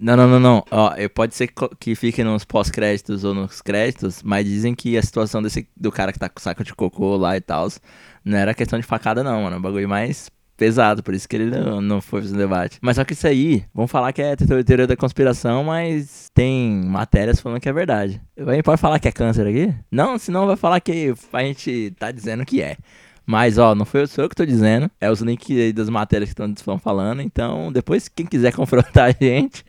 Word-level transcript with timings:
Não, 0.00 0.16
não, 0.16 0.28
não, 0.28 0.40
não. 0.40 0.64
Ó, 0.70 0.94
eu- 0.94 1.08
pode 1.10 1.34
ser 1.34 1.48
que 1.80 1.94
fique 1.94 2.22
nos 2.22 2.44
pós-créditos 2.44 3.24
ou 3.24 3.34
nos 3.34 3.60
créditos, 3.62 4.22
mas 4.22 4.44
dizem 4.44 4.74
que 4.74 4.96
a 4.96 5.02
situação 5.02 5.42
desse 5.42 5.68
do 5.76 5.90
cara 5.90 6.12
que 6.12 6.18
tá 6.18 6.28
com 6.28 6.40
saco 6.40 6.62
de 6.64 6.74
cocô 6.74 7.16
lá 7.16 7.36
e 7.36 7.40
tal, 7.40 7.68
não 8.24 8.36
era 8.36 8.54
questão 8.54 8.78
de 8.78 8.84
facada, 8.86 9.22
não, 9.24 9.42
mano. 9.42 9.56
É 9.56 9.58
um 9.58 9.62
bagulho 9.62 9.88
mais 9.88 10.30
pesado, 10.56 11.02
por 11.02 11.14
isso 11.14 11.28
que 11.28 11.36
ele 11.36 11.50
não, 11.50 11.80
não 11.82 12.00
foi 12.00 12.22
fazer 12.22 12.34
um 12.34 12.38
debate. 12.38 12.78
Mas 12.80 12.96
só 12.96 13.04
que 13.04 13.12
isso 13.12 13.26
aí, 13.26 13.64
vamos 13.74 13.90
falar 13.90 14.12
que 14.12 14.22
é 14.22 14.34
teo- 14.36 14.64
teoria 14.64 14.86
da 14.86 14.96
conspiração, 14.96 15.64
mas 15.64 16.28
tem 16.34 16.70
matérias 16.86 17.40
falando 17.40 17.60
que 17.60 17.68
é 17.68 17.72
verdade. 17.72 18.20
Gente 18.38 18.62
pode 18.62 18.80
falar 18.80 18.98
que 18.98 19.08
é 19.08 19.12
câncer 19.12 19.46
aqui? 19.46 19.74
Não, 19.90 20.18
senão 20.18 20.46
vai 20.46 20.56
falar 20.56 20.80
que 20.80 21.14
a 21.32 21.42
gente 21.42 21.92
tá 21.98 22.10
dizendo 22.10 22.44
que 22.44 22.62
é. 22.62 22.76
Mas, 23.28 23.58
ó, 23.58 23.74
não 23.74 23.84
foi 23.84 24.06
sou 24.06 24.22
eu 24.24 24.28
que 24.28 24.36
tô 24.36 24.46
dizendo. 24.46 24.88
É 25.00 25.10
os 25.10 25.20
links 25.20 25.50
aí 25.50 25.72
das 25.72 25.88
matérias 25.90 26.32
que 26.32 26.40
estão 26.40 26.78
falando. 26.78 27.20
Então, 27.20 27.72
depois, 27.72 28.08
quem 28.08 28.24
quiser 28.24 28.52
confrontar 28.54 29.10
a 29.10 29.24
gente, 29.24 29.64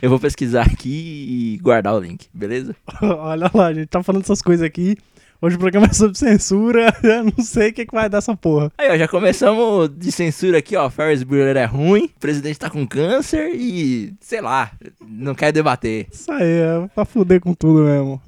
eu 0.00 0.10
vou 0.10 0.18
pesquisar 0.18 0.62
aqui 0.62 1.26
e 1.28 1.58
guardar 1.62 1.94
o 1.94 2.00
link, 2.00 2.26
beleza? 2.32 2.74
Olha 3.02 3.50
lá, 3.52 3.66
a 3.66 3.74
gente 3.74 3.86
tá 3.86 4.02
falando 4.02 4.22
essas 4.22 4.42
coisas 4.42 4.64
aqui. 4.64 4.96
Hoje 5.42 5.56
o 5.56 5.58
programa 5.58 5.86
é 5.88 5.92
sobre 5.92 6.16
censura. 6.16 6.94
Eu 7.02 7.24
não 7.24 7.44
sei 7.44 7.68
o 7.68 7.72
que, 7.74 7.84
que 7.84 7.94
vai 7.94 8.08
dar 8.08 8.18
essa 8.18 8.34
porra. 8.34 8.72
Aí, 8.78 8.90
ó, 8.90 8.96
já 8.96 9.06
começamos 9.06 9.90
de 9.94 10.10
censura 10.10 10.56
aqui, 10.56 10.74
ó. 10.74 10.88
Ferris 10.88 11.22
Bueller 11.22 11.56
é 11.56 11.66
ruim, 11.66 12.04
o 12.04 12.20
presidente 12.20 12.58
tá 12.58 12.70
com 12.70 12.86
câncer 12.86 13.50
e, 13.54 14.14
sei 14.20 14.40
lá, 14.40 14.70
não 15.06 15.34
quer 15.34 15.52
debater. 15.52 16.06
Isso 16.10 16.32
aí, 16.32 16.42
é 16.42 16.88
pra 16.94 17.04
fuder 17.04 17.40
com 17.40 17.52
tudo 17.52 17.84
mesmo. 17.84 18.22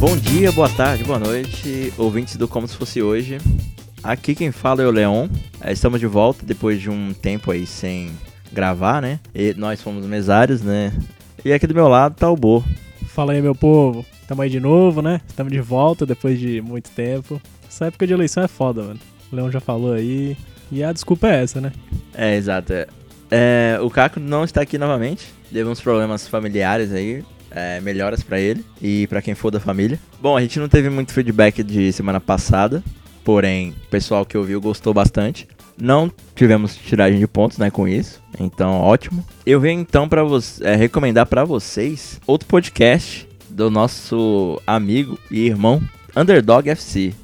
Bom 0.00 0.16
dia, 0.16 0.50
boa 0.50 0.68
tarde, 0.70 1.04
boa 1.04 1.18
noite, 1.18 1.92
ouvintes 1.98 2.36
do 2.36 2.48
Como 2.48 2.66
Se 2.66 2.74
Fosse 2.74 3.02
Hoje. 3.02 3.38
Aqui 4.02 4.34
quem 4.34 4.50
fala 4.50 4.82
é 4.82 4.86
o 4.86 4.90
Leon. 4.90 5.28
É, 5.60 5.72
Estamos 5.72 6.00
de 6.00 6.06
volta 6.06 6.44
depois 6.44 6.80
de 6.80 6.88
um 6.90 7.12
tempo 7.12 7.50
aí 7.50 7.66
sem 7.66 8.10
gravar, 8.52 9.00
né? 9.02 9.20
E 9.34 9.54
nós 9.56 9.80
fomos 9.82 10.06
mesários, 10.06 10.62
né? 10.62 10.92
E 11.44 11.52
aqui 11.52 11.66
do 11.66 11.74
meu 11.74 11.88
lado 11.88 12.14
tá 12.16 12.28
o 12.30 12.36
Bo. 12.36 12.64
Fala 13.08 13.32
aí, 13.32 13.42
meu 13.42 13.54
povo. 13.54 14.04
Tamo 14.26 14.42
aí 14.42 14.50
de 14.50 14.60
novo, 14.60 15.02
né? 15.02 15.20
Estamos 15.28 15.52
de 15.52 15.60
volta 15.60 16.06
depois 16.06 16.38
de 16.38 16.60
muito 16.60 16.90
tempo. 16.90 17.40
Essa 17.68 17.86
época 17.86 18.06
de 18.06 18.12
eleição 18.12 18.42
é 18.42 18.48
foda, 18.48 18.82
mano. 18.82 19.00
O 19.30 19.36
Leão 19.36 19.50
já 19.50 19.60
falou 19.60 19.92
aí. 19.92 20.36
E 20.72 20.82
a 20.82 20.92
desculpa 20.92 21.28
é 21.28 21.42
essa, 21.42 21.60
né? 21.60 21.72
É, 22.14 22.36
exato. 22.36 22.72
é. 22.72 22.86
É, 23.30 23.78
o 23.82 23.90
Caco 23.90 24.18
não 24.18 24.44
está 24.44 24.60
aqui 24.62 24.78
novamente. 24.78 25.26
Teve 25.52 25.68
uns 25.68 25.80
problemas 25.80 26.26
familiares 26.26 26.92
aí. 26.92 27.22
é, 27.50 27.80
melhoras 27.80 28.22
pra 28.22 28.38
ele 28.40 28.64
e 28.80 29.06
pra 29.08 29.20
quem 29.20 29.34
for 29.34 29.50
da 29.50 29.60
família. 29.60 29.98
Bom, 30.20 30.36
a 30.36 30.40
gente 30.40 30.58
não 30.58 30.68
teve 30.68 30.88
muito 30.88 31.12
feedback 31.12 31.62
de 31.62 31.92
semana 31.92 32.20
passada. 32.20 32.82
Porém, 33.24 33.70
o 33.86 33.90
pessoal 33.90 34.24
que 34.24 34.36
ouviu 34.36 34.60
gostou 34.60 34.92
bastante. 34.94 35.46
Não 35.80 36.12
tivemos 36.34 36.76
tiragem 36.76 37.18
de 37.18 37.26
pontos, 37.26 37.56
né, 37.56 37.70
com 37.70 37.88
isso. 37.88 38.20
Então, 38.38 38.72
ótimo. 38.80 39.24
Eu 39.46 39.58
venho 39.60 39.80
então 39.80 40.06
para 40.08 40.22
é, 40.62 40.74
recomendar 40.76 41.24
pra 41.26 41.42
vocês 41.44 42.20
outro 42.26 42.46
podcast 42.48 43.26
do 43.48 43.70
nosso 43.70 44.60
amigo 44.66 45.18
e 45.30 45.46
irmão 45.46 45.80
Underdog 46.14 46.68
FC. 46.68 47.14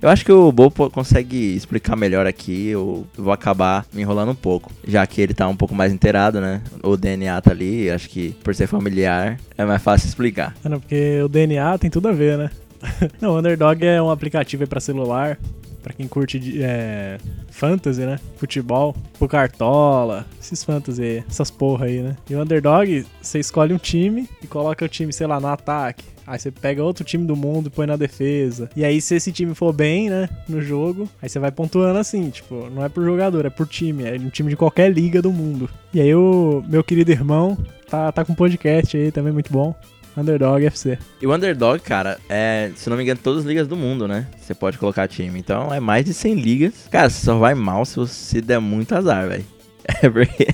Eu 0.00 0.08
acho 0.08 0.24
que 0.24 0.32
o 0.32 0.50
Bo 0.50 0.68
po- 0.68 0.90
consegue 0.90 1.54
explicar 1.54 1.94
melhor 1.96 2.26
aqui. 2.26 2.66
Eu 2.68 3.06
vou 3.16 3.32
acabar 3.32 3.86
me 3.92 4.02
enrolando 4.02 4.32
um 4.32 4.34
pouco, 4.34 4.72
já 4.86 5.06
que 5.06 5.20
ele 5.20 5.32
tá 5.32 5.46
um 5.46 5.54
pouco 5.54 5.76
mais 5.76 5.92
inteirado, 5.92 6.40
né? 6.40 6.60
O 6.82 6.96
DNA 6.96 7.40
tá 7.40 7.52
ali. 7.52 7.88
Acho 7.88 8.10
que 8.10 8.30
por 8.42 8.52
ser 8.52 8.66
familiar 8.66 9.38
é 9.56 9.64
mais 9.64 9.80
fácil 9.80 10.08
explicar. 10.08 10.56
É, 10.64 10.68
não, 10.68 10.80
porque 10.80 11.22
o 11.24 11.28
DNA 11.28 11.78
tem 11.78 11.88
tudo 11.88 12.08
a 12.08 12.12
ver, 12.12 12.36
né? 12.36 12.50
não, 13.20 13.34
o 13.34 13.38
Underdog 13.38 13.84
é 13.84 14.00
um 14.00 14.10
aplicativo 14.10 14.66
pra 14.66 14.80
celular. 14.80 15.38
Pra 15.82 15.92
quem 15.92 16.06
curte 16.06 16.62
é, 16.62 17.18
fantasy, 17.50 18.02
né? 18.02 18.20
Futebol, 18.36 18.94
pro 19.18 19.26
Cartola, 19.26 20.24
esses 20.40 20.62
fantasy 20.62 21.24
essas 21.28 21.50
porra 21.50 21.86
aí, 21.86 22.00
né? 22.00 22.16
E 22.30 22.36
o 22.36 22.40
Underdog, 22.40 23.04
você 23.20 23.40
escolhe 23.40 23.74
um 23.74 23.78
time 23.78 24.28
e 24.40 24.46
coloca 24.46 24.84
o 24.84 24.88
time, 24.88 25.12
sei 25.12 25.26
lá, 25.26 25.40
no 25.40 25.48
ataque. 25.48 26.04
Aí 26.24 26.38
você 26.38 26.50
pega 26.50 26.84
outro 26.84 27.04
time 27.04 27.26
do 27.26 27.34
mundo 27.34 27.66
e 27.66 27.70
põe 27.70 27.86
na 27.86 27.96
defesa. 27.96 28.70
E 28.76 28.84
aí, 28.84 29.00
se 29.00 29.16
esse 29.16 29.32
time 29.32 29.54
for 29.54 29.72
bem, 29.72 30.08
né, 30.08 30.28
no 30.48 30.62
jogo, 30.62 31.08
aí 31.20 31.28
você 31.28 31.40
vai 31.40 31.50
pontuando 31.50 31.98
assim, 31.98 32.30
tipo, 32.30 32.70
não 32.70 32.84
é 32.84 32.88
por 32.88 33.04
jogador, 33.04 33.44
é 33.44 33.50
por 33.50 33.66
time. 33.66 34.04
É 34.04 34.12
um 34.14 34.30
time 34.30 34.50
de 34.50 34.56
qualquer 34.56 34.90
liga 34.92 35.20
do 35.20 35.32
mundo. 35.32 35.68
E 35.92 36.00
aí, 36.00 36.14
o 36.14 36.62
meu 36.68 36.84
querido 36.84 37.10
irmão 37.10 37.58
tá, 37.88 38.12
tá 38.12 38.24
com 38.24 38.32
um 38.32 38.36
podcast 38.36 38.96
aí 38.96 39.10
também 39.10 39.32
muito 39.32 39.52
bom. 39.52 39.74
Underdog 40.16 40.64
FC. 40.66 40.98
E 41.20 41.26
o 41.26 41.34
Underdog, 41.34 41.80
cara, 41.80 42.18
é, 42.28 42.70
se 42.76 42.88
não 42.90 42.96
me 42.96 43.02
engano, 43.02 43.20
todas 43.22 43.40
as 43.40 43.46
ligas 43.46 43.66
do 43.66 43.76
mundo, 43.76 44.06
né? 44.06 44.26
Você 44.38 44.54
pode 44.54 44.78
colocar 44.78 45.08
time. 45.08 45.38
Então 45.38 45.72
é 45.72 45.80
mais 45.80 46.04
de 46.04 46.12
100 46.12 46.34
ligas. 46.34 46.74
Cara, 46.90 47.08
você 47.08 47.24
só 47.24 47.38
vai 47.38 47.54
mal 47.54 47.84
se 47.84 47.96
você 47.96 48.40
der 48.40 48.60
muito 48.60 48.94
azar, 48.94 49.28
velho. 49.28 49.44
É 50.00 50.08
porque 50.08 50.46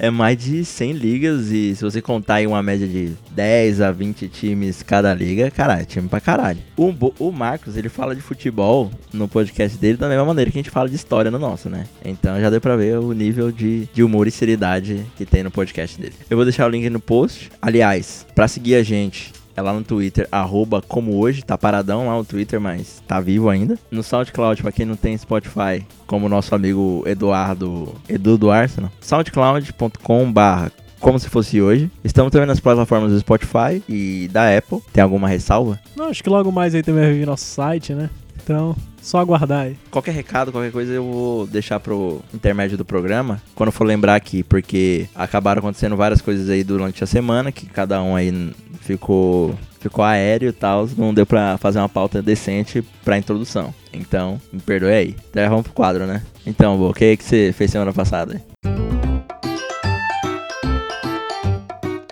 é 0.00 0.08
mais 0.08 0.38
de 0.38 0.64
100 0.64 0.92
ligas 0.92 1.50
e 1.50 1.76
se 1.76 1.84
você 1.84 2.00
contar 2.00 2.36
aí 2.36 2.46
uma 2.46 2.62
média 2.62 2.88
de 2.88 3.12
10 3.32 3.82
a 3.82 3.92
20 3.92 4.28
times 4.28 4.82
cada 4.82 5.12
liga, 5.12 5.50
caralho, 5.50 5.82
é 5.82 5.84
time 5.84 6.08
pra 6.08 6.20
caralho. 6.20 6.58
O, 6.74 6.92
o 7.18 7.30
Marcos, 7.30 7.76
ele 7.76 7.90
fala 7.90 8.16
de 8.16 8.22
futebol 8.22 8.90
no 9.12 9.28
podcast 9.28 9.76
dele 9.76 9.98
da 9.98 10.08
mesma 10.08 10.24
maneira 10.24 10.50
que 10.50 10.58
a 10.58 10.62
gente 10.62 10.70
fala 10.70 10.88
de 10.88 10.96
história 10.96 11.30
no 11.30 11.38
nosso, 11.38 11.68
né? 11.68 11.84
Então 12.02 12.40
já 12.40 12.48
deu 12.48 12.62
pra 12.62 12.76
ver 12.76 12.98
o 12.98 13.12
nível 13.12 13.52
de, 13.52 13.86
de 13.92 14.02
humor 14.02 14.26
e 14.26 14.30
seriedade 14.30 15.04
que 15.16 15.26
tem 15.26 15.42
no 15.42 15.50
podcast 15.50 16.00
dele. 16.00 16.14
Eu 16.30 16.36
vou 16.36 16.46
deixar 16.46 16.66
o 16.66 16.70
link 16.70 16.88
no 16.88 17.00
post. 17.00 17.50
Aliás, 17.60 18.26
pra 18.34 18.48
seguir 18.48 18.76
a 18.76 18.82
gente, 18.82 19.34
é 19.60 19.62
lá 19.62 19.72
no 19.72 19.82
Twitter, 19.82 20.26
arroba 20.32 20.82
como 20.82 21.18
hoje, 21.18 21.42
tá 21.42 21.56
paradão 21.56 22.06
lá 22.06 22.16
no 22.16 22.24
Twitter, 22.24 22.60
mas 22.60 23.02
tá 23.06 23.20
vivo 23.20 23.48
ainda. 23.48 23.78
No 23.90 24.02
SoundCloud, 24.02 24.62
pra 24.62 24.72
quem 24.72 24.86
não 24.86 24.96
tem 24.96 25.16
Spotify, 25.16 25.86
como 26.06 26.26
o 26.26 26.28
nosso 26.28 26.54
amigo 26.54 27.02
Eduardo, 27.06 27.94
Edu 28.08 28.36
do 28.36 28.50
Arsenal, 28.50 28.90
soundcloud.com 29.00 30.32
barra 30.32 30.72
como 30.98 31.18
se 31.18 31.30
fosse 31.30 31.62
hoje. 31.62 31.90
Estamos 32.04 32.30
também 32.30 32.46
nas 32.46 32.60
plataformas 32.60 33.10
do 33.10 33.18
Spotify 33.18 33.82
e 33.88 34.28
da 34.30 34.54
Apple. 34.56 34.80
Tem 34.92 35.02
alguma 35.02 35.26
ressalva? 35.26 35.80
Não, 35.96 36.06
acho 36.06 36.22
que 36.22 36.28
logo 36.28 36.52
mais 36.52 36.74
aí 36.74 36.82
também 36.82 37.04
vai 37.04 37.14
vir 37.14 37.26
nosso 37.26 37.44
site, 37.44 37.94
né? 37.94 38.10
Então, 38.42 38.76
só 39.00 39.18
aguardar 39.18 39.66
aí. 39.66 39.78
Qualquer 39.90 40.12
recado, 40.12 40.52
qualquer 40.52 40.72
coisa 40.72 40.92
eu 40.92 41.04
vou 41.04 41.46
deixar 41.46 41.80
pro 41.80 42.20
intermédio 42.34 42.76
do 42.76 42.84
programa, 42.84 43.40
quando 43.54 43.72
for 43.72 43.84
lembrar 43.84 44.14
aqui, 44.14 44.42
porque 44.42 45.08
acabaram 45.14 45.60
acontecendo 45.60 45.96
várias 45.96 46.20
coisas 46.20 46.48
aí 46.48 46.62
durante 46.62 47.02
a 47.02 47.06
semana, 47.06 47.50
que 47.52 47.66
cada 47.66 48.02
um 48.02 48.14
aí 48.14 48.52
ficou 48.80 49.54
ficou 49.78 50.04
aéreo 50.04 50.50
e 50.50 50.52
tal, 50.52 50.86
não 50.96 51.14
deu 51.14 51.24
pra 51.24 51.56
fazer 51.56 51.78
uma 51.78 51.88
pauta 51.88 52.20
decente 52.20 52.82
pra 53.02 53.16
introdução. 53.16 53.74
Então, 53.92 54.40
me 54.52 54.60
perdoe 54.60 54.92
aí. 54.92 55.16
Então 55.30 55.48
vamos 55.48 55.64
pro 55.64 55.72
quadro, 55.72 56.06
né? 56.06 56.22
Então, 56.46 56.80
o 56.80 56.92
que, 56.92 57.16
que 57.16 57.24
você 57.24 57.52
fez 57.52 57.70
semana 57.70 57.92
passada? 57.92 58.42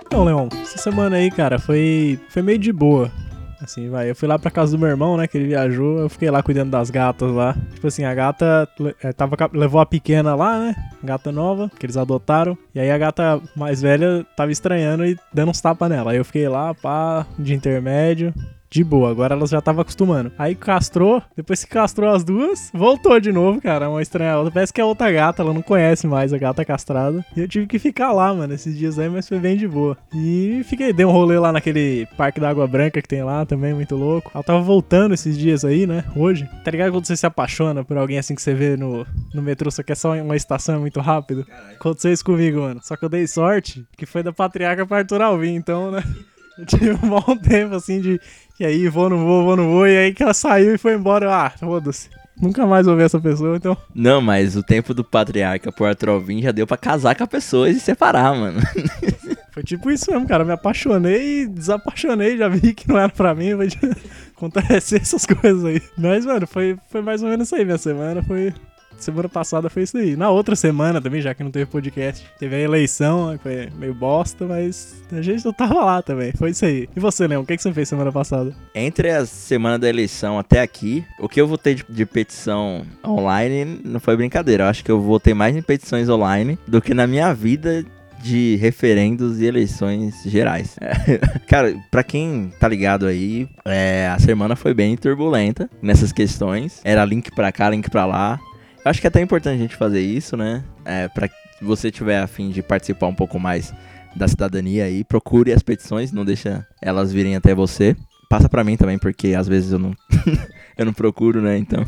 Então, 0.06 0.24
Leon, 0.24 0.48
essa 0.62 0.78
semana 0.78 1.16
aí, 1.16 1.30
cara, 1.30 1.58
foi, 1.58 2.18
foi 2.30 2.42
meio 2.42 2.58
de 2.58 2.72
boa. 2.72 3.12
Assim, 3.60 3.88
vai. 3.90 4.10
Eu 4.10 4.14
fui 4.14 4.28
lá 4.28 4.38
pra 4.38 4.50
casa 4.50 4.72
do 4.72 4.78
meu 4.78 4.88
irmão, 4.88 5.16
né? 5.16 5.26
Que 5.26 5.36
ele 5.36 5.48
viajou. 5.48 5.98
Eu 5.98 6.08
fiquei 6.08 6.30
lá 6.30 6.42
cuidando 6.42 6.70
das 6.70 6.90
gatas 6.90 7.30
lá. 7.30 7.56
Tipo 7.74 7.86
assim, 7.88 8.04
a 8.04 8.14
gata 8.14 8.68
eh, 9.02 9.12
tava, 9.12 9.36
levou 9.52 9.80
a 9.80 9.86
pequena 9.86 10.34
lá, 10.34 10.58
né? 10.58 10.76
Gata 11.02 11.32
nova, 11.32 11.70
que 11.78 11.84
eles 11.84 11.96
adotaram. 11.96 12.56
E 12.74 12.80
aí 12.80 12.90
a 12.90 12.98
gata 12.98 13.40
mais 13.56 13.82
velha 13.82 14.24
tava 14.36 14.52
estranhando 14.52 15.04
e 15.04 15.18
dando 15.32 15.50
uns 15.50 15.60
tapas 15.60 15.90
nela. 15.90 16.12
Aí 16.12 16.18
eu 16.18 16.24
fiquei 16.24 16.48
lá, 16.48 16.72
pá, 16.74 17.26
de 17.38 17.54
intermédio. 17.54 18.32
De 18.70 18.84
boa, 18.84 19.10
agora 19.10 19.34
elas 19.34 19.50
já 19.50 19.60
estavam 19.60 19.80
acostumando. 19.80 20.30
Aí 20.38 20.54
castrou, 20.54 21.22
depois 21.34 21.64
que 21.64 21.70
castrou 21.70 22.10
as 22.10 22.22
duas, 22.22 22.70
voltou 22.72 23.18
de 23.18 23.32
novo, 23.32 23.60
cara. 23.60 23.88
Uma 23.88 24.02
estranha. 24.02 24.34
Parece 24.52 24.72
que 24.72 24.80
é 24.80 24.84
outra 24.84 25.10
gata, 25.10 25.42
ela 25.42 25.54
não 25.54 25.62
conhece 25.62 26.06
mais 26.06 26.32
a 26.32 26.38
gata 26.38 26.64
castrada. 26.64 27.24
E 27.34 27.40
eu 27.40 27.48
tive 27.48 27.66
que 27.66 27.78
ficar 27.78 28.12
lá, 28.12 28.32
mano, 28.34 28.52
esses 28.52 28.76
dias 28.76 28.98
aí, 28.98 29.08
mas 29.08 29.26
foi 29.26 29.38
bem 29.38 29.56
de 29.56 29.66
boa. 29.66 29.96
E 30.14 30.62
fiquei, 30.64 30.92
dei 30.92 31.06
um 31.06 31.10
rolê 31.10 31.38
lá 31.38 31.50
naquele 31.50 32.06
parque 32.16 32.40
da 32.40 32.50
Água 32.50 32.66
Branca 32.66 33.00
que 33.00 33.08
tem 33.08 33.22
lá 33.22 33.46
também, 33.46 33.72
muito 33.72 33.96
louco. 33.96 34.30
Ela 34.34 34.44
tava 34.44 34.60
voltando 34.60 35.14
esses 35.14 35.38
dias 35.38 35.64
aí, 35.64 35.86
né? 35.86 36.04
Hoje. 36.14 36.48
Tá 36.62 36.70
ligado 36.70 36.92
quando 36.92 37.06
você 37.06 37.16
se 37.16 37.26
apaixona 37.26 37.82
por 37.82 37.96
alguém 37.96 38.18
assim 38.18 38.34
que 38.34 38.42
você 38.42 38.52
vê 38.52 38.76
no, 38.76 39.06
no 39.32 39.40
metrô, 39.40 39.70
só 39.70 39.82
que 39.82 39.92
é 39.92 39.94
só 39.94 40.14
uma 40.14 40.36
estação 40.36 40.74
é 40.74 40.78
muito 40.78 41.00
rápido? 41.00 41.46
Aconteceu 41.74 42.12
isso 42.12 42.24
comigo, 42.24 42.60
mano. 42.60 42.80
Só 42.82 42.96
que 42.96 43.04
eu 43.04 43.08
dei 43.08 43.26
sorte 43.26 43.86
que 43.96 44.04
foi 44.04 44.22
da 44.22 44.32
Patriarca 44.32 44.86
pra 44.86 44.98
Arthur 44.98 45.22
Alvim, 45.22 45.54
então, 45.54 45.90
né? 45.90 46.02
Eu 46.60 46.66
tive 46.66 46.90
um 46.92 47.08
bom 47.08 47.36
tempo 47.36 47.74
assim 47.76 48.00
de. 48.00 48.20
E 48.58 48.64
aí, 48.66 48.88
vou, 48.88 49.08
não 49.08 49.18
vou, 49.18 49.44
vou, 49.44 49.56
não 49.56 49.70
vou. 49.70 49.86
E 49.86 49.96
aí 49.96 50.12
que 50.12 50.22
ela 50.22 50.34
saiu 50.34 50.74
e 50.74 50.78
foi 50.78 50.94
embora. 50.94 51.26
eu, 51.26 51.30
Ah, 51.30 51.50
foda-se. 51.50 52.08
Nunca 52.40 52.66
mais 52.66 52.86
vou 52.86 52.94
ver 52.96 53.06
essa 53.06 53.18
pessoa, 53.20 53.56
então. 53.56 53.76
Não, 53.94 54.20
mas 54.20 54.56
o 54.56 54.62
tempo 54.62 54.94
do 54.94 55.02
patriarca 55.02 55.72
por 55.72 55.88
Arthur 55.88 56.10
Alvim 56.10 56.40
já 56.40 56.52
deu 56.52 56.66
pra 56.68 56.76
casar 56.76 57.16
com 57.16 57.24
a 57.24 57.26
pessoa 57.26 57.68
e 57.68 57.74
se 57.74 57.80
separar, 57.80 58.32
mano. 58.34 58.60
Foi 59.50 59.62
tipo 59.64 59.90
isso 59.90 60.10
mesmo, 60.10 60.26
cara. 60.26 60.44
Me 60.44 60.52
apaixonei, 60.52 61.48
desapaixonei, 61.48 62.36
já 62.38 62.48
vi 62.48 62.72
que 62.74 62.88
não 62.88 62.96
era 62.98 63.08
pra 63.08 63.34
mim. 63.34 63.56
Vai 63.56 63.66
acontecer 64.36 65.00
essas 65.00 65.26
coisas 65.26 65.64
aí. 65.64 65.82
Mas, 65.96 66.24
mano, 66.24 66.46
foi, 66.46 66.76
foi 66.90 67.02
mais 67.02 67.22
ou 67.24 67.28
menos 67.28 67.48
isso 67.48 67.56
aí. 67.56 67.64
Minha 67.64 67.78
semana 67.78 68.22
foi, 68.22 68.54
semana 69.04 69.28
passada 69.28 69.68
foi 69.70 69.82
isso 69.82 69.96
aí. 69.96 70.16
Na 70.16 70.30
outra 70.30 70.56
semana 70.56 71.00
também, 71.00 71.20
já 71.20 71.34
que 71.34 71.42
não 71.42 71.50
teve 71.50 71.66
podcast, 71.66 72.24
teve 72.38 72.56
a 72.56 72.60
eleição, 72.60 73.38
foi 73.42 73.68
meio 73.78 73.94
bosta, 73.94 74.46
mas 74.46 75.02
a 75.12 75.22
gente 75.22 75.44
não 75.44 75.52
tava 75.52 75.84
lá 75.84 76.02
também. 76.02 76.32
Foi 76.32 76.50
isso 76.50 76.64
aí. 76.64 76.88
E 76.94 77.00
você, 77.00 77.26
Leão, 77.26 77.42
o 77.42 77.46
que, 77.46 77.56
que 77.56 77.62
você 77.62 77.72
fez 77.72 77.88
semana 77.88 78.12
passada? 78.12 78.54
Entre 78.74 79.10
a 79.10 79.26
semana 79.26 79.78
da 79.78 79.88
eleição 79.88 80.38
até 80.38 80.60
aqui, 80.60 81.04
o 81.18 81.28
que 81.28 81.40
eu 81.40 81.46
votei 81.46 81.74
de, 81.74 81.84
de 81.88 82.06
petição 82.06 82.82
online 83.06 83.80
não 83.84 84.00
foi 84.00 84.16
brincadeira. 84.16 84.64
Eu 84.64 84.68
acho 84.68 84.84
que 84.84 84.90
eu 84.90 85.00
votei 85.00 85.34
mais 85.34 85.56
em 85.56 85.62
petições 85.62 86.08
online 86.08 86.58
do 86.66 86.80
que 86.80 86.94
na 86.94 87.06
minha 87.06 87.32
vida 87.32 87.84
de 88.22 88.56
referendos 88.56 89.40
e 89.40 89.46
eleições 89.46 90.22
gerais. 90.24 90.76
Cara, 91.46 91.74
pra 91.90 92.02
quem 92.02 92.52
tá 92.58 92.68
ligado 92.68 93.06
aí, 93.06 93.48
é, 93.64 94.08
a 94.12 94.18
semana 94.18 94.56
foi 94.56 94.74
bem 94.74 94.96
turbulenta 94.96 95.70
nessas 95.80 96.12
questões. 96.12 96.80
Era 96.84 97.04
link 97.04 97.30
pra 97.34 97.52
cá, 97.52 97.70
link 97.70 97.88
pra 97.90 98.04
lá. 98.04 98.40
Eu 98.84 98.90
acho 98.90 99.00
que 99.00 99.06
é 99.06 99.08
até 99.08 99.20
importante 99.20 99.56
a 99.56 99.62
gente 99.62 99.76
fazer 99.76 100.00
isso, 100.00 100.36
né? 100.36 100.64
É, 100.84 101.08
pra 101.08 101.28
se 101.58 101.64
você 101.64 101.90
tiver 101.90 102.20
a 102.20 102.26
fim 102.26 102.50
de 102.50 102.62
participar 102.62 103.08
um 103.08 103.14
pouco 103.14 103.38
mais 103.38 103.74
da 104.14 104.28
cidadania 104.28 104.84
aí, 104.84 105.02
procure 105.02 105.52
as 105.52 105.62
petições, 105.62 106.12
não 106.12 106.24
deixa 106.24 106.66
elas 106.80 107.12
virem 107.12 107.34
até 107.34 107.54
você. 107.54 107.96
Passa 108.30 108.48
pra 108.48 108.62
mim 108.62 108.76
também, 108.76 108.98
porque 108.98 109.34
às 109.34 109.48
vezes 109.48 109.72
eu 109.72 109.78
não, 109.78 109.92
eu 110.78 110.86
não 110.86 110.92
procuro, 110.92 111.42
né? 111.42 111.58
Então. 111.58 111.84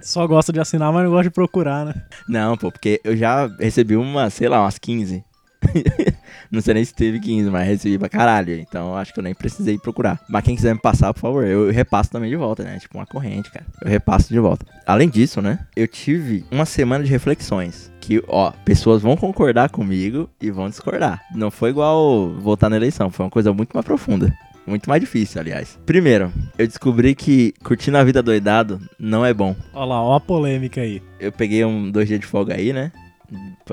Só 0.00 0.26
gosta 0.26 0.52
de 0.52 0.60
assinar, 0.60 0.92
mas 0.92 1.04
não 1.04 1.10
gosta 1.10 1.24
de 1.24 1.34
procurar, 1.34 1.86
né? 1.86 1.94
Não, 2.28 2.56
pô, 2.56 2.70
porque 2.70 3.00
eu 3.02 3.16
já 3.16 3.46
recebi 3.58 3.96
uma, 3.96 4.30
sei 4.30 4.48
lá, 4.48 4.60
umas 4.60 4.78
15 4.78 5.24
não 6.50 6.60
sei 6.60 6.74
nem 6.74 6.84
se 6.84 6.94
teve 6.94 7.18
15, 7.20 7.50
mas 7.50 7.66
recebi 7.66 7.98
pra 7.98 8.08
caralho. 8.08 8.54
Então 8.54 8.96
acho 8.96 9.12
que 9.12 9.18
eu 9.18 9.24
nem 9.24 9.34
precisei 9.34 9.78
procurar. 9.78 10.20
Mas 10.28 10.44
quem 10.44 10.56
quiser 10.56 10.74
me 10.74 10.80
passar, 10.80 11.12
por 11.12 11.20
favor, 11.20 11.44
eu 11.44 11.70
repasso 11.70 12.10
também 12.10 12.30
de 12.30 12.36
volta, 12.36 12.62
né? 12.62 12.78
Tipo 12.78 12.98
uma 12.98 13.06
corrente, 13.06 13.50
cara. 13.50 13.66
Eu 13.82 13.90
repasso 13.90 14.28
de 14.28 14.38
volta. 14.38 14.66
Além 14.86 15.08
disso, 15.08 15.40
né? 15.40 15.60
Eu 15.74 15.88
tive 15.88 16.44
uma 16.50 16.64
semana 16.64 17.04
de 17.04 17.10
reflexões. 17.10 17.92
Que, 18.00 18.22
ó, 18.28 18.52
pessoas 18.64 19.00
vão 19.00 19.16
concordar 19.16 19.70
comigo 19.70 20.28
e 20.40 20.50
vão 20.50 20.68
discordar. 20.68 21.22
Não 21.34 21.50
foi 21.50 21.70
igual 21.70 22.30
votar 22.34 22.68
na 22.68 22.76
eleição, 22.76 23.10
foi 23.10 23.24
uma 23.24 23.30
coisa 23.30 23.52
muito 23.52 23.72
mais 23.72 23.84
profunda. 23.84 24.30
Muito 24.66 24.88
mais 24.88 25.00
difícil, 25.00 25.40
aliás. 25.40 25.78
Primeiro, 25.84 26.32
eu 26.58 26.66
descobri 26.66 27.14
que 27.14 27.52
curtindo 27.62 27.98
a 27.98 28.04
vida 28.04 28.22
doidado 28.22 28.80
não 28.98 29.24
é 29.24 29.34
bom. 29.34 29.54
Olha 29.74 29.84
lá, 29.86 30.02
ó 30.02 30.14
a 30.16 30.20
polêmica 30.20 30.80
aí. 30.80 31.02
Eu 31.20 31.30
peguei 31.30 31.64
um 31.64 31.90
dois 31.90 32.08
dias 32.08 32.20
de 32.20 32.26
folga 32.26 32.54
aí, 32.54 32.72
né? 32.72 32.90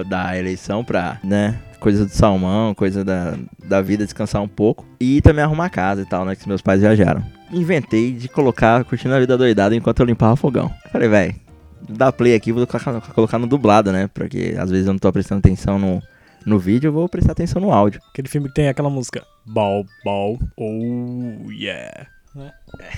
Da 0.07 0.37
eleição 0.37 0.83
pra, 0.83 1.19
né? 1.23 1.59
coisa 1.81 2.05
do 2.05 2.11
salmão, 2.11 2.75
coisa 2.75 3.03
da, 3.03 3.35
da 3.65 3.81
vida, 3.81 4.05
descansar 4.05 4.41
um 4.41 4.47
pouco. 4.47 4.85
E 4.99 5.19
também 5.21 5.43
arrumar 5.43 5.65
a 5.65 5.69
casa 5.69 6.03
e 6.03 6.05
tal, 6.05 6.23
né? 6.23 6.35
Que 6.35 6.47
meus 6.47 6.61
pais 6.61 6.79
viajaram. 6.79 7.23
Inventei 7.51 8.13
de 8.13 8.29
colocar 8.29 8.85
curtindo 8.85 9.15
a 9.15 9.19
vida 9.19 9.37
doidada 9.37 9.75
enquanto 9.75 9.99
eu 9.99 10.05
limpava 10.05 10.33
o 10.33 10.37
fogão. 10.37 10.71
Falei, 10.91 11.09
velho, 11.09 11.35
dá 11.89 12.11
play 12.11 12.35
aqui, 12.35 12.51
vou 12.51 12.65
colocar, 12.65 13.01
colocar 13.13 13.39
no 13.39 13.47
dublado, 13.47 13.91
né? 13.91 14.07
Porque 14.13 14.55
às 14.57 14.69
vezes 14.69 14.85
eu 14.85 14.93
não 14.93 14.99
tô 14.99 15.11
prestando 15.11 15.39
atenção 15.39 15.79
no, 15.79 16.01
no 16.45 16.59
vídeo, 16.59 16.89
eu 16.89 16.93
vou 16.93 17.09
prestar 17.09 17.31
atenção 17.33 17.59
no 17.59 17.73
áudio. 17.73 17.99
Aquele 18.11 18.29
filme 18.29 18.47
que 18.47 18.53
tem 18.53 18.69
aquela 18.69 18.89
música. 18.89 19.25
Bal, 19.45 19.83
bal, 20.05 20.37
oh 20.55 21.51
yeah. 21.51 22.07
Né? 22.35 22.51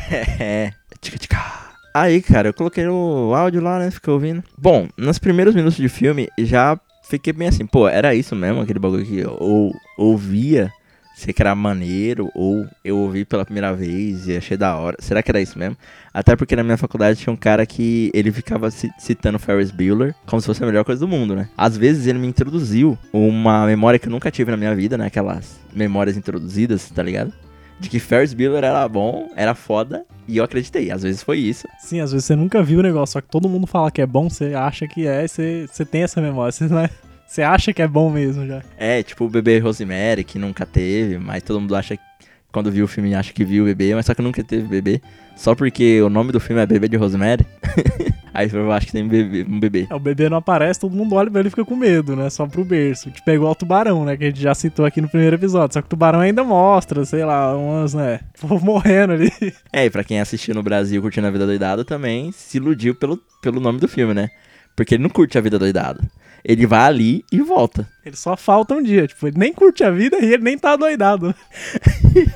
É, 0.40 0.74
tica 1.02 1.18
tica. 1.18 1.73
Aí, 1.94 2.22
cara, 2.22 2.50
eu 2.50 2.54
coloquei 2.54 2.88
o 2.88 3.36
áudio 3.36 3.62
lá, 3.62 3.78
né? 3.78 3.92
Fiquei 3.92 4.12
ouvindo. 4.12 4.44
Bom, 4.58 4.88
nos 4.98 5.20
primeiros 5.20 5.54
minutos 5.54 5.78
de 5.78 5.88
filme 5.88 6.28
já 6.40 6.80
fiquei 7.04 7.32
bem 7.32 7.50
assim, 7.50 7.68
pô, 7.68 7.88
era 7.88 8.16
isso 8.16 8.36
mesmo, 8.36 8.62
aquele 8.62 8.80
bagulho 8.80 9.06
que 9.06 9.20
eu 9.20 9.38
ou, 9.40 9.72
ouvia, 9.98 10.72
sei 11.16 11.32
que 11.32 11.42
era 11.42 11.54
maneiro, 11.54 12.32
ou 12.34 12.66
eu 12.84 12.98
ouvi 12.98 13.24
pela 13.26 13.46
primeira 13.46 13.74
vez 13.74 14.28
e 14.28 14.36
achei 14.36 14.58
da 14.58 14.76
hora. 14.76 14.98
Será 15.00 15.22
que 15.22 15.30
era 15.30 15.40
isso 15.40 15.60
mesmo? 15.60 15.78
Até 16.12 16.36
porque 16.36 16.56
na 16.56 16.64
minha 16.64 16.78
faculdade 16.78 17.20
tinha 17.20 17.32
um 17.32 17.38
cara 17.38 17.64
que 17.66 18.10
ele 18.12 18.32
ficava 18.32 18.72
citando 18.72 19.38
Ferris 19.38 19.70
Bueller 19.70 20.16
como 20.26 20.42
se 20.42 20.48
fosse 20.48 20.64
a 20.64 20.66
melhor 20.66 20.84
coisa 20.84 21.00
do 21.00 21.08
mundo, 21.08 21.36
né? 21.36 21.48
Às 21.56 21.78
vezes 21.78 22.08
ele 22.08 22.18
me 22.18 22.28
introduziu 22.28 22.98
uma 23.12 23.68
memória 23.68 24.00
que 24.00 24.08
eu 24.08 24.12
nunca 24.12 24.32
tive 24.32 24.50
na 24.50 24.58
minha 24.58 24.74
vida, 24.74 24.98
né? 24.98 25.06
Aquelas 25.06 25.60
memórias 25.72 26.18
introduzidas, 26.18 26.90
tá 26.90 27.04
ligado? 27.04 27.32
De 27.80 27.90
que 27.90 28.00
Ferris 28.00 28.34
Bueller 28.34 28.64
era 28.64 28.88
bom, 28.88 29.30
era 29.36 29.54
foda, 29.54 30.06
e 30.28 30.38
eu 30.38 30.44
acreditei. 30.44 30.92
Às 30.92 31.04
vezes 31.04 31.24
foi 31.24 31.40
isso. 31.40 31.68
Sim, 31.80 32.00
às 32.00 32.12
vezes 32.12 32.26
você 32.26 32.36
nunca 32.36 32.64
viu 32.64 32.80
o 32.80 32.84
negócio, 32.84 33.14
só 33.14 33.22
que 33.22 33.30
todo 33.30 33.50
mundo 33.50 33.68
fala 33.68 33.92
que 33.92 34.02
é 34.02 34.06
bom, 34.06 34.30
você 34.30 34.54
acha 34.54 34.88
que 34.88 35.08
é, 35.08 35.28
você, 35.28 35.68
você 35.72 35.86
tem 35.86 36.04
essa 36.04 36.22
memória, 36.22 36.52
você 36.54 36.68
não 36.68 36.80
é... 36.80 36.90
Você 37.26 37.42
acha 37.42 37.74
que 37.74 37.82
é 37.82 37.88
bom 37.88 38.12
mesmo 38.12 38.46
já. 38.46 38.62
É, 38.78 39.02
tipo 39.02 39.26
o 39.26 39.30
bebê 39.30 39.58
Rosemary, 39.58 40.24
que 40.24 40.38
nunca 40.38 40.68
teve, 40.68 41.18
mas 41.18 41.42
todo 41.42 41.60
mundo 41.60 41.76
acha 41.76 41.98
que 41.98 42.04
quando 42.54 42.72
viu 42.72 42.86
o 42.86 42.88
filme 42.88 43.16
acha 43.16 43.34
que 43.34 43.44
viu 43.44 43.64
o 43.64 43.66
bebê, 43.66 43.96
mas 43.96 44.06
só 44.06 44.14
que 44.14 44.22
nunca 44.22 44.44
teve 44.44 44.68
bebê. 44.68 45.02
Só 45.36 45.56
porque 45.56 46.00
o 46.04 46.10
nome 46.10 46.32
do 46.32 46.40
filme 46.40 46.62
é 46.62 46.66
Bebê 46.66 46.88
de 46.88 46.96
Rosemary. 46.96 47.44
Aí 48.32 48.50
eu 48.52 48.72
acho 48.72 48.88
que 48.88 48.92
tem 48.92 49.04
um 49.04 49.08
bebê, 49.08 49.46
um 49.48 49.60
bebê. 49.60 49.88
É, 49.90 49.96
o 49.96 50.00
bebê 50.00 50.30
não 50.30 50.38
aparece, 50.38 50.80
todo 50.80 50.96
mundo 50.96 51.16
olha 51.16 51.30
pra 51.30 51.40
ele 51.40 51.48
e 51.48 51.50
fica 51.50 51.66
com 51.66 51.76
medo, 51.76 52.16
né? 52.16 52.30
Só 52.30 52.46
pro 52.48 52.64
berço. 52.64 53.10
Tipo, 53.10 53.26
pegou 53.26 53.50
o 53.50 53.56
tubarão, 53.56 54.06
né? 54.06 54.16
Que 54.16 54.26
a 54.26 54.28
gente 54.28 54.42
já 54.42 54.54
citou 54.54 54.86
aqui 54.86 55.02
no 55.02 55.10
primeiro 55.10 55.36
episódio. 55.36 55.74
Só 55.74 55.82
que 55.82 55.88
o 55.88 55.90
tubarão 55.90 56.20
ainda 56.20 56.44
mostra, 56.44 57.04
sei 57.06 57.26
lá, 57.26 57.56
umas, 57.56 57.96
né? 57.96 58.20
morrendo 58.62 59.14
ali. 59.14 59.32
É, 59.72 59.86
e 59.86 59.90
pra 59.90 60.04
quem 60.04 60.20
assistiu 60.20 60.54
no 60.54 60.62
Brasil 60.62 61.02
curtindo 61.02 61.26
a 61.26 61.32
vida 61.32 61.46
doidada 61.46 61.84
também 61.84 62.32
se 62.32 62.58
iludiu 62.58 62.94
pelo, 62.94 63.20
pelo 63.42 63.60
nome 63.60 63.80
do 63.80 63.88
filme, 63.88 64.14
né? 64.14 64.30
Porque 64.76 64.96
ele 64.96 65.04
não 65.04 65.10
curte 65.10 65.38
a 65.38 65.42
vida 65.42 65.58
doidada. 65.58 66.00
Ele 66.44 66.66
vai 66.66 66.82
ali 66.82 67.26
e 67.32 67.42
volta. 67.42 67.88
Ele 68.06 68.16
só 68.16 68.36
falta 68.36 68.74
um 68.74 68.84
dia. 68.84 69.08
Tipo, 69.08 69.28
ele 69.28 69.38
nem 69.40 69.54
curte 69.54 69.84
a 69.84 69.92
vida 69.92 70.18
e 70.20 70.34
ele 70.34 70.44
nem 70.44 70.58
tá 70.58 70.76
doidado. 70.76 71.34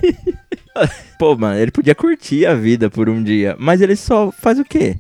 Pô, 1.20 1.36
mano, 1.36 1.60
ele 1.60 1.72
podia 1.72 1.96
curtir 1.96 2.46
a 2.46 2.54
vida 2.54 2.90
por 2.90 3.10
um 3.10 3.22
dia. 3.22 3.56
Mas 3.60 3.82
ele 3.82 3.96
só 3.96 4.32
faz 4.32 4.60
o 4.60 4.64
quê? 4.66 4.96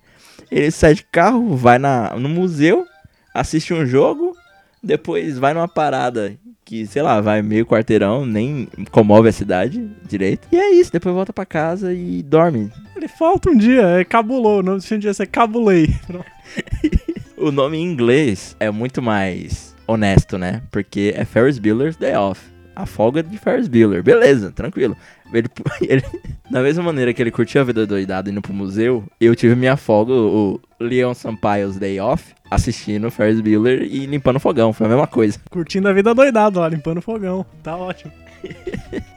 Ele 0.51 0.71
sai 0.71 0.95
de 0.95 1.03
carro, 1.03 1.55
vai 1.55 1.77
na, 1.77 2.15
no 2.17 2.27
museu, 2.27 2.85
assiste 3.33 3.73
um 3.73 3.85
jogo, 3.85 4.35
depois 4.81 5.37
vai 5.37 5.53
numa 5.53 5.67
parada 5.67 6.37
que, 6.63 6.85
sei 6.85 7.01
lá, 7.01 7.21
vai 7.21 7.41
meio 7.41 7.65
quarteirão, 7.65 8.25
nem 8.25 8.67
comove 8.91 9.29
a 9.29 9.31
cidade 9.31 9.89
direito. 10.07 10.47
E 10.51 10.57
é 10.57 10.71
isso, 10.71 10.91
depois 10.91 11.15
volta 11.15 11.31
para 11.31 11.45
casa 11.45 11.93
e 11.93 12.21
dorme. 12.21 12.71
Ele 12.95 13.07
falta 13.07 13.49
um 13.49 13.55
dia, 13.55 13.83
é 13.99 14.03
cabulou, 14.03 14.59
o 14.59 14.63
nome 14.63 14.81
filme 14.81 15.01
devia 15.01 15.13
ser 15.13 15.27
Cabulei. 15.27 15.95
o 17.37 17.51
nome 17.51 17.77
em 17.77 17.83
inglês 17.83 18.55
é 18.59 18.69
muito 18.71 19.01
mais 19.01 19.75
honesto, 19.85 20.37
né? 20.37 20.61
Porque 20.71 21.13
é 21.15 21.23
Ferris 21.23 21.59
Bueller's 21.59 21.95
Day 21.95 22.15
Off. 22.15 22.41
A 22.75 22.85
folga 22.85 23.23
de 23.23 23.37
Ferris 23.37 23.67
Bueller. 23.67 24.03
Beleza, 24.03 24.51
tranquilo. 24.51 24.95
Ele, 25.33 25.47
ele, 25.81 26.03
da 26.49 26.61
mesma 26.61 26.83
maneira 26.83 27.13
que 27.13 27.21
ele 27.21 27.31
curtiu 27.31 27.61
a 27.61 27.63
vida 27.63 27.87
doidada 27.87 28.29
indo 28.29 28.41
pro 28.41 28.53
museu, 28.53 29.03
eu 29.19 29.35
tive 29.35 29.55
minha 29.55 29.75
folga, 29.75 30.13
o 30.13 30.59
Leon 30.79 31.13
Sampaio's 31.13 31.77
Day 31.77 31.99
Off, 31.99 32.35
assistindo 32.51 33.09
Ferris 33.09 33.41
Bueller 33.41 33.81
e 33.81 34.05
limpando 34.05 34.35
o 34.35 34.39
fogão. 34.39 34.73
Foi 34.73 34.85
a 34.85 34.89
mesma 34.89 35.07
coisa. 35.07 35.39
Curtindo 35.49 35.87
a 35.87 35.93
vida 35.93 36.13
doidada 36.13 36.59
lá, 36.59 36.69
limpando 36.69 36.97
o 36.97 37.01
fogão. 37.01 37.45
Tá 37.63 37.75
ótimo. 37.75 38.11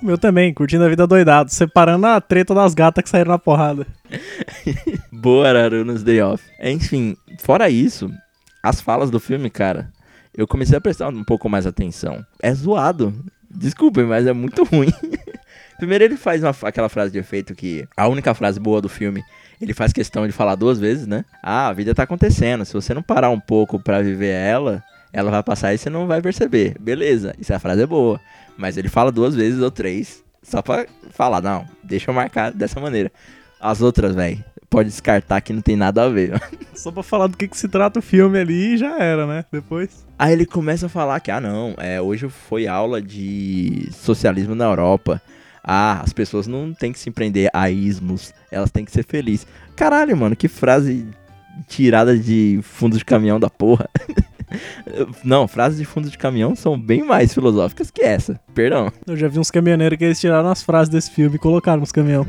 Meu 0.03 0.17
também, 0.17 0.53
curtindo 0.53 0.85
a 0.85 0.89
vida 0.89 1.07
doidado, 1.07 1.51
separando 1.51 2.07
a 2.07 2.21
treta 2.21 2.55
das 2.55 2.75
gatas 2.75 3.05
que 3.05 3.11
saíram 3.11 3.33
na 3.33 3.39
porrada. 3.39 3.87
Boa, 5.13 5.49
Ararunas 5.49 6.03
Day 6.03 6.21
Off. 6.23 6.43
Enfim, 6.63 7.17
fora 7.43 7.69
isso, 7.69 8.11
as 8.63 8.81
falas 8.81 9.11
do 9.11 9.19
filme, 9.19 9.51
cara, 9.51 9.91
eu 10.37 10.47
comecei 10.47 10.77
a 10.77 10.81
prestar 10.81 11.09
um 11.09 11.25
pouco 11.25 11.49
mais 11.49 11.67
atenção. 11.67 12.25
É 12.41 12.53
zoado. 12.55 13.15
Desculpem, 13.51 14.05
mas 14.05 14.27
é 14.27 14.33
muito 14.33 14.63
ruim. 14.71 14.93
Primeiro 15.79 16.05
ele 16.05 16.17
faz 16.17 16.43
uma, 16.43 16.55
aquela 16.63 16.89
frase 16.89 17.11
de 17.11 17.19
efeito 17.19 17.55
que 17.55 17.89
a 17.97 18.07
única 18.07 18.35
frase 18.35 18.61
boa 18.61 18.81
do 18.81 18.89
filme, 18.89 19.23
ele 19.61 19.75
faz 19.75 19.93
questão 19.93 20.27
de 20.27 20.33
falar 20.33 20.55
duas 20.55 20.79
vezes, 20.79 21.07
né? 21.07 21.25
Ah, 21.43 21.69
a 21.69 21.73
vida 21.73 21.95
tá 21.95 22.03
acontecendo. 22.03 22.65
Se 22.65 22.75
você 22.75 22.95
não 22.95 23.03
parar 23.03 23.31
um 23.31 23.41
pouco 23.41 23.81
para 23.81 24.03
viver 24.03 24.33
ela, 24.33 24.85
ela 25.13 25.31
vai 25.31 25.43
passar 25.43 25.75
e 25.75 25.79
você 25.79 25.91
não 25.91 26.07
vai 26.07 26.21
perceber. 26.21 26.77
Beleza, 26.79 27.35
essa 27.41 27.59
frase 27.59 27.83
é 27.83 27.87
boa. 27.87 28.21
Mas 28.57 28.77
ele 28.77 28.89
fala 28.89 29.11
duas 29.11 29.35
vezes 29.35 29.61
ou 29.61 29.71
três, 29.71 30.23
só 30.43 30.63
pra 30.63 30.87
falar, 31.11 31.41
não, 31.41 31.67
deixa 31.83 32.11
eu 32.11 32.15
marcar 32.15 32.53
dessa 32.53 32.79
maneira. 32.79 33.11
As 33.61 33.83
outras, 33.83 34.15
velho, 34.15 34.43
pode 34.71 34.89
descartar 34.89 35.41
que 35.41 35.53
não 35.53 35.61
tem 35.61 35.77
nada 35.77 36.05
a 36.05 36.09
ver. 36.09 36.41
Só 36.75 36.91
pra 36.91 37.03
falar 37.03 37.27
do 37.27 37.37
que, 37.37 37.49
que 37.49 37.57
se 37.57 37.69
trata 37.69 37.99
o 37.99 38.03
filme 38.03 38.39
ali 38.39 38.75
e 38.75 38.79
já 38.79 38.99
era, 38.99 39.27
né? 39.27 39.45
Depois. 39.53 40.07
Aí 40.19 40.33
ele 40.33 40.47
começa 40.47 40.87
a 40.87 40.89
falar 40.89 41.21
que, 41.21 41.31
ah, 41.31 41.41
não, 41.41 41.75
é, 41.77 42.01
hoje 42.01 42.29
foi 42.29 42.67
aula 42.67 43.03
de 43.03 43.89
socialismo 43.93 44.55
na 44.55 44.65
Europa. 44.65 45.21
Ah, 45.63 46.01
as 46.03 46.13
pessoas 46.13 46.47
não 46.47 46.73
têm 46.73 46.93
que 46.93 46.99
se 46.99 47.09
empreender 47.09 47.51
a 47.53 47.71
ismos, 47.71 48.33
elas 48.51 48.71
têm 48.71 48.85
que 48.85 48.93
ser 48.93 49.05
felizes. 49.05 49.47
Caralho, 49.77 50.17
mano, 50.17 50.35
que 50.35 50.49
frase 50.49 51.07
tirada 51.69 52.17
de 52.17 52.61
fundo 52.63 52.97
de 52.97 53.05
caminhão 53.05 53.39
da 53.39 53.51
porra. 53.51 53.89
Não, 55.25 55.47
frases 55.47 55.79
de 55.79 55.85
fundo 55.85 56.11
de 56.11 56.19
caminhão 56.19 56.55
são 56.55 56.79
bem 56.79 57.03
mais 57.03 57.33
filosóficas 57.33 57.91
que 57.91 58.03
essa. 58.03 58.41
Perdão. 58.55 58.93
Eu 59.07 59.17
já 59.17 59.29
vi 59.29 59.39
uns 59.39 59.51
caminhoneiros 59.51 59.99
que 59.99 60.05
eles 60.05 60.21
tiraram 60.21 60.49
as 60.49 60.63
frases 60.63 60.89
desse 60.89 61.11
filme 61.11 61.37
e 61.37 61.39
colocaram 61.39 61.81
nos 61.81 61.93
caminhão. 61.93 62.27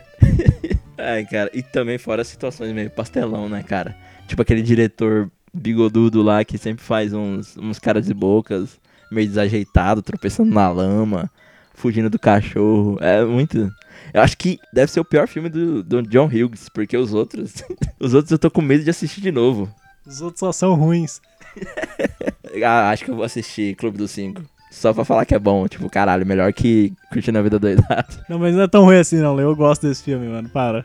Ai, 0.98 1.24
cara, 1.24 1.50
e 1.54 1.62
também 1.62 1.98
fora 1.98 2.22
as 2.22 2.28
situações 2.28 2.72
meio 2.72 2.90
pastelão, 2.90 3.48
né, 3.48 3.62
cara? 3.62 3.96
Tipo 4.26 4.42
aquele 4.42 4.62
diretor 4.62 5.30
bigodudo 5.52 6.22
lá 6.22 6.44
que 6.44 6.58
sempre 6.58 6.84
faz 6.84 7.12
uns, 7.12 7.56
uns 7.56 7.78
caras 7.78 8.06
de 8.06 8.14
bocas 8.14 8.78
meio 9.10 9.26
desajeitado, 9.26 10.02
tropeçando 10.02 10.54
na 10.54 10.70
lama, 10.70 11.30
fugindo 11.74 12.08
do 12.08 12.18
cachorro. 12.18 12.96
É 13.00 13.24
muito. 13.24 13.70
Eu 14.14 14.22
acho 14.22 14.36
que 14.36 14.58
deve 14.72 14.90
ser 14.90 15.00
o 15.00 15.04
pior 15.04 15.26
filme 15.26 15.48
do, 15.48 15.82
do 15.82 16.02
John 16.02 16.26
Hughes, 16.26 16.68
porque 16.72 16.96
os 16.96 17.12
outros. 17.12 17.54
os 17.98 18.14
outros 18.14 18.30
eu 18.30 18.38
tô 18.38 18.50
com 18.50 18.62
medo 18.62 18.84
de 18.84 18.90
assistir 18.90 19.20
de 19.20 19.32
novo. 19.32 19.68
Os 20.06 20.20
outros 20.20 20.40
só 20.40 20.52
são 20.52 20.74
ruins. 20.74 21.20
Ah, 22.64 22.90
acho 22.90 23.04
que 23.04 23.10
eu 23.10 23.14
vou 23.14 23.24
assistir 23.24 23.76
Clube 23.76 23.96
dos 23.96 24.10
Cinco. 24.10 24.42
Só 24.70 24.94
pra 24.94 25.04
falar 25.04 25.26
que 25.26 25.34
é 25.34 25.38
bom, 25.38 25.66
tipo, 25.66 25.90
caralho, 25.90 26.24
melhor 26.24 26.52
que 26.52 26.92
Curtindo 27.10 27.38
a 27.38 27.42
Vida 27.42 27.58
Doidado. 27.58 28.06
Não, 28.28 28.38
mas 28.38 28.54
não 28.54 28.62
é 28.62 28.68
tão 28.68 28.84
ruim 28.84 28.96
assim, 28.96 29.16
não. 29.16 29.38
Eu 29.40 29.54
gosto 29.56 29.86
desse 29.86 30.04
filme, 30.04 30.28
mano. 30.28 30.48
Para. 30.48 30.84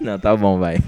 Não, 0.00 0.18
tá 0.18 0.36
bom, 0.36 0.58
vai. 0.58 0.80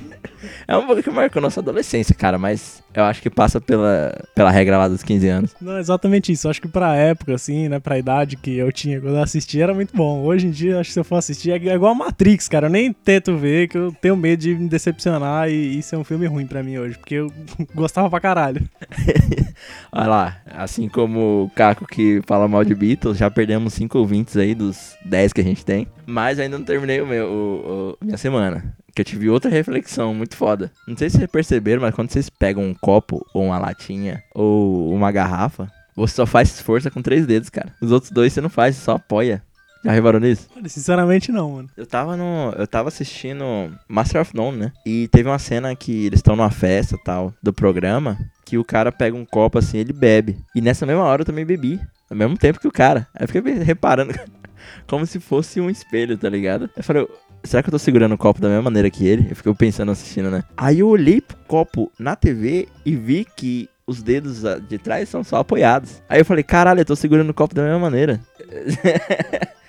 É 0.67 0.77
um 0.77 0.85
pouco 0.85 1.03
que 1.03 1.11
marcou 1.11 1.41
nossa 1.41 1.61
adolescência, 1.61 2.15
cara, 2.15 2.37
mas 2.39 2.83
eu 2.93 3.05
acho 3.05 3.23
que 3.23 3.31
passa 3.31 3.61
pela, 3.61 4.21
pela 4.35 4.51
regra 4.51 4.77
lá 4.77 4.89
dos 4.89 5.03
15 5.03 5.29
anos. 5.29 5.55
Não, 5.61 5.79
exatamente 5.79 6.33
isso. 6.33 6.47
Eu 6.47 6.51
acho 6.51 6.61
que 6.61 6.69
pra 6.69 6.97
época, 6.97 7.35
assim, 7.35 7.69
né, 7.69 7.79
pra 7.79 7.99
idade 7.99 8.37
que 8.37 8.57
eu 8.57 8.73
tinha 8.73 9.01
quando 9.01 9.17
eu 9.17 9.23
assisti, 9.23 9.61
era 9.61 9.73
muito 9.73 9.97
bom. 9.97 10.23
Hoje 10.25 10.49
em 10.49 10.51
dia, 10.51 10.81
acho 10.81 10.89
que 10.89 10.95
se 10.95 11.01
eu 11.01 11.05
for 11.05 11.17
assistir, 11.17 11.53
é 11.53 11.75
igual 11.75 11.93
a 11.93 11.95
Matrix, 11.95 12.49
cara. 12.49 12.67
Eu 12.67 12.71
nem 12.71 12.93
tento 12.93 13.37
ver, 13.37 13.69
que 13.69 13.79
eu 13.79 13.93
tenho 14.01 14.17
medo 14.17 14.41
de 14.41 14.55
me 14.55 14.69
decepcionar 14.69 15.49
e 15.49 15.79
isso 15.79 15.95
é 15.95 15.99
um 15.99 16.05
filme 16.05 16.27
ruim 16.27 16.47
pra 16.47 16.63
mim 16.63 16.79
hoje, 16.79 16.99
porque 16.99 17.15
eu 17.15 17.33
gostava 17.75 18.11
pra 18.11 18.21
caralho. 18.21 18.61
Olha 19.93 20.07
lá, 20.07 20.37
assim 20.47 20.89
como 20.89 21.45
o 21.45 21.51
Caco 21.55 21.87
que 21.87 22.21
fala 22.27 22.49
mal 22.49 22.65
de 22.65 22.75
Beatles, 22.75 23.17
já 23.19 23.31
perdemos 23.31 23.75
5 23.75 23.99
ouvintes 23.99 24.37
aí 24.37 24.55
dos 24.55 24.95
10 25.05 25.33
que 25.33 25.41
a 25.41 25.45
gente 25.45 25.65
tem. 25.65 25.87
Mas 26.07 26.39
ainda 26.39 26.59
não 26.59 26.65
terminei 26.65 27.01
o 27.01 27.07
meu, 27.07 27.27
o, 27.27 27.91
o- 28.01 28.05
minha 28.05 28.17
semana. 28.17 28.75
Que 28.95 29.01
eu 29.01 29.05
tive 29.05 29.29
outra 29.29 29.51
reflexão 29.51 30.15
muito 30.15 30.37
foda. 30.37 30.71
Não 30.87 30.97
sei 30.97 31.11
se 31.11 31.17
vocês 31.19 31.31
perceberam, 31.31 31.83
mas 31.83 31.95
quando 31.95 32.11
vocês 32.11 32.29
pegam 32.31 32.63
um 32.65 32.75
copo, 32.75 33.27
ou 33.35 33.45
uma 33.47 33.59
latinha, 33.59 34.23
ou 34.35 34.93
uma 34.95 35.11
garrafa, 35.11 35.69
você 35.97 36.15
só 36.15 36.27
faz 36.27 36.61
força 36.61 36.91
com 36.91 37.03
três 37.03 37.27
dedos, 37.27 37.49
cara. 37.51 37.73
Os 37.81 37.91
outros 37.91 38.11
dois 38.13 38.33
você 38.33 38.41
não 38.41 38.49
faz, 38.49 38.77
você 38.77 38.83
só 38.85 38.93
apoia. 38.97 39.43
Já 39.85 39.93
reparou 39.93 40.19
nisso? 40.19 40.49
Olha, 40.57 40.69
sinceramente 40.69 41.31
não, 41.31 41.51
mano. 41.51 41.69
Eu 41.77 41.85
tava 41.85 42.17
no. 42.17 42.55
Eu 42.57 42.67
tava 42.67 42.89
assistindo 42.89 43.45
Master 43.87 44.23
of 44.23 44.35
None, 44.35 44.57
né? 44.57 44.73
E 44.87 45.09
teve 45.09 45.29
uma 45.29 45.39
cena 45.39 45.77
que 45.77 46.07
eles 46.07 46.21
estão 46.21 46.35
numa 46.35 46.51
festa 46.51 46.97
tal 47.05 47.35
do 47.43 47.53
programa. 47.53 48.19
Que 48.47 48.57
o 48.57 48.65
cara 48.65 48.91
pega 48.91 49.15
um 49.15 49.27
copo 49.27 49.59
assim 49.59 49.79
ele 49.79 49.93
bebe. 49.93 50.39
E 50.55 50.63
nessa 50.63 50.87
mesma 50.87 51.03
hora 51.03 51.21
eu 51.21 51.27
também 51.27 51.45
bebi. 51.45 51.79
Ao 52.11 52.17
mesmo 52.17 52.39
tempo 52.39 52.59
que 52.59 52.69
o 52.69 52.73
cara. 52.73 53.07
Aí 53.15 53.25
eu 53.25 53.29
fiquei 53.29 53.53
reparando. 53.63 54.15
Como 54.89 55.05
se 55.05 55.21
fosse 55.21 55.61
um 55.61 55.69
espelho, 55.69 56.17
tá 56.17 56.31
ligado? 56.31 56.71
Eu 56.75 56.83
falei, 56.83 57.07
será 57.43 57.63
que 57.63 57.69
eu 57.69 57.73
tô 57.73 57.79
segurando 57.79 58.15
o 58.15 58.19
copo 58.19 58.41
da 58.41 58.49
mesma 58.49 58.63
maneira 58.63 58.89
que 58.89 59.07
ele? 59.07 59.27
Eu 59.31 59.37
fiquei 59.37 59.53
pensando 59.55 59.93
assistindo, 59.93 60.31
né? 60.31 60.43
Aí 60.57 60.79
eu 60.79 60.89
olhei 60.89 61.21
pro 61.21 61.37
copo 61.47 61.93
na 61.99 62.17
TV 62.17 62.69
e 62.87 62.97
vi 62.97 63.27
que 63.37 63.69
os 63.87 64.03
dedos 64.03 64.45
ah, 64.47 64.59
de 64.59 64.79
trás 64.79 65.11
são 65.11 65.23
só 65.23 65.37
apoiados. 65.37 66.03
Aí 66.09 66.21
eu 66.21 66.25
falei, 66.25 66.43
caralho, 66.43 66.81
eu 66.81 66.85
tô 66.85 66.97
segurando 66.97 67.29
o 67.29 67.35
copo 67.35 67.55
da 67.55 67.63
mesma 67.63 67.79
maneira. 67.79 68.21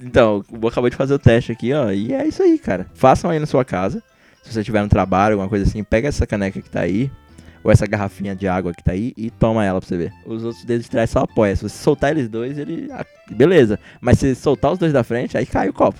Então, 0.00 0.42
o 0.50 0.56
Bo 0.58 0.68
acabou 0.68 0.90
de 0.90 0.96
fazer 0.96 1.14
o 1.14 1.18
teste 1.18 1.52
aqui, 1.52 1.72
ó. 1.72 1.90
E 1.90 2.12
é 2.12 2.26
isso 2.26 2.42
aí, 2.42 2.58
cara. 2.58 2.86
Façam 2.94 3.30
aí 3.30 3.38
na 3.38 3.46
sua 3.46 3.64
casa. 3.64 4.02
Se 4.42 4.52
você 4.52 4.62
tiver 4.62 4.82
no 4.82 4.88
trabalho, 4.88 5.34
alguma 5.34 5.48
coisa 5.48 5.64
assim, 5.64 5.82
pega 5.82 6.08
essa 6.08 6.26
caneca 6.26 6.60
que 6.60 6.70
tá 6.70 6.80
aí. 6.80 7.10
Ou 7.62 7.72
essa 7.72 7.86
garrafinha 7.86 8.36
de 8.36 8.46
água 8.46 8.74
que 8.74 8.84
tá 8.84 8.92
aí 8.92 9.14
e 9.16 9.30
toma 9.30 9.64
ela 9.64 9.80
pra 9.80 9.88
você 9.88 9.96
ver. 9.96 10.12
Os 10.26 10.44
outros 10.44 10.64
dedos 10.66 10.84
de 10.84 10.90
trás 10.90 11.08
só 11.08 11.20
apoia. 11.20 11.56
Se 11.56 11.62
você 11.62 11.78
soltar 11.82 12.10
eles 12.10 12.28
dois, 12.28 12.58
ele. 12.58 12.88
ah, 12.92 13.06
Beleza. 13.30 13.78
Mas 14.02 14.18
se 14.18 14.34
soltar 14.34 14.72
os 14.72 14.78
dois 14.78 14.92
da 14.92 15.02
frente, 15.02 15.38
aí 15.38 15.46
cai 15.46 15.70
o 15.70 15.72
copo. 15.72 15.98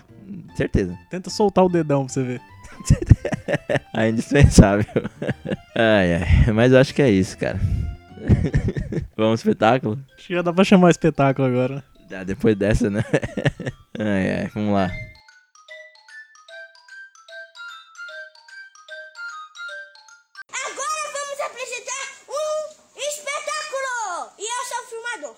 Certeza. 0.56 0.94
Tenta 1.10 1.30
soltar 1.30 1.64
o 1.64 1.68
dedão 1.70 2.04
pra 2.04 2.12
você 2.12 2.22
ver. 2.22 2.40
É 3.96 4.08
indispensável. 4.08 4.84
ai, 5.76 6.14
ai. 6.16 6.52
Mas 6.52 6.72
eu 6.72 6.78
acho 6.78 6.92
que 6.94 7.00
é 7.00 7.08
isso, 7.10 7.38
cara. 7.38 7.60
Vamos 9.16 9.40
espetáculo? 9.40 9.98
Acho 10.18 10.26
que 10.26 10.34
já 10.34 10.42
dá 10.42 10.52
pra 10.52 10.64
chamar 10.64 10.90
espetáculo 10.90 11.46
agora. 11.46 11.84
Ah, 12.12 12.24
depois 12.24 12.56
dessa, 12.56 12.90
né? 12.90 13.04
ai, 13.98 14.30
ai. 14.40 14.50
Vamos 14.54 14.72
lá. 14.72 14.84
Agora 20.52 21.04
vamos 21.12 21.40
apresentar 21.40 22.04
um 22.28 22.68
espetáculo! 22.98 24.32
E 24.38 24.42
eu 24.42 24.64
sou 24.68 24.80
o 24.80 24.86
filmador. 24.88 25.36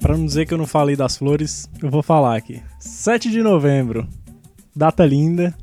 Pra 0.00 0.16
não 0.16 0.26
dizer 0.26 0.46
que 0.46 0.54
eu 0.54 0.58
não 0.58 0.66
falei 0.66 0.94
das 0.96 1.16
flores, 1.16 1.68
eu 1.82 1.90
vou 1.90 2.02
falar 2.02 2.36
aqui. 2.36 2.62
7 2.78 3.30
de 3.30 3.42
novembro. 3.42 4.08
Data 4.74 5.04
linda. 5.04 5.54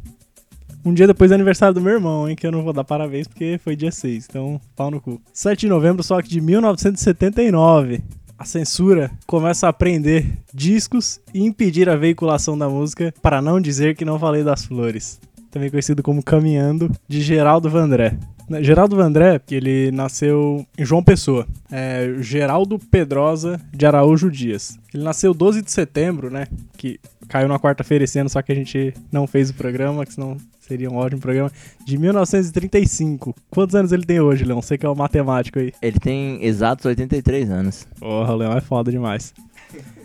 Um 0.85 0.93
dia 0.93 1.07
depois 1.07 1.31
do 1.31 1.33
aniversário 1.33 1.73
do 1.73 1.81
meu 1.81 1.93
irmão, 1.93 2.27
hein? 2.27 2.35
Que 2.35 2.45
eu 2.45 2.51
não 2.51 2.61
vou 2.61 2.73
dar 2.73 2.83
parabéns 2.83 3.27
porque 3.27 3.59
foi 3.63 3.75
dia 3.75 3.91
6, 3.91 4.27
então 4.29 4.59
pau 4.75 4.91
no 4.91 4.99
cu. 4.99 5.21
7 5.31 5.61
de 5.61 5.69
novembro, 5.69 6.03
só 6.03 6.21
que 6.21 6.27
de 6.27 6.41
1979. 6.41 8.01
A 8.37 8.45
censura 8.45 9.09
começa 9.25 9.69
a 9.69 9.73
prender 9.73 10.25
discos 10.53 11.21
e 11.33 11.41
impedir 11.41 11.87
a 11.87 11.95
veiculação 11.95 12.57
da 12.57 12.67
música 12.67 13.13
para 13.21 13.41
não 13.41 13.61
dizer 13.61 13.95
que 13.95 14.03
não 14.03 14.19
falei 14.19 14.43
das 14.43 14.65
flores. 14.65 15.21
Também 15.49 15.69
conhecido 15.69 16.03
como 16.03 16.21
Caminhando, 16.21 16.91
de 17.07 17.21
Geraldo 17.21 17.69
Vandré. 17.69 18.17
Né, 18.49 18.61
Geraldo 18.61 18.97
Vandré, 18.97 19.39
que 19.39 19.55
ele 19.55 19.91
nasceu 19.91 20.65
em 20.77 20.83
João 20.83 21.01
Pessoa. 21.01 21.47
É 21.71 22.15
Geraldo 22.19 22.77
Pedrosa 22.77 23.61
de 23.71 23.85
Araújo 23.85 24.29
Dias. 24.29 24.77
Ele 24.93 25.03
nasceu 25.03 25.33
12 25.33 25.61
de 25.61 25.71
setembro, 25.71 26.29
né? 26.29 26.47
Que 26.75 26.99
caiu 27.29 27.47
na 27.47 27.59
quarta-feira 27.59 28.03
esse 28.03 28.19
ano, 28.19 28.29
só 28.29 28.41
que 28.41 28.51
a 28.51 28.55
gente 28.55 28.93
não 29.11 29.25
fez 29.25 29.49
o 29.49 29.53
programa, 29.53 30.05
que 30.05 30.13
senão 30.13 30.35
seria 30.67 30.89
um 30.89 30.95
ótimo 30.95 31.21
programa. 31.21 31.51
De 31.85 31.97
1935. 31.97 33.35
Quantos 33.49 33.75
anos 33.75 33.91
ele 33.91 34.05
tem 34.05 34.19
hoje, 34.19 34.43
Leão? 34.43 34.61
Você 34.61 34.77
que 34.77 34.85
é 34.85 34.89
o 34.89 34.95
matemático 34.95 35.59
aí. 35.59 35.73
Ele 35.81 35.99
tem 35.99 36.43
exatos 36.43 36.85
83 36.85 37.49
anos. 37.49 37.87
Porra, 37.99 38.33
o 38.33 38.37
Leão 38.37 38.53
é 38.53 38.61
foda 38.61 38.91
demais. 38.91 39.33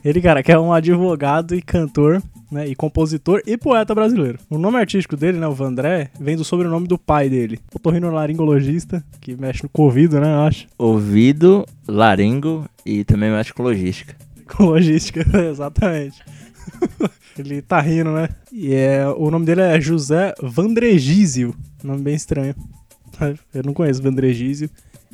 Ele, 0.04 0.20
cara, 0.20 0.42
que 0.42 0.52
é 0.52 0.58
um 0.58 0.72
advogado 0.72 1.54
e 1.54 1.60
cantor, 1.60 2.22
né, 2.50 2.66
e 2.66 2.74
compositor 2.74 3.42
e 3.46 3.56
poeta 3.56 3.94
brasileiro. 3.94 4.38
O 4.48 4.56
nome 4.56 4.78
artístico 4.78 5.16
dele, 5.16 5.38
né, 5.38 5.46
o 5.46 5.52
Vandré, 5.52 6.10
vem 6.18 6.36
do 6.36 6.44
sobrenome 6.44 6.86
do 6.86 6.98
pai 6.98 7.28
dele, 7.28 7.58
otorrinolaringologista, 7.74 9.04
que 9.20 9.36
mexe 9.36 9.62
no 9.62 9.68
Covid, 9.68 10.14
né, 10.18 10.34
eu 10.34 10.40
acho. 10.40 10.66
Ouvido, 10.78 11.66
laringo 11.86 12.64
e 12.86 13.04
também 13.04 13.30
mexe 13.30 13.52
com 13.52 13.62
logística. 13.62 14.16
Com 14.56 14.64
logística, 14.64 15.22
exatamente. 15.50 16.22
Ele 17.38 17.62
tá 17.62 17.80
rindo, 17.80 18.10
né? 18.10 18.28
E 18.52 18.74
é, 18.74 19.06
o 19.08 19.30
nome 19.30 19.46
dele 19.46 19.60
é 19.60 19.80
José 19.80 20.34
Vandregísio, 20.42 21.54
nome 21.82 22.02
bem 22.02 22.14
estranho. 22.14 22.54
Eu 23.54 23.62
não 23.64 23.72
conheço 23.74 24.02
Vandregísio. 24.02 24.68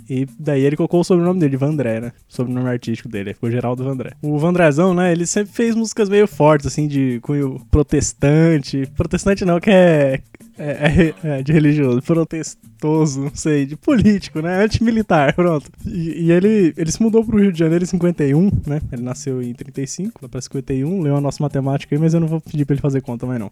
E 0.09 0.27
daí 0.39 0.63
ele 0.63 0.77
colocou 0.77 1.01
o 1.01 1.05
sobrenome 1.05 1.41
dele, 1.41 1.57
Vandré, 1.57 1.99
né? 1.99 2.13
O 2.29 2.35
sobrenome 2.35 2.69
artístico 2.69 3.09
dele, 3.09 3.33
ficou 3.33 3.51
Geraldo 3.51 3.85
Vandré. 3.85 4.13
O 4.21 4.39
Vandrezão, 4.39 4.93
né? 4.93 5.11
Ele 5.13 5.25
sempre 5.27 5.55
fez 5.55 5.75
músicas 5.75 6.09
meio 6.11 6.27
fortes, 6.27 6.67
assim, 6.67 6.87
de 6.87 7.21
cunho 7.21 7.61
protestante. 7.71 8.87
Protestante 8.95 9.45
não, 9.45 9.59
que 9.59 9.71
é, 9.71 10.21
é, 10.59 11.15
é- 11.25 11.39
é 11.39 11.43
de 11.43 11.53
religioso. 11.53 12.01
Protestoso, 12.03 13.21
não 13.23 13.35
sei, 13.35 13.67
de 13.67 13.77
político, 13.77 14.41
né? 14.41 14.63
Antimilitar, 14.65 15.35
pronto. 15.35 15.71
E, 15.87 16.25
e 16.27 16.33
ele, 16.33 16.73
ele 16.77 16.91
se 16.93 17.03
mudou 17.03 17.25
pro 17.25 17.39
Rio 17.41 17.53
de 17.53 17.59
Janeiro 17.59 17.85
em 17.85 17.87
51, 17.87 18.51
né? 18.67 18.81
Ele 18.93 19.03
nasceu 19.03 19.43
em 19.43 19.53
35, 19.55 20.21
lá 20.23 20.29
pra 20.29 20.41
51. 20.41 21.01
Leu 21.03 21.17
a 21.17 21.21
nossa 21.21 21.43
matemática 21.43 21.95
aí, 21.95 22.01
mas 22.01 22.15
eu 22.15 22.21
não 22.21 22.29
vou 22.29 22.41
pedir 22.41 22.65
pra 22.65 22.75
ele 22.75 22.83
fazer 22.83 23.01
conta 23.01 23.27
mais 23.27 23.39
não. 23.41 23.51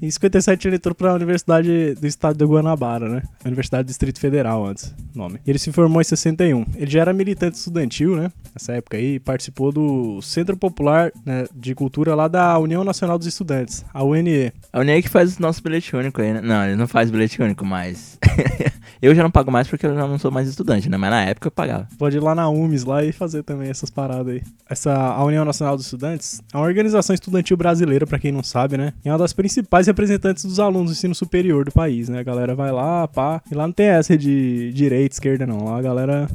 Em 0.00 0.08
57 0.08 0.68
ele 0.68 0.76
entrou 0.76 0.94
pra 0.94 1.12
Universidade 1.12 1.94
do 1.96 2.06
Estado 2.06 2.36
do 2.38 2.46
Guanabara, 2.46 3.08
né? 3.08 3.22
Universidade 3.44 3.82
do 3.84 3.88
Distrito 3.88 4.20
Federal 4.20 4.64
antes, 4.64 4.94
nome. 5.12 5.40
Ele 5.44 5.58
se 5.58 5.72
formou 5.72 6.00
em 6.00 6.04
61. 6.04 6.64
Ele 6.76 6.88
já 6.88 7.00
era 7.00 7.12
militante 7.12 7.56
estudantil, 7.56 8.14
né? 8.14 8.30
Nessa 8.54 8.74
época 8.74 8.96
aí, 8.96 9.18
participou 9.18 9.72
do 9.72 10.22
Centro 10.22 10.56
Popular 10.56 11.10
né, 11.26 11.46
de 11.52 11.74
Cultura 11.74 12.14
lá 12.14 12.28
da 12.28 12.56
União 12.60 12.84
Nacional 12.84 13.18
dos 13.18 13.26
Estudantes, 13.26 13.84
a 13.92 14.04
UNE. 14.04 14.52
A 14.72 14.78
Unei 14.80 15.02
que 15.02 15.08
faz 15.08 15.36
o 15.36 15.42
nosso 15.42 15.60
bilhete 15.64 15.90
aí, 16.20 16.32
né? 16.32 16.40
Não, 16.40 16.64
ele 16.64 16.76
não 16.76 16.86
faz 16.86 17.10
bilhete 17.10 17.40
único, 17.42 17.64
mas. 17.64 18.18
eu 19.00 19.14
já 19.14 19.22
não 19.22 19.30
pago 19.30 19.50
mais 19.50 19.68
porque 19.68 19.86
eu 19.86 19.94
já 19.94 20.06
não 20.06 20.18
sou 20.18 20.30
mais 20.30 20.48
estudante, 20.48 20.88
né? 20.88 20.96
Mas 20.96 21.10
na 21.10 21.24
época 21.24 21.48
eu 21.48 21.52
pagava. 21.52 21.88
Pode 21.98 22.16
ir 22.16 22.20
lá 22.20 22.34
na 22.34 22.48
UMES 22.48 22.84
lá 22.84 23.04
e 23.04 23.12
fazer 23.12 23.42
também 23.42 23.68
essas 23.68 23.90
paradas 23.90 24.34
aí. 24.34 24.42
Essa 24.68 24.94
a 24.94 25.24
União 25.24 25.44
Nacional 25.44 25.76
dos 25.76 25.86
Estudantes 25.86 26.42
é 26.52 26.56
uma 26.56 26.66
organização 26.66 27.14
estudantil 27.14 27.56
brasileira, 27.56 28.06
pra 28.06 28.18
quem 28.18 28.32
não 28.32 28.42
sabe, 28.42 28.76
né? 28.76 28.92
E 29.04 29.08
é 29.08 29.12
uma 29.12 29.18
das 29.18 29.32
principais 29.32 29.86
representantes 29.86 30.44
dos 30.44 30.60
alunos 30.60 30.90
do 30.90 30.92
ensino 30.92 31.14
superior 31.14 31.64
do 31.64 31.72
país, 31.72 32.08
né? 32.08 32.20
A 32.20 32.24
galera 32.24 32.54
vai 32.54 32.72
lá, 32.72 33.06
pá. 33.08 33.40
E 33.50 33.54
lá 33.54 33.66
não 33.66 33.72
tem 33.72 33.86
essa 33.86 34.16
de 34.16 34.72
direita, 34.72 35.14
esquerda, 35.14 35.46
não. 35.46 35.64
Lá 35.64 35.78
a 35.78 35.82
galera 35.82 36.28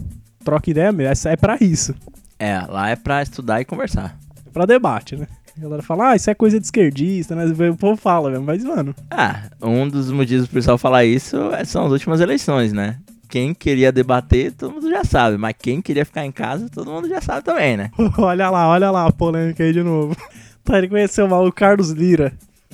troca 0.44 0.70
ideia 0.70 0.92
mesmo. 0.92 1.12
Essa 1.12 1.30
é 1.30 1.36
pra 1.36 1.58
isso. 1.60 1.94
É, 2.40 2.60
lá 2.60 2.90
é 2.90 2.96
pra 2.96 3.22
estudar 3.22 3.62
e 3.62 3.66
conversar. 3.66 4.18
É 4.46 4.50
pra 4.50 4.66
debate, 4.66 5.16
né? 5.16 5.28
A 5.56 5.62
galera 5.62 5.84
fala, 5.84 6.12
ah, 6.12 6.16
isso 6.16 6.30
é 6.30 6.34
coisa 6.34 6.60
de 6.60 6.66
esquerdista, 6.66 7.36
né? 7.36 7.46
O 7.70 7.76
povo 7.78 7.96
fala 7.96 8.30
mesmo, 8.32 8.46
mas, 8.46 8.64
mano, 8.64 8.96
Ah, 9.12 9.44
um 9.62 9.88
dos 9.88 10.12
motivos 10.12 10.48
pro 10.48 10.56
pessoal 10.56 10.78
falar 10.78 11.06
isso 11.06 11.38
são 11.66 11.86
as 11.86 11.92
últimas 11.92 12.20
eleições, 12.20 12.74
né? 12.74 12.98
Quem 13.30 13.54
queria 13.54 13.92
debater, 13.92 14.52
todo 14.52 14.74
mundo 14.74 14.90
já 14.90 15.04
sabe. 15.04 15.38
Mas 15.38 15.56
quem 15.60 15.82
queria 15.82 16.06
ficar 16.06 16.26
em 16.26 16.32
casa, 16.32 16.70
todo 16.70 16.92
mundo 16.92 17.08
já 17.08 17.22
sabe 17.22 17.44
também, 17.44 17.78
né? 17.78 17.92
olha 18.18 18.50
lá, 18.50 18.68
olha 18.68 18.92
lá 18.92 19.08
a 19.08 19.12
polêmica 19.12 19.64
aí 19.64 19.74
de 19.74 19.84
novo. 19.84 20.16
Tá, 20.66 20.78
ele 20.78 20.88
conheceu 20.88 21.28
mal 21.28 21.46
o 21.46 21.52
Carlos 21.52 21.90
Lira, 21.90 22.32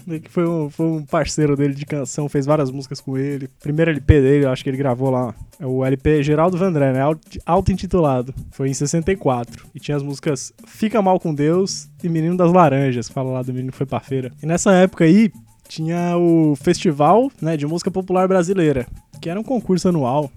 né, 0.09 0.19
que 0.19 0.29
foi 0.29 0.47
um, 0.47 0.69
foi 0.69 0.85
um 0.87 1.05
parceiro 1.05 1.55
dele 1.55 1.73
de 1.73 1.85
canção, 1.85 2.27
fez 2.27 2.45
várias 2.45 2.69
músicas 2.71 2.99
com 2.99 3.17
ele. 3.17 3.47
Primeiro 3.61 3.91
LP 3.91 4.21
dele, 4.21 4.45
eu 4.45 4.49
acho 4.51 4.63
que 4.63 4.69
ele 4.69 4.77
gravou 4.77 5.09
lá. 5.09 5.33
É 5.59 5.65
o 5.65 5.85
LP 5.85 6.21
Geraldo 6.23 6.57
Vandré, 6.57 6.91
né? 6.91 7.01
auto- 7.01 7.39
Auto-intitulado. 7.45 8.33
Foi 8.51 8.69
em 8.69 8.73
64. 8.73 9.65
E 9.75 9.79
tinha 9.79 9.95
as 9.97 10.03
músicas 10.03 10.51
Fica 10.65 11.01
Mal 11.01 11.19
com 11.19 11.33
Deus 11.33 11.87
e 12.03 12.09
Menino 12.09 12.35
das 12.35 12.51
Laranjas, 12.51 13.07
que 13.07 13.13
fala 13.13 13.31
lá 13.31 13.41
do 13.41 13.53
menino 13.53 13.71
que 13.71 13.77
foi 13.77 13.85
pra 13.85 13.99
feira. 13.99 14.31
E 14.41 14.45
nessa 14.45 14.71
época 14.73 15.03
aí, 15.05 15.31
tinha 15.67 16.17
o 16.17 16.55
Festival 16.55 17.31
né, 17.41 17.55
de 17.55 17.67
Música 17.67 17.91
Popular 17.91 18.27
Brasileira, 18.27 18.87
que 19.21 19.29
era 19.29 19.39
um 19.39 19.43
concurso 19.43 19.87
anual, 19.89 20.31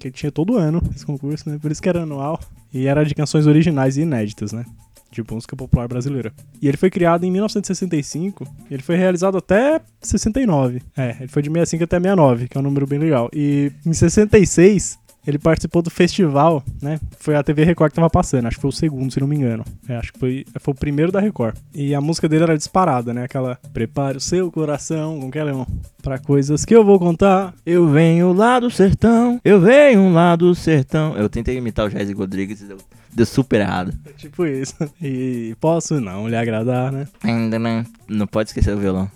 que 0.00 0.10
tinha 0.10 0.30
todo 0.32 0.56
ano 0.56 0.80
esse 0.94 1.04
concurso, 1.04 1.48
né? 1.50 1.58
Por 1.60 1.70
isso 1.70 1.82
que 1.82 1.88
era 1.88 2.02
anual. 2.02 2.40
E 2.72 2.86
era 2.86 3.04
de 3.04 3.14
canções 3.14 3.46
originais 3.46 3.96
e 3.96 4.02
inéditas, 4.02 4.52
né? 4.52 4.64
De 5.10 5.22
música 5.28 5.56
popular 5.56 5.88
brasileira. 5.88 6.32
E 6.60 6.68
ele 6.68 6.76
foi 6.76 6.90
criado 6.90 7.24
em 7.24 7.30
1965 7.30 8.44
e 8.70 8.74
ele 8.74 8.82
foi 8.82 8.96
realizado 8.96 9.38
até 9.38 9.80
69. 10.00 10.82
É, 10.96 11.16
ele 11.20 11.28
foi 11.28 11.42
de 11.42 11.48
65 11.48 11.84
até 11.84 11.96
69, 11.96 12.48
que 12.48 12.56
é 12.56 12.60
um 12.60 12.64
número 12.64 12.86
bem 12.86 12.98
legal. 12.98 13.30
E 13.32 13.72
em 13.86 13.92
66 13.92 14.98
ele 15.28 15.38
participou 15.38 15.82
do 15.82 15.90
festival, 15.90 16.64
né? 16.80 16.98
Foi 17.18 17.36
a 17.36 17.42
TV 17.42 17.62
Record 17.62 17.90
que 17.90 17.96
tava 17.96 18.08
passando, 18.08 18.46
acho 18.46 18.56
que 18.56 18.62
foi 18.62 18.70
o 18.70 18.72
segundo, 18.72 19.12
se 19.12 19.20
não 19.20 19.26
me 19.26 19.36
engano. 19.36 19.62
É, 19.86 19.96
acho 19.96 20.10
que 20.10 20.18
foi, 20.18 20.46
foi 20.58 20.72
o 20.72 20.74
primeiro 20.74 21.12
da 21.12 21.20
Record. 21.20 21.54
E 21.74 21.94
a 21.94 22.00
música 22.00 22.26
dele 22.26 22.44
era 22.44 22.56
disparada, 22.56 23.12
né? 23.12 23.24
Aquela 23.24 23.58
Prepare 23.74 24.16
o 24.16 24.20
seu 24.20 24.50
coração, 24.50 25.20
com 25.20 25.30
que 25.30 25.38
leão? 25.38 25.66
Pra 26.02 26.18
coisas 26.18 26.64
que 26.64 26.74
eu 26.74 26.82
vou 26.82 26.98
contar. 26.98 27.52
Eu 27.66 27.86
venho 27.88 28.32
lá 28.32 28.58
do 28.58 28.70
sertão, 28.70 29.38
eu 29.44 29.60
venho 29.60 30.10
lá 30.10 30.34
do 30.34 30.54
sertão. 30.54 31.14
Eu 31.14 31.28
tentei 31.28 31.58
imitar 31.58 31.86
o 31.86 31.90
Jair 31.90 32.16
Rodrigues 32.16 32.62
e 32.62 32.64
deu, 32.64 32.78
deu 33.12 33.26
super 33.26 33.60
errado. 33.60 33.92
É 34.06 34.12
tipo 34.12 34.46
isso. 34.46 34.76
E 35.02 35.54
posso 35.60 36.00
não 36.00 36.26
lhe 36.26 36.36
agradar, 36.36 36.90
né? 36.90 37.06
Ainda 37.22 37.58
não. 37.58 37.84
Não 38.08 38.26
pode 38.26 38.48
esquecer 38.48 38.74
o 38.74 38.78
violão. 38.78 39.10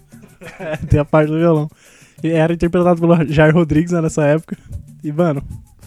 É, 0.61 0.77
tem 0.87 1.01
a 1.01 1.07
parte 1.07 1.31
do 1.31 1.39
violão. 1.39 1.71
E 2.23 2.29
era 2.29 2.53
interpretado 2.53 3.01
pelo 3.01 3.25
Jair 3.33 3.55
Rodrigues 3.55 3.93
né, 3.93 4.03
nessa 4.03 4.25
época. 4.25 4.59
E, 5.03 5.11
mano, 5.11 5.43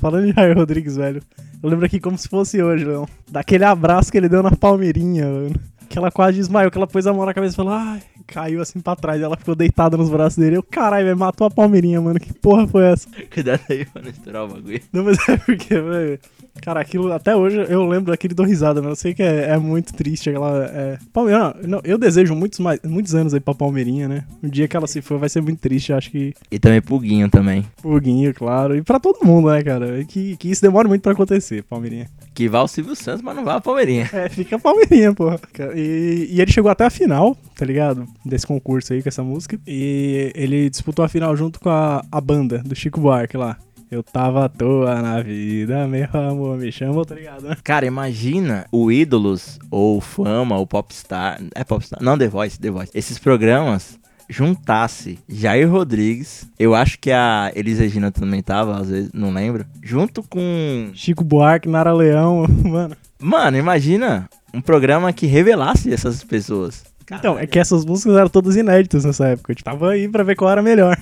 falando 0.05 0.27
de 0.27 0.33
Jair 0.33 0.55
Rodrigues, 0.55 0.95
velho, 0.95 1.19
eu 1.63 1.67
lembro 1.67 1.83
aqui 1.83 1.99
como 1.99 2.15
se 2.15 2.29
fosse 2.29 2.61
hoje, 2.61 2.85
Leão. 2.85 3.07
Daquele 3.27 3.63
abraço 3.63 4.11
que 4.11 4.17
ele 4.19 4.29
deu 4.29 4.43
na 4.43 4.51
Palmeirinha, 4.51 5.25
mano. 5.25 5.55
Que 5.89 5.97
ela 5.97 6.11
quase 6.11 6.37
desmaiou, 6.37 6.69
que 6.69 6.77
ela 6.77 6.85
pôs 6.85 7.07
a 7.07 7.13
mão 7.13 7.25
na 7.25 7.33
cabeça 7.33 7.53
e 7.53 7.55
falou, 7.55 7.73
ai, 7.73 8.03
caiu 8.27 8.61
assim 8.61 8.79
pra 8.79 8.95
trás. 8.95 9.19
Ela 9.19 9.35
ficou 9.35 9.55
deitada 9.55 9.97
nos 9.97 10.11
braços 10.11 10.37
dele. 10.37 10.57
Eu, 10.57 10.63
caralho, 10.63 11.05
velho, 11.05 11.17
matou 11.17 11.47
a 11.47 11.49
Palmeirinha, 11.49 11.99
mano. 11.99 12.19
Que 12.19 12.31
porra 12.33 12.67
foi 12.67 12.85
essa? 12.85 13.09
Cuidado 13.33 13.61
aí 13.67 13.83
pra 13.85 14.03
não 14.03 14.09
estourar 14.09 14.43
o 14.45 14.47
bagulho. 14.47 14.81
Não, 14.93 15.03
mas 15.03 15.17
é 15.27 15.37
porque, 15.37 15.81
velho. 15.81 16.19
Cara, 16.61 16.79
aquilo, 16.79 17.11
até 17.11 17.35
hoje 17.35 17.63
eu 17.69 17.85
lembro 17.85 18.11
daquele 18.11 18.33
do 18.33 18.43
risada, 18.43 18.81
mas 18.81 18.89
eu 18.89 18.95
sei 18.95 19.13
que 19.13 19.21
é, 19.21 19.49
é 19.51 19.57
muito 19.57 19.93
triste. 19.93 20.29
Aquela. 20.29 20.65
É... 20.65 20.97
Palmeirinha, 21.13 21.55
não, 21.67 21.81
eu 21.83 21.97
desejo 21.97 22.33
muitos, 22.33 22.59
mais, 22.59 22.79
muitos 22.83 23.13
anos 23.13 23.33
aí 23.33 23.39
pra 23.39 23.53
Palmeirinha, 23.53 24.07
né? 24.07 24.23
O 24.41 24.49
dia 24.49 24.67
que 24.67 24.75
ela 24.75 24.87
se 24.87 25.01
for 25.01 25.19
vai 25.19 25.29
ser 25.29 25.41
muito 25.41 25.59
triste, 25.59 25.93
acho 25.93 26.09
que. 26.09 26.33
E 26.49 26.57
também 26.57 26.81
pro 26.81 26.99
Guinho 26.99 27.29
também. 27.29 27.65
Pro 27.81 27.99
Guinho, 27.99 28.33
claro. 28.33 28.75
E 28.75 28.81
pra 28.81 28.99
todo 28.99 29.25
mundo, 29.25 29.49
né, 29.49 29.61
cara? 29.61 30.03
Que, 30.05 30.35
que 30.37 30.49
isso 30.49 30.61
demora 30.61 30.87
muito 30.87 31.01
pra 31.01 31.11
acontecer, 31.11 31.63
Palmeirinha. 31.63 32.07
Que 32.33 32.49
vá 32.49 32.61
o 32.61 32.67
Silvio 32.67 32.95
Santos, 32.95 33.21
mas 33.21 33.35
não 33.35 33.45
vá 33.45 33.55
a 33.55 33.61
Palmeirinha. 33.61 34.09
É, 34.11 34.29
fica 34.29 34.55
a 34.55 34.59
Palmeirinha, 34.59 35.13
porra. 35.13 35.39
E, 35.75 36.29
e 36.31 36.41
ele 36.41 36.51
chegou 36.51 36.71
até 36.71 36.85
a 36.85 36.89
final, 36.89 37.37
tá 37.55 37.65
ligado? 37.65 38.07
Desse 38.25 38.47
concurso 38.47 38.93
aí 38.93 39.03
com 39.03 39.09
essa 39.09 39.23
música. 39.23 39.59
E 39.67 40.31
ele 40.33 40.69
disputou 40.69 41.03
a 41.05 41.09
final 41.09 41.35
junto 41.35 41.59
com 41.59 41.69
a, 41.69 42.03
a 42.11 42.21
banda 42.21 42.59
do 42.59 42.75
Chico 42.75 42.99
Buarque 42.99 43.37
lá. 43.37 43.57
Eu 43.91 44.01
tava 44.01 44.45
à 44.45 44.49
toa 44.49 45.01
na 45.01 45.21
vida, 45.21 45.87
meu 45.87 46.07
amor 46.13 46.57
me 46.57 46.71
chamou, 46.71 47.05
tá 47.05 47.13
ligado? 47.15 47.43
né? 47.43 47.55
Cara, 47.63 47.85
imagina 47.85 48.65
o 48.71 48.91
Ídolos, 48.91 49.59
ou 49.69 50.01
Fama, 50.01 50.57
ou 50.57 50.65
Popstar. 50.65 51.39
É 51.53 51.63
Popstar? 51.63 52.01
Não, 52.01 52.17
The 52.17 52.27
Voice, 52.27 52.59
The 52.59 52.71
Voice. 52.71 52.91
Esses 52.95 53.19
programas 53.19 53.99
juntasse 54.27 55.19
Jair 55.29 55.69
Rodrigues, 55.69 56.49
eu 56.57 56.73
acho 56.73 56.97
que 56.99 57.11
a 57.11 57.51
Elis 57.55 57.77
Regina 57.77 58.11
também 58.11 58.41
tava, 58.41 58.77
às 58.79 58.89
vezes, 58.89 59.11
não 59.13 59.31
lembro, 59.31 59.65
junto 59.83 60.23
com. 60.23 60.89
Chico 60.93 61.23
Buarque, 61.23 61.69
Nara 61.69 61.93
Leão, 61.93 62.45
mano. 62.65 62.97
Mano, 63.19 63.57
imagina 63.57 64.27
um 64.53 64.61
programa 64.61 65.13
que 65.13 65.25
revelasse 65.27 65.93
essas 65.93 66.23
pessoas. 66.23 66.83
Então, 67.11 67.37
é 67.37 67.45
que 67.45 67.59
essas 67.59 67.85
músicas 67.85 68.15
eram 68.17 68.29
todas 68.29 68.55
inéditas 68.55 69.05
nessa 69.05 69.27
época. 69.27 69.51
A 69.51 69.53
gente 69.53 69.63
tava 69.63 69.91
aí 69.91 70.07
pra 70.09 70.23
ver 70.23 70.35
qual 70.35 70.49
era 70.49 70.61
melhor. 70.63 70.97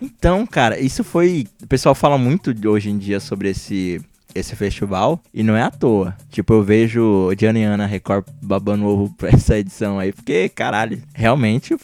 Então, 0.00 0.46
cara, 0.46 0.78
isso 0.78 1.02
foi. 1.02 1.46
O 1.62 1.66
pessoal 1.66 1.94
fala 1.94 2.18
muito 2.18 2.54
hoje 2.68 2.90
em 2.90 2.98
dia 2.98 3.20
sobre 3.20 3.50
esse. 3.50 4.00
Esse 4.34 4.54
festival, 4.54 5.20
e 5.32 5.42
não 5.42 5.56
é 5.56 5.62
à 5.62 5.70
toa. 5.70 6.14
Tipo, 6.30 6.52
eu 6.52 6.62
vejo 6.62 7.34
Diana 7.34 7.58
e 7.58 7.64
Ana 7.64 7.86
Record 7.86 8.26
babando 8.42 8.84
ovo 8.84 9.12
pra 9.16 9.30
essa 9.30 9.58
edição 9.58 9.98
aí, 9.98 10.12
porque, 10.12 10.50
caralho, 10.50 11.02
realmente 11.14 11.74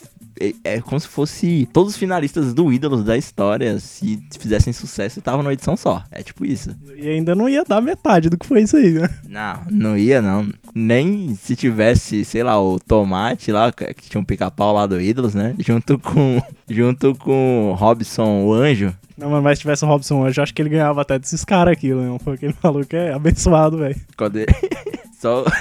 é, 0.40 0.54
é 0.64 0.80
como 0.80 0.98
se 0.98 1.08
fosse 1.08 1.68
todos 1.72 1.94
os 1.94 1.98
finalistas 1.98 2.52
do 2.52 2.72
Ídolos 2.72 3.04
da 3.04 3.16
história, 3.16 3.78
se 3.78 4.22
fizessem 4.38 4.72
sucesso, 4.72 5.18
estavam 5.18 5.42
numa 5.42 5.52
edição 5.52 5.76
só. 5.76 6.02
É 6.10 6.22
tipo 6.22 6.44
isso. 6.44 6.74
E 6.96 7.08
ainda 7.08 7.34
não 7.34 7.48
ia 7.48 7.64
dar 7.64 7.80
metade 7.80 8.28
do 8.28 8.38
que 8.38 8.46
foi 8.46 8.62
isso 8.62 8.76
aí, 8.76 8.92
né? 8.92 9.08
Não, 9.28 9.62
não 9.70 9.96
ia 9.96 10.20
não. 10.20 10.48
Nem 10.74 11.34
se 11.36 11.54
tivesse, 11.54 12.24
sei 12.24 12.42
lá, 12.42 12.60
o 12.60 12.80
Tomate 12.80 13.52
lá, 13.52 13.70
que 13.70 14.10
tinha 14.10 14.20
um 14.20 14.24
pica-pau 14.24 14.74
lá 14.74 14.86
do 14.86 15.00
Ídolos, 15.00 15.34
né? 15.34 15.54
Junto 15.58 15.98
com, 15.98 16.42
junto 16.68 17.14
com 17.14 17.70
o 17.70 17.74
Robson, 17.74 18.44
o 18.44 18.52
Anjo. 18.52 18.92
Não, 19.16 19.30
mas 19.30 19.42
mas 19.42 19.58
se 19.58 19.62
tivesse 19.62 19.84
o 19.84 19.88
Robson 19.88 20.22
hoje, 20.22 20.40
eu 20.40 20.42
acho 20.42 20.52
que 20.52 20.60
ele 20.60 20.70
ganhava 20.70 21.00
até 21.02 21.16
desses 21.18 21.44
caras 21.44 21.72
aqui, 21.74 21.94
Leão. 21.94 22.18
Porque 22.18 22.46
ele 22.46 22.54
falou 22.54 22.84
que 22.84 22.96
é 22.96 23.12
abençoado, 23.12 23.78
velho. 23.78 23.94
Ele- 24.34 24.46
Só... 25.20 25.44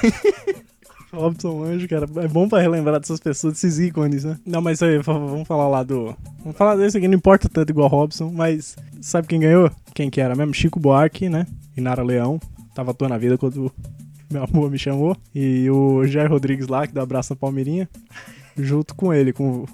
Robson 1.13 1.63
Anjo, 1.63 1.87
cara, 1.87 2.07
é 2.17 2.27
bom 2.27 2.49
pra 2.49 2.59
relembrar 2.59 2.99
dessas 2.99 3.19
pessoas, 3.19 3.53
desses 3.53 3.77
ícones, 3.77 4.23
né? 4.23 4.39
Não, 4.43 4.61
mas 4.61 4.81
aí, 4.81 4.97
vamos 4.97 5.47
falar 5.47 5.67
lá 5.67 5.83
do. 5.83 6.15
Vamos 6.39 6.57
falar 6.57 6.75
desse 6.75 6.97
aqui, 6.97 7.07
não 7.07 7.13
importa 7.15 7.47
tanto 7.47 7.69
igual 7.69 7.87
Robson, 7.87 8.31
mas 8.33 8.75
sabe 8.99 9.27
quem 9.27 9.39
ganhou? 9.39 9.69
Quem 9.93 10.09
que 10.09 10.19
era 10.19 10.35
mesmo? 10.35 10.55
Chico 10.55 10.79
Buarque, 10.79 11.29
né? 11.29 11.45
E 11.77 11.81
Nara 11.81 12.01
Leão. 12.01 12.39
Tava 12.73 12.89
à 12.89 12.93
toa 12.95 13.07
na 13.07 13.19
vida 13.19 13.37
quando 13.37 13.71
meu 14.33 14.43
amor 14.43 14.69
me 14.69 14.79
chamou. 14.79 15.15
E 15.33 15.69
o 15.69 16.05
Jair 16.05 16.29
Rodrigues 16.29 16.67
lá, 16.67 16.87
que 16.87 16.93
dá 16.93 17.03
abraço 17.03 17.33
na 17.33 17.37
Palmeirinha, 17.37 17.87
junto 18.57 18.95
com 18.95 19.13
ele, 19.13 19.31
com 19.31 19.65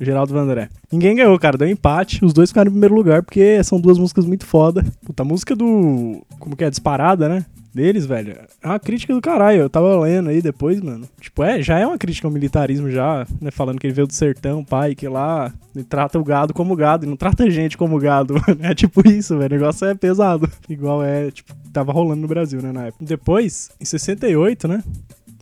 Geraldo 0.00 0.32
Vandré. 0.32 0.68
Ninguém 0.90 1.16
ganhou, 1.16 1.38
cara, 1.38 1.58
deu 1.58 1.68
empate. 1.68 2.24
Os 2.24 2.32
dois 2.32 2.50
ficaram 2.50 2.68
em 2.68 2.72
primeiro 2.72 2.94
lugar, 2.94 3.22
porque 3.22 3.62
são 3.62 3.80
duas 3.80 3.98
músicas 3.98 4.24
muito 4.24 4.46
foda. 4.46 4.84
Puta, 5.04 5.22
a 5.22 5.26
música 5.26 5.54
do. 5.54 6.24
Como 6.38 6.56
que 6.56 6.64
é? 6.64 6.70
Disparada, 6.70 7.28
né? 7.28 7.44
Deles, 7.74 8.06
velho. 8.06 8.36
É 8.62 8.68
uma 8.68 8.78
crítica 8.78 9.12
do 9.12 9.20
caralho. 9.20 9.62
Eu 9.62 9.68
tava 9.68 9.98
lendo 9.98 10.30
aí 10.30 10.40
depois, 10.40 10.80
mano. 10.80 11.08
Tipo, 11.20 11.42
é, 11.42 11.60
já 11.60 11.76
é 11.76 11.84
uma 11.84 11.98
crítica 11.98 12.28
ao 12.28 12.32
militarismo, 12.32 12.88
já, 12.88 13.26
né? 13.40 13.50
Falando 13.50 13.80
que 13.80 13.86
ele 13.88 13.94
veio 13.94 14.06
do 14.06 14.12
sertão, 14.12 14.64
pai, 14.64 14.94
que 14.94 15.08
lá 15.08 15.52
ele 15.74 15.84
trata 15.84 16.16
o 16.16 16.22
gado 16.22 16.54
como 16.54 16.76
gado 16.76 17.04
e 17.04 17.08
não 17.08 17.16
trata 17.16 17.42
a 17.42 17.50
gente 17.50 17.76
como 17.76 17.98
gado. 17.98 18.34
mano. 18.46 18.60
É 18.62 18.74
tipo 18.76 19.06
isso, 19.08 19.36
velho. 19.36 19.56
O 19.56 19.58
negócio 19.58 19.88
é 19.88 19.94
pesado. 19.94 20.48
Igual 20.68 21.02
é, 21.02 21.32
tipo, 21.32 21.52
tava 21.72 21.92
rolando 21.92 22.22
no 22.22 22.28
Brasil, 22.28 22.62
né, 22.62 22.70
na 22.70 22.86
época. 22.86 23.04
Depois, 23.04 23.70
em 23.80 23.84
68, 23.84 24.68
né? 24.68 24.84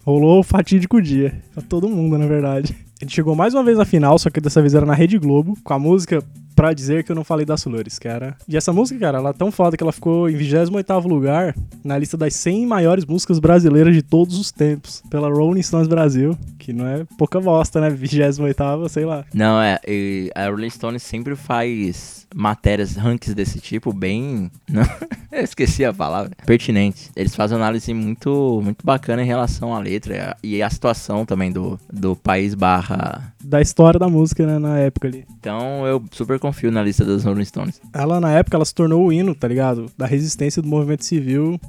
Rolou 0.05 0.41
o 0.41 0.43
fatídico 0.43 1.01
dia. 1.01 1.33
Pra 1.53 1.63
todo 1.63 1.89
mundo, 1.89 2.19
na 2.19 2.27
verdade. 2.27 2.75
Ele 3.01 3.11
chegou 3.11 3.35
mais 3.35 3.55
uma 3.55 3.65
vez 3.65 3.79
na 3.79 3.85
final, 3.85 4.19
só 4.19 4.31
que 4.31 4.41
dessa 4.41 4.61
vez 4.61 4.75
era 4.75 4.87
na 4.87 4.95
Rede 4.95 5.19
Globo, 5.19 5.57
com 5.63 5.75
a 5.75 5.79
música 5.79 6.23
Pra 6.55 6.73
Dizer 6.73 7.05
Que 7.05 7.13
Eu 7.13 7.17
Não 7.17 7.25
Falei 7.25 7.45
das 7.45 7.63
Flores, 7.63 7.99
cara. 7.99 8.37
E 8.49 8.57
essa 8.57 8.73
música, 8.73 8.99
cara, 8.99 9.19
ela 9.19 9.31
é 9.31 9.33
tão 9.33 9.51
foda 9.51 9.77
que 9.77 9.83
ela 9.83 9.93
ficou 9.93 10.29
em 10.29 10.37
28º 10.37 11.07
lugar 11.07 11.55
na 11.85 11.99
lista 11.99 12.17
das 12.17 12.35
100 12.35 12.67
maiores 12.67 13.05
músicas 13.05 13.39
brasileiras 13.39 13.95
de 13.95 14.03
todos 14.03 14.39
os 14.39 14.51
tempos, 14.51 15.03
pela 15.11 15.29
Rolling 15.29 15.63
Stones 15.63 15.89
Brasil, 15.89 16.37
que 16.59 16.73
não 16.73 16.87
é 16.87 17.05
pouca 17.17 17.41
bosta, 17.41 17.81
né? 17.81 17.91
28º, 17.95 18.89
sei 18.89 19.05
lá. 19.05 19.25
Não, 19.33 19.61
é. 19.61 19.79
e 19.87 20.31
a 20.35 20.49
Rolling 20.49 20.71
Stone 20.71 20.99
sempre 20.99 21.35
faz 21.37 22.27
matérias, 22.35 22.97
rankings 22.97 23.35
desse 23.35 23.61
tipo, 23.61 23.93
bem. 23.93 24.51
Não, 24.69 24.83
eu 25.31 25.45
esqueci 25.45 25.85
a 25.85 25.93
palavra. 25.93 26.33
Pertinentes. 26.47 27.11
Eles 27.15 27.35
fazem 27.35 27.57
uma 27.57 27.65
análise 27.65 27.93
muito, 27.93 28.61
muito 28.63 28.85
bacana 28.85 29.23
em 29.23 29.27
relação 29.27 29.75
à 29.75 29.79
letra 29.79 30.37
e 30.43 30.63
à 30.63 30.71
situação 30.71 31.25
também 31.25 31.53
do, 31.53 31.79
do 31.93 32.17
país 32.17 32.55
barra. 32.55 33.33
Da 33.43 33.61
história 33.61 33.99
da 33.99 34.09
música, 34.09 34.47
né, 34.47 34.59
na 34.59 34.79
época 34.79 35.09
ali. 35.09 35.25
Então 35.39 35.87
eu 35.87 36.03
super 36.11 36.39
confio 36.43 36.73
na 36.73 36.83
lista 36.83 37.05
das 37.05 37.23
Rolling 37.23 37.45
Stones. 37.45 37.81
Ela, 37.93 38.21
na 38.21 38.33
época, 38.33 38.57
ela 38.57 38.65
se 38.65 38.75
tornou 38.75 39.07
o 39.07 39.13
hino, 39.13 39.33
tá 39.33 39.47
ligado? 39.47 39.87
Da 39.97 40.07
resistência 40.07 40.61
do 40.61 40.67
movimento 40.67 41.05
civil 41.05 41.61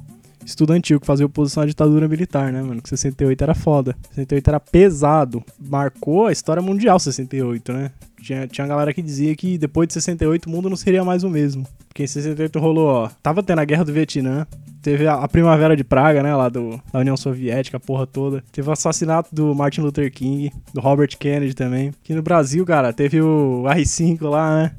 estudantil, 0.44 1.00
que 1.00 1.06
fazia 1.06 1.24
oposição 1.24 1.62
à 1.62 1.66
ditadura 1.66 2.08
militar, 2.08 2.52
né, 2.52 2.60
mano? 2.60 2.82
Que 2.82 2.88
68 2.88 3.42
era 3.42 3.54
foda. 3.54 3.96
68 4.10 4.48
era 4.48 4.60
pesado. 4.60 5.42
Marcou 5.58 6.26
a 6.26 6.32
história 6.32 6.60
mundial, 6.60 6.98
68, 6.98 7.72
né? 7.72 7.90
Tinha, 8.24 8.48
tinha 8.48 8.66
galera 8.66 8.94
que 8.94 9.02
dizia 9.02 9.36
que 9.36 9.58
depois 9.58 9.86
de 9.86 9.92
68 9.92 10.46
o 10.46 10.50
mundo 10.50 10.70
não 10.70 10.76
seria 10.76 11.04
mais 11.04 11.24
o 11.24 11.28
mesmo. 11.28 11.66
Porque 11.86 12.04
em 12.04 12.06
68 12.06 12.58
rolou, 12.58 12.88
ó. 12.88 13.10
Tava 13.22 13.42
tendo 13.42 13.58
a 13.58 13.64
guerra 13.66 13.84
do 13.84 13.92
Vietnã. 13.92 14.46
Teve 14.80 15.06
a, 15.06 15.14
a 15.14 15.28
Primavera 15.28 15.76
de 15.76 15.84
Praga, 15.84 16.22
né? 16.22 16.34
Lá 16.34 16.48
do, 16.48 16.80
da 16.90 17.00
União 17.00 17.18
Soviética, 17.18 17.76
a 17.76 17.80
porra 17.80 18.06
toda. 18.06 18.42
Teve 18.50 18.66
o 18.66 18.72
assassinato 18.72 19.34
do 19.34 19.54
Martin 19.54 19.82
Luther 19.82 20.10
King, 20.10 20.50
do 20.72 20.80
Robert 20.80 21.10
Kennedy 21.18 21.52
também. 21.52 21.88
Aqui 21.88 22.14
no 22.14 22.22
Brasil, 22.22 22.64
cara, 22.64 22.94
teve 22.94 23.20
o 23.20 23.64
R5 23.64 24.22
lá, 24.22 24.62
né? 24.62 24.72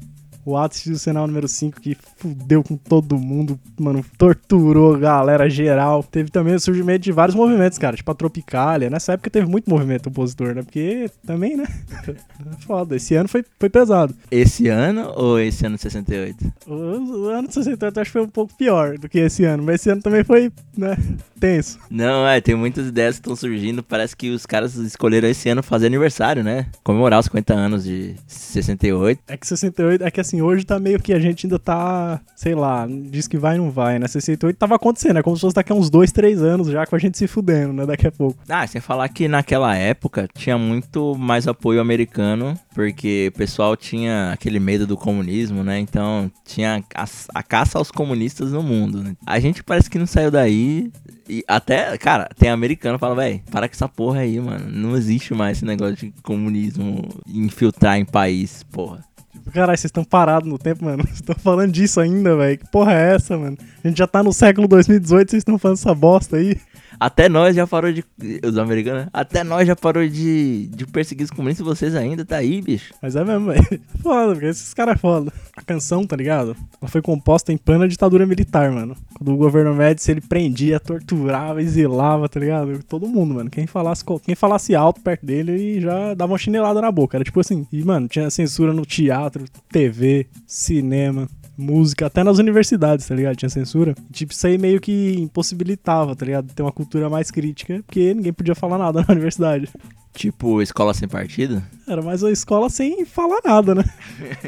O 0.46 0.56
ato 0.56 0.76
institucional 0.76 1.26
número 1.26 1.48
5 1.48 1.80
que 1.80 1.96
fudeu 2.18 2.62
com 2.62 2.76
todo 2.76 3.18
mundo, 3.18 3.58
mano, 3.76 4.04
torturou 4.16 4.94
a 4.94 4.98
galera 4.98 5.50
geral. 5.50 6.04
Teve 6.04 6.30
também 6.30 6.54
o 6.54 6.60
surgimento 6.60 7.00
de 7.00 7.10
vários 7.10 7.34
movimentos, 7.34 7.78
cara, 7.78 7.96
tipo 7.96 8.08
a 8.08 8.14
Tropicália. 8.14 8.88
Nessa 8.88 9.14
época 9.14 9.28
teve 9.28 9.48
muito 9.48 9.68
movimento 9.68 10.08
opositor, 10.08 10.54
né? 10.54 10.62
Porque 10.62 11.10
também, 11.26 11.56
né? 11.56 11.66
Foda. 12.64 12.94
Esse 12.94 13.16
ano 13.16 13.28
foi, 13.28 13.44
foi 13.58 13.68
pesado. 13.68 14.14
Esse 14.30 14.68
ano 14.68 15.12
ou 15.16 15.40
esse 15.40 15.66
ano 15.66 15.74
de 15.74 15.82
68? 15.82 16.52
O, 16.68 16.72
o 16.72 17.28
ano 17.28 17.48
de 17.48 17.54
68 17.54 17.96
eu 17.96 18.02
acho 18.02 18.08
que 18.08 18.12
foi 18.12 18.22
um 18.22 18.28
pouco 18.28 18.54
pior 18.56 18.96
do 18.98 19.08
que 19.08 19.18
esse 19.18 19.44
ano, 19.44 19.64
mas 19.64 19.76
esse 19.76 19.90
ano 19.90 20.00
também 20.00 20.22
foi, 20.22 20.52
né, 20.76 20.96
tenso. 21.40 21.78
Não, 21.90 22.26
é, 22.26 22.40
tem 22.40 22.54
muitas 22.54 22.86
ideias 22.86 23.16
que 23.16 23.20
estão 23.20 23.36
surgindo. 23.36 23.82
Parece 23.82 24.16
que 24.16 24.30
os 24.30 24.46
caras 24.46 24.74
escolheram 24.76 25.28
esse 25.28 25.48
ano 25.48 25.62
fazer 25.62 25.86
aniversário, 25.86 26.42
né? 26.42 26.66
Comemorar 26.82 27.20
os 27.20 27.26
50 27.26 27.54
anos 27.54 27.84
de 27.84 28.14
68. 28.26 29.20
É 29.28 29.36
que 29.36 29.46
68, 29.46 30.04
é 30.04 30.10
que 30.10 30.20
assim, 30.20 30.35
hoje 30.42 30.64
tá 30.64 30.78
meio 30.78 31.00
que 31.00 31.12
a 31.12 31.18
gente 31.18 31.46
ainda 31.46 31.58
tá, 31.58 32.20
sei 32.34 32.54
lá, 32.54 32.86
diz 32.86 33.26
que 33.28 33.38
vai 33.38 33.56
não 33.56 33.70
vai, 33.70 33.98
né? 33.98 34.06
68 34.06 34.56
tava 34.56 34.76
acontecendo, 34.76 35.18
é 35.18 35.22
como 35.22 35.36
se 35.36 35.40
fosse 35.40 35.54
daqui 35.54 35.72
a 35.72 35.74
uns 35.74 35.90
2, 35.90 36.12
3 36.12 36.42
anos 36.42 36.68
já 36.68 36.86
com 36.86 36.96
a 36.96 36.98
gente 36.98 37.18
se 37.18 37.26
fudendo, 37.26 37.72
né? 37.72 37.86
Daqui 37.86 38.06
a 38.06 38.12
pouco. 38.12 38.38
Ah, 38.48 38.66
sem 38.66 38.80
falar 38.80 39.08
que 39.08 39.28
naquela 39.28 39.74
época 39.76 40.28
tinha 40.34 40.58
muito 40.58 41.14
mais 41.14 41.46
apoio 41.46 41.80
americano, 41.80 42.58
porque 42.74 43.30
o 43.34 43.38
pessoal 43.38 43.76
tinha 43.76 44.32
aquele 44.32 44.60
medo 44.60 44.86
do 44.86 44.96
comunismo, 44.96 45.62
né? 45.64 45.78
Então 45.78 46.30
tinha 46.44 46.84
a, 46.94 47.04
a 47.34 47.42
caça 47.42 47.78
aos 47.78 47.90
comunistas 47.90 48.52
no 48.52 48.62
mundo, 48.62 49.02
né? 49.02 49.16
A 49.26 49.38
gente 49.40 49.62
parece 49.62 49.90
que 49.90 49.98
não 49.98 50.06
saiu 50.06 50.30
daí. 50.30 50.90
E 51.28 51.42
até, 51.48 51.96
cara, 51.98 52.28
tem 52.38 52.50
americano 52.50 52.96
que 52.96 53.00
fala, 53.00 53.16
velho, 53.16 53.42
para 53.50 53.68
com 53.68 53.74
essa 53.74 53.88
porra 53.88 54.20
aí, 54.20 54.38
mano. 54.38 54.70
Não 54.70 54.96
existe 54.96 55.34
mais 55.34 55.56
esse 55.56 55.64
negócio 55.64 55.96
de 55.96 56.12
comunismo 56.22 57.02
infiltrar 57.26 57.98
em 57.98 58.04
país, 58.04 58.62
porra. 58.64 59.04
Caralho, 59.52 59.78
vocês 59.78 59.88
estão 59.88 60.04
parados 60.04 60.48
no 60.48 60.58
tempo, 60.58 60.84
mano. 60.84 61.02
Vocês 61.06 61.20
estão 61.20 61.34
falando 61.36 61.72
disso 61.72 62.00
ainda, 62.00 62.36
velho. 62.36 62.58
Que 62.58 62.70
porra 62.70 62.92
é 62.92 63.14
essa, 63.14 63.36
mano? 63.38 63.56
A 63.82 63.88
gente 63.88 63.98
já 63.98 64.06
tá 64.06 64.22
no 64.22 64.32
século 64.32 64.68
2018, 64.68 65.30
vocês 65.30 65.40
estão 65.40 65.58
falando 65.58 65.78
essa 65.78 65.94
bosta 65.94 66.36
aí. 66.36 66.58
Até 66.98 67.28
nós 67.28 67.54
já 67.54 67.66
parou 67.66 67.92
de. 67.92 68.04
Os 68.44 68.58
americanos, 68.58 69.04
né? 69.04 69.10
Até 69.12 69.44
nós 69.44 69.66
já 69.66 69.76
parou 69.76 70.06
de, 70.06 70.66
de 70.68 70.86
perseguir 70.86 71.24
os 71.24 71.30
comunistas 71.30 71.66
vocês 71.66 71.94
ainda, 71.94 72.24
tá 72.24 72.36
aí, 72.36 72.60
bicho. 72.62 72.94
Mas 73.02 73.16
é 73.16 73.24
mesmo, 73.24 73.46
velho. 73.46 73.80
Foda, 74.02 74.32
porque 74.32 74.46
esses 74.46 74.72
caras 74.74 74.94
é 74.94 74.98
foda. 74.98 75.32
A 75.56 75.62
canção, 75.62 76.06
tá 76.06 76.16
ligado? 76.16 76.56
Ela 76.80 76.88
foi 76.88 77.02
composta 77.02 77.52
em 77.52 77.56
plena 77.56 77.88
ditadura 77.88 78.26
militar, 78.26 78.70
mano. 78.70 78.96
Quando 79.14 79.32
o 79.32 79.36
governo 79.36 79.74
Médici, 79.74 80.10
ele 80.10 80.20
prendia, 80.20 80.78
torturava, 80.78 81.62
exilava, 81.62 82.28
tá 82.28 82.40
ligado? 82.40 82.82
Todo 82.84 83.06
mundo, 83.08 83.34
mano. 83.34 83.50
Quem 83.50 83.66
falasse, 83.66 84.04
quem 84.22 84.34
falasse 84.34 84.74
alto 84.74 85.00
perto 85.00 85.24
dele, 85.24 85.52
ele 85.52 85.80
já 85.80 86.14
dava 86.14 86.32
uma 86.32 86.38
chinelada 86.38 86.80
na 86.80 86.90
boca. 86.90 87.16
Era 87.16 87.24
tipo 87.24 87.40
assim. 87.40 87.66
E, 87.72 87.82
mano, 87.84 88.08
tinha 88.08 88.30
censura 88.30 88.72
no 88.72 88.84
teatro, 88.84 89.44
TV, 89.70 90.26
cinema 90.46 91.28
música, 91.56 92.06
até 92.06 92.22
nas 92.22 92.38
universidades, 92.38 93.06
tá 93.06 93.14
ligado? 93.14 93.36
Tinha 93.36 93.48
censura. 93.48 93.94
Tipo, 94.12 94.32
isso 94.32 94.46
aí 94.46 94.58
meio 94.58 94.80
que 94.80 95.16
impossibilitava, 95.18 96.14
tá 96.14 96.26
ligado? 96.26 96.52
Ter 96.52 96.62
uma 96.62 96.72
cultura 96.72 97.08
mais 97.08 97.30
crítica, 97.30 97.82
porque 97.86 98.14
ninguém 98.14 98.32
podia 98.32 98.54
falar 98.54 98.78
nada 98.78 99.00
na 99.06 99.12
universidade. 99.12 99.68
Tipo, 100.14 100.62
escola 100.62 100.94
sem 100.94 101.08
partido? 101.08 101.62
Era 101.86 102.00
mais 102.02 102.22
uma 102.22 102.30
escola 102.32 102.70
sem 102.70 103.04
falar 103.04 103.40
nada, 103.44 103.74
né? 103.74 103.84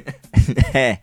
é. 0.74 0.98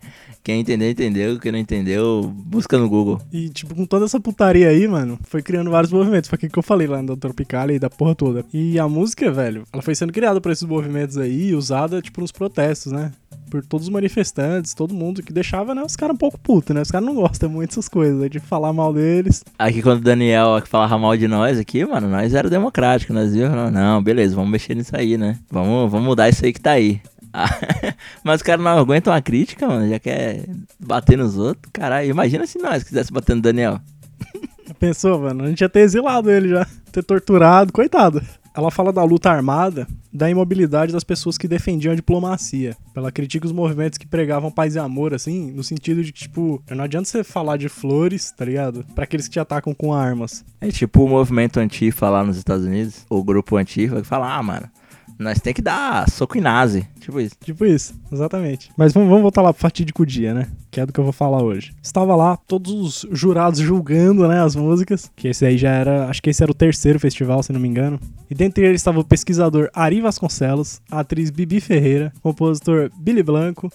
Quem 0.46 0.60
entendeu, 0.60 0.88
entendeu. 0.88 1.40
Quem 1.40 1.50
não 1.50 1.58
entendeu, 1.58 2.32
busca 2.32 2.78
no 2.78 2.88
Google. 2.88 3.20
E, 3.32 3.48
tipo, 3.48 3.74
com 3.74 3.84
toda 3.84 4.04
essa 4.04 4.20
putaria 4.20 4.68
aí, 4.68 4.86
mano, 4.86 5.18
foi 5.24 5.42
criando 5.42 5.72
vários 5.72 5.92
movimentos. 5.92 6.30
Foi 6.30 6.36
aquilo 6.36 6.52
que 6.52 6.58
eu 6.60 6.62
falei 6.62 6.86
lá 6.86 7.02
no 7.02 7.16
Tropical 7.16 7.68
e 7.72 7.80
da 7.80 7.90
porra 7.90 8.14
toda. 8.14 8.44
E 8.54 8.78
a 8.78 8.86
música, 8.86 9.28
velho, 9.28 9.64
ela 9.72 9.82
foi 9.82 9.96
sendo 9.96 10.12
criada 10.12 10.40
por 10.40 10.52
esses 10.52 10.62
movimentos 10.62 11.18
aí, 11.18 11.52
usada, 11.52 12.00
tipo, 12.00 12.20
nos 12.20 12.30
protestos, 12.30 12.92
né? 12.92 13.10
por 13.50 13.64
todos 13.64 13.86
os 13.86 13.92
manifestantes, 13.92 14.74
todo 14.74 14.92
mundo, 14.92 15.22
que 15.22 15.32
deixava, 15.32 15.72
né, 15.72 15.80
os 15.80 15.94
caras 15.94 16.14
um 16.14 16.18
pouco 16.18 16.36
putos, 16.36 16.74
né? 16.74 16.82
Os 16.82 16.90
caras 16.90 17.06
não 17.06 17.14
gostam 17.14 17.48
muito 17.48 17.68
dessas 17.68 17.88
coisas, 17.88 18.18
né, 18.18 18.28
de 18.28 18.40
falar 18.40 18.72
mal 18.72 18.92
deles. 18.92 19.44
Aqui 19.56 19.82
quando 19.82 20.00
o 20.00 20.02
Daniel 20.02 20.60
falava 20.66 20.98
mal 20.98 21.16
de 21.16 21.28
nós 21.28 21.56
aqui, 21.56 21.84
mano, 21.84 22.08
nós 22.08 22.34
era 22.34 22.50
democrático, 22.50 23.12
nós 23.12 23.32
viu, 23.32 23.48
não, 23.48 23.70
não, 23.70 24.02
beleza, 24.02 24.34
vamos 24.34 24.50
mexer 24.50 24.74
nisso 24.74 24.96
aí, 24.96 25.16
né? 25.16 25.38
Vamos, 25.48 25.90
vamos 25.90 26.06
mudar 26.06 26.28
isso 26.28 26.44
aí 26.44 26.52
que 26.52 26.60
tá 26.60 26.72
aí. 26.72 27.00
Mas 28.24 28.36
os 28.36 28.42
caras 28.42 28.64
não 28.64 28.78
aguentam 28.78 29.12
uma 29.12 29.22
crítica, 29.22 29.66
mano, 29.66 29.88
já 29.88 29.98
quer 29.98 30.46
bater 30.78 31.18
nos 31.18 31.36
outros. 31.36 31.70
Caralho, 31.72 32.08
imagina 32.08 32.46
se 32.46 32.58
nós 32.58 32.82
quisesse 32.82 33.12
bater 33.12 33.36
no 33.36 33.42
Daniel. 33.42 33.80
Pensou, 34.78 35.20
mano, 35.20 35.44
a 35.44 35.48
gente 35.48 35.60
ia 35.60 35.68
ter 35.68 35.80
exilado 35.80 36.30
ele 36.30 36.48
já, 36.48 36.66
ter 36.90 37.02
torturado, 37.02 37.72
coitado. 37.72 38.22
Ela 38.54 38.70
fala 38.70 38.90
da 38.90 39.04
luta 39.04 39.30
armada, 39.30 39.86
da 40.10 40.30
imobilidade 40.30 40.90
das 40.90 41.04
pessoas 41.04 41.36
que 41.36 41.46
defendiam 41.46 41.92
a 41.92 41.94
diplomacia. 41.94 42.74
Ela 42.94 43.12
critica 43.12 43.44
os 43.44 43.52
movimentos 43.52 43.98
que 43.98 44.06
pregavam 44.06 44.50
paz 44.50 44.74
e 44.74 44.78
amor, 44.78 45.12
assim, 45.12 45.50
no 45.52 45.62
sentido 45.62 46.02
de 46.02 46.10
que, 46.10 46.20
tipo, 46.20 46.62
não 46.70 46.84
adianta 46.84 47.06
você 47.06 47.22
falar 47.22 47.58
de 47.58 47.68
flores, 47.68 48.32
tá 48.32 48.46
ligado? 48.46 48.82
Pra 48.94 49.04
aqueles 49.04 49.28
que 49.28 49.34
te 49.34 49.40
atacam 49.40 49.74
com 49.74 49.92
armas. 49.92 50.42
É 50.58 50.68
tipo 50.68 51.04
o 51.04 51.08
movimento 51.08 51.60
Antifa 51.60 52.08
lá 52.08 52.24
nos 52.24 52.38
Estados 52.38 52.64
Unidos, 52.64 53.04
o 53.10 53.22
grupo 53.22 53.58
Antifa, 53.58 54.00
que 54.00 54.06
fala, 54.06 54.34
ah, 54.34 54.42
mano, 54.42 54.70
nós 55.18 55.40
tem 55.40 55.54
que 55.54 55.62
dar 55.62 56.08
soco 56.10 56.36
em 56.36 56.40
nazi. 56.40 56.86
Tipo 57.00 57.20
isso. 57.20 57.34
Tipo 57.42 57.64
isso, 57.64 57.94
exatamente. 58.12 58.70
Mas 58.76 58.92
vamos, 58.92 59.08
vamos 59.08 59.22
voltar 59.22 59.42
lá 59.42 59.52
pro 59.52 59.62
fatídico 59.62 60.04
dia, 60.04 60.34
né? 60.34 60.46
Que 60.70 60.80
é 60.80 60.86
do 60.86 60.92
que 60.92 61.00
eu 61.00 61.04
vou 61.04 61.12
falar 61.12 61.42
hoje. 61.42 61.74
Estava 61.82 62.14
lá 62.14 62.36
todos 62.36 62.72
os 62.72 63.06
jurados 63.12 63.60
julgando, 63.60 64.28
né, 64.28 64.42
as 64.42 64.54
músicas. 64.54 65.10
Que 65.16 65.28
esse 65.28 65.44
aí 65.44 65.56
já 65.56 65.70
era, 65.70 66.08
acho 66.08 66.22
que 66.22 66.30
esse 66.30 66.42
era 66.42 66.50
o 66.52 66.54
terceiro 66.54 67.00
festival, 67.00 67.42
se 67.42 67.52
não 67.52 67.60
me 67.60 67.68
engano. 67.68 67.98
E 68.30 68.34
dentre 68.34 68.66
eles 68.66 68.80
estava 68.80 69.00
o 69.00 69.04
pesquisador 69.04 69.70
Ari 69.72 70.00
Vasconcelos, 70.00 70.80
a 70.90 71.00
atriz 71.00 71.30
Bibi 71.30 71.60
Ferreira, 71.60 72.12
o 72.18 72.20
compositor 72.20 72.90
Billy 72.98 73.22
Blanco, 73.22 73.70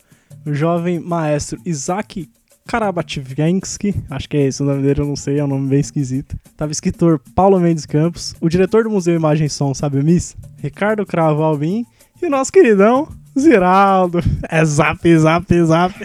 o 0.45 0.53
jovem 0.53 0.99
maestro 0.99 1.59
Isaac 1.65 2.29
Karabativensky, 2.67 3.95
acho 4.09 4.29
que 4.29 4.37
é 4.37 4.47
esse 4.47 4.61
o 4.61 4.65
nome 4.65 4.83
dele, 4.83 5.01
eu 5.01 5.05
não 5.05 5.15
sei, 5.15 5.39
é 5.39 5.43
um 5.43 5.47
nome 5.47 5.67
bem 5.67 5.79
esquisito. 5.79 6.37
Tava 6.55 6.71
escritor 6.71 7.19
Paulo 7.35 7.59
Mendes 7.59 7.85
Campos, 7.85 8.35
o 8.39 8.47
diretor 8.47 8.83
do 8.83 8.89
Museu 8.89 9.15
Imagem 9.15 9.47
e 9.47 9.49
Som, 9.49 9.73
sabe 9.73 9.99
o 9.99 10.03
Miss? 10.03 10.37
Ricardo 10.61 11.05
Cravo 11.05 11.41
Albin 11.43 11.85
e 12.21 12.25
o 12.25 12.29
nosso 12.29 12.51
queridão 12.51 13.07
Ziraldo. 13.37 14.19
É 14.49 14.63
zap, 14.63 15.17
zap, 15.17 15.63
zap. 15.63 15.95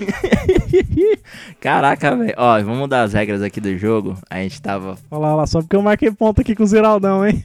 Caraca, 1.60 2.16
velho. 2.16 2.34
Ó, 2.36 2.62
vamos 2.62 2.78
mudar 2.78 3.02
as 3.02 3.12
regras 3.12 3.42
aqui 3.42 3.60
do 3.60 3.76
jogo. 3.76 4.16
A 4.30 4.38
gente 4.38 4.62
tava. 4.62 4.96
Olha 5.10 5.34
lá, 5.34 5.46
só 5.46 5.60
porque 5.60 5.76
eu 5.76 5.82
marquei 5.82 6.10
ponto 6.10 6.40
aqui 6.40 6.54
com 6.54 6.62
o 6.62 6.66
Ziraldão, 6.66 7.26
hein? 7.26 7.44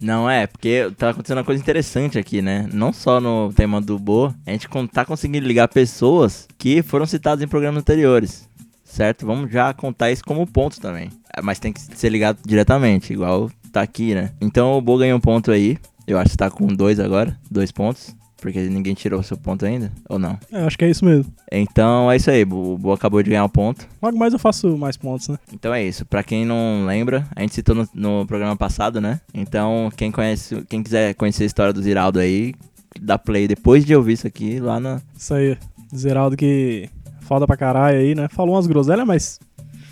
Não 0.00 0.28
é, 0.28 0.46
porque 0.46 0.90
tá 0.98 1.10
acontecendo 1.10 1.38
uma 1.38 1.44
coisa 1.44 1.62
interessante 1.62 2.18
aqui, 2.18 2.42
né? 2.42 2.68
Não 2.72 2.92
só 2.92 3.20
no 3.20 3.52
tema 3.54 3.80
do 3.80 3.98
Bo, 3.98 4.34
a 4.44 4.50
gente 4.50 4.68
tá 4.92 5.04
conseguindo 5.04 5.46
ligar 5.46 5.68
pessoas 5.68 6.48
que 6.58 6.82
foram 6.82 7.06
citadas 7.06 7.42
em 7.42 7.48
programas 7.48 7.80
anteriores 7.80 8.50
certo? 8.92 9.24
Vamos 9.24 9.50
já 9.50 9.72
contar 9.72 10.10
isso 10.10 10.22
como 10.22 10.46
ponto 10.46 10.78
também. 10.78 11.10
É, 11.34 11.40
mas 11.40 11.58
tem 11.58 11.72
que 11.72 11.80
ser 11.80 12.10
ligado 12.10 12.38
diretamente, 12.44 13.12
igual 13.12 13.50
tá 13.72 13.80
aqui, 13.80 14.14
né? 14.14 14.32
Então 14.38 14.76
o 14.76 14.82
Bo 14.82 14.98
ganhou 14.98 15.16
um 15.16 15.20
ponto 15.20 15.50
aí. 15.50 15.78
Eu 16.06 16.18
acho 16.18 16.30
que 16.30 16.36
tá 16.36 16.50
com 16.50 16.66
dois 16.66 16.98
agora, 17.00 17.36
dois 17.50 17.70
pontos. 17.70 18.14
Porque 18.42 18.60
ninguém 18.60 18.92
tirou 18.92 19.20
o 19.20 19.22
seu 19.22 19.36
ponto 19.36 19.64
ainda, 19.64 19.92
ou 20.08 20.18
não? 20.18 20.36
É, 20.50 20.64
acho 20.64 20.76
que 20.76 20.84
é 20.84 20.90
isso 20.90 21.04
mesmo. 21.04 21.32
Então 21.52 22.10
é 22.10 22.16
isso 22.16 22.28
aí, 22.28 22.42
o 22.42 22.76
Bo 22.76 22.92
acabou 22.92 23.22
de 23.22 23.30
ganhar 23.30 23.44
um 23.44 23.48
ponto. 23.48 23.86
Logo 24.02 24.18
mais 24.18 24.32
eu 24.32 24.38
faço 24.38 24.76
mais 24.76 24.96
pontos, 24.96 25.28
né? 25.28 25.38
Então 25.52 25.72
é 25.72 25.84
isso. 25.84 26.04
Pra 26.04 26.24
quem 26.24 26.44
não 26.44 26.84
lembra, 26.84 27.24
a 27.36 27.40
gente 27.40 27.54
citou 27.54 27.72
no, 27.72 27.88
no 27.94 28.26
programa 28.26 28.56
passado, 28.56 29.00
né? 29.00 29.20
Então 29.32 29.92
quem 29.96 30.10
conhece, 30.10 30.60
quem 30.68 30.82
quiser 30.82 31.14
conhecer 31.14 31.44
a 31.44 31.46
história 31.46 31.72
do 31.72 31.80
Ziraldo 31.80 32.18
aí, 32.18 32.52
dá 33.00 33.16
play 33.16 33.46
depois 33.46 33.84
de 33.84 33.94
ouvir 33.94 34.14
isso 34.14 34.26
aqui 34.26 34.58
lá 34.58 34.80
na. 34.80 35.00
Isso 35.16 35.34
aí. 35.34 35.56
Ziraldo 35.94 36.36
que 36.36 36.90
foda 37.20 37.46
pra 37.46 37.56
caralho 37.56 37.98
aí, 37.98 38.12
né? 38.12 38.26
Falou 38.28 38.56
umas 38.56 38.66
groselhas, 38.66 39.06
mas 39.06 39.38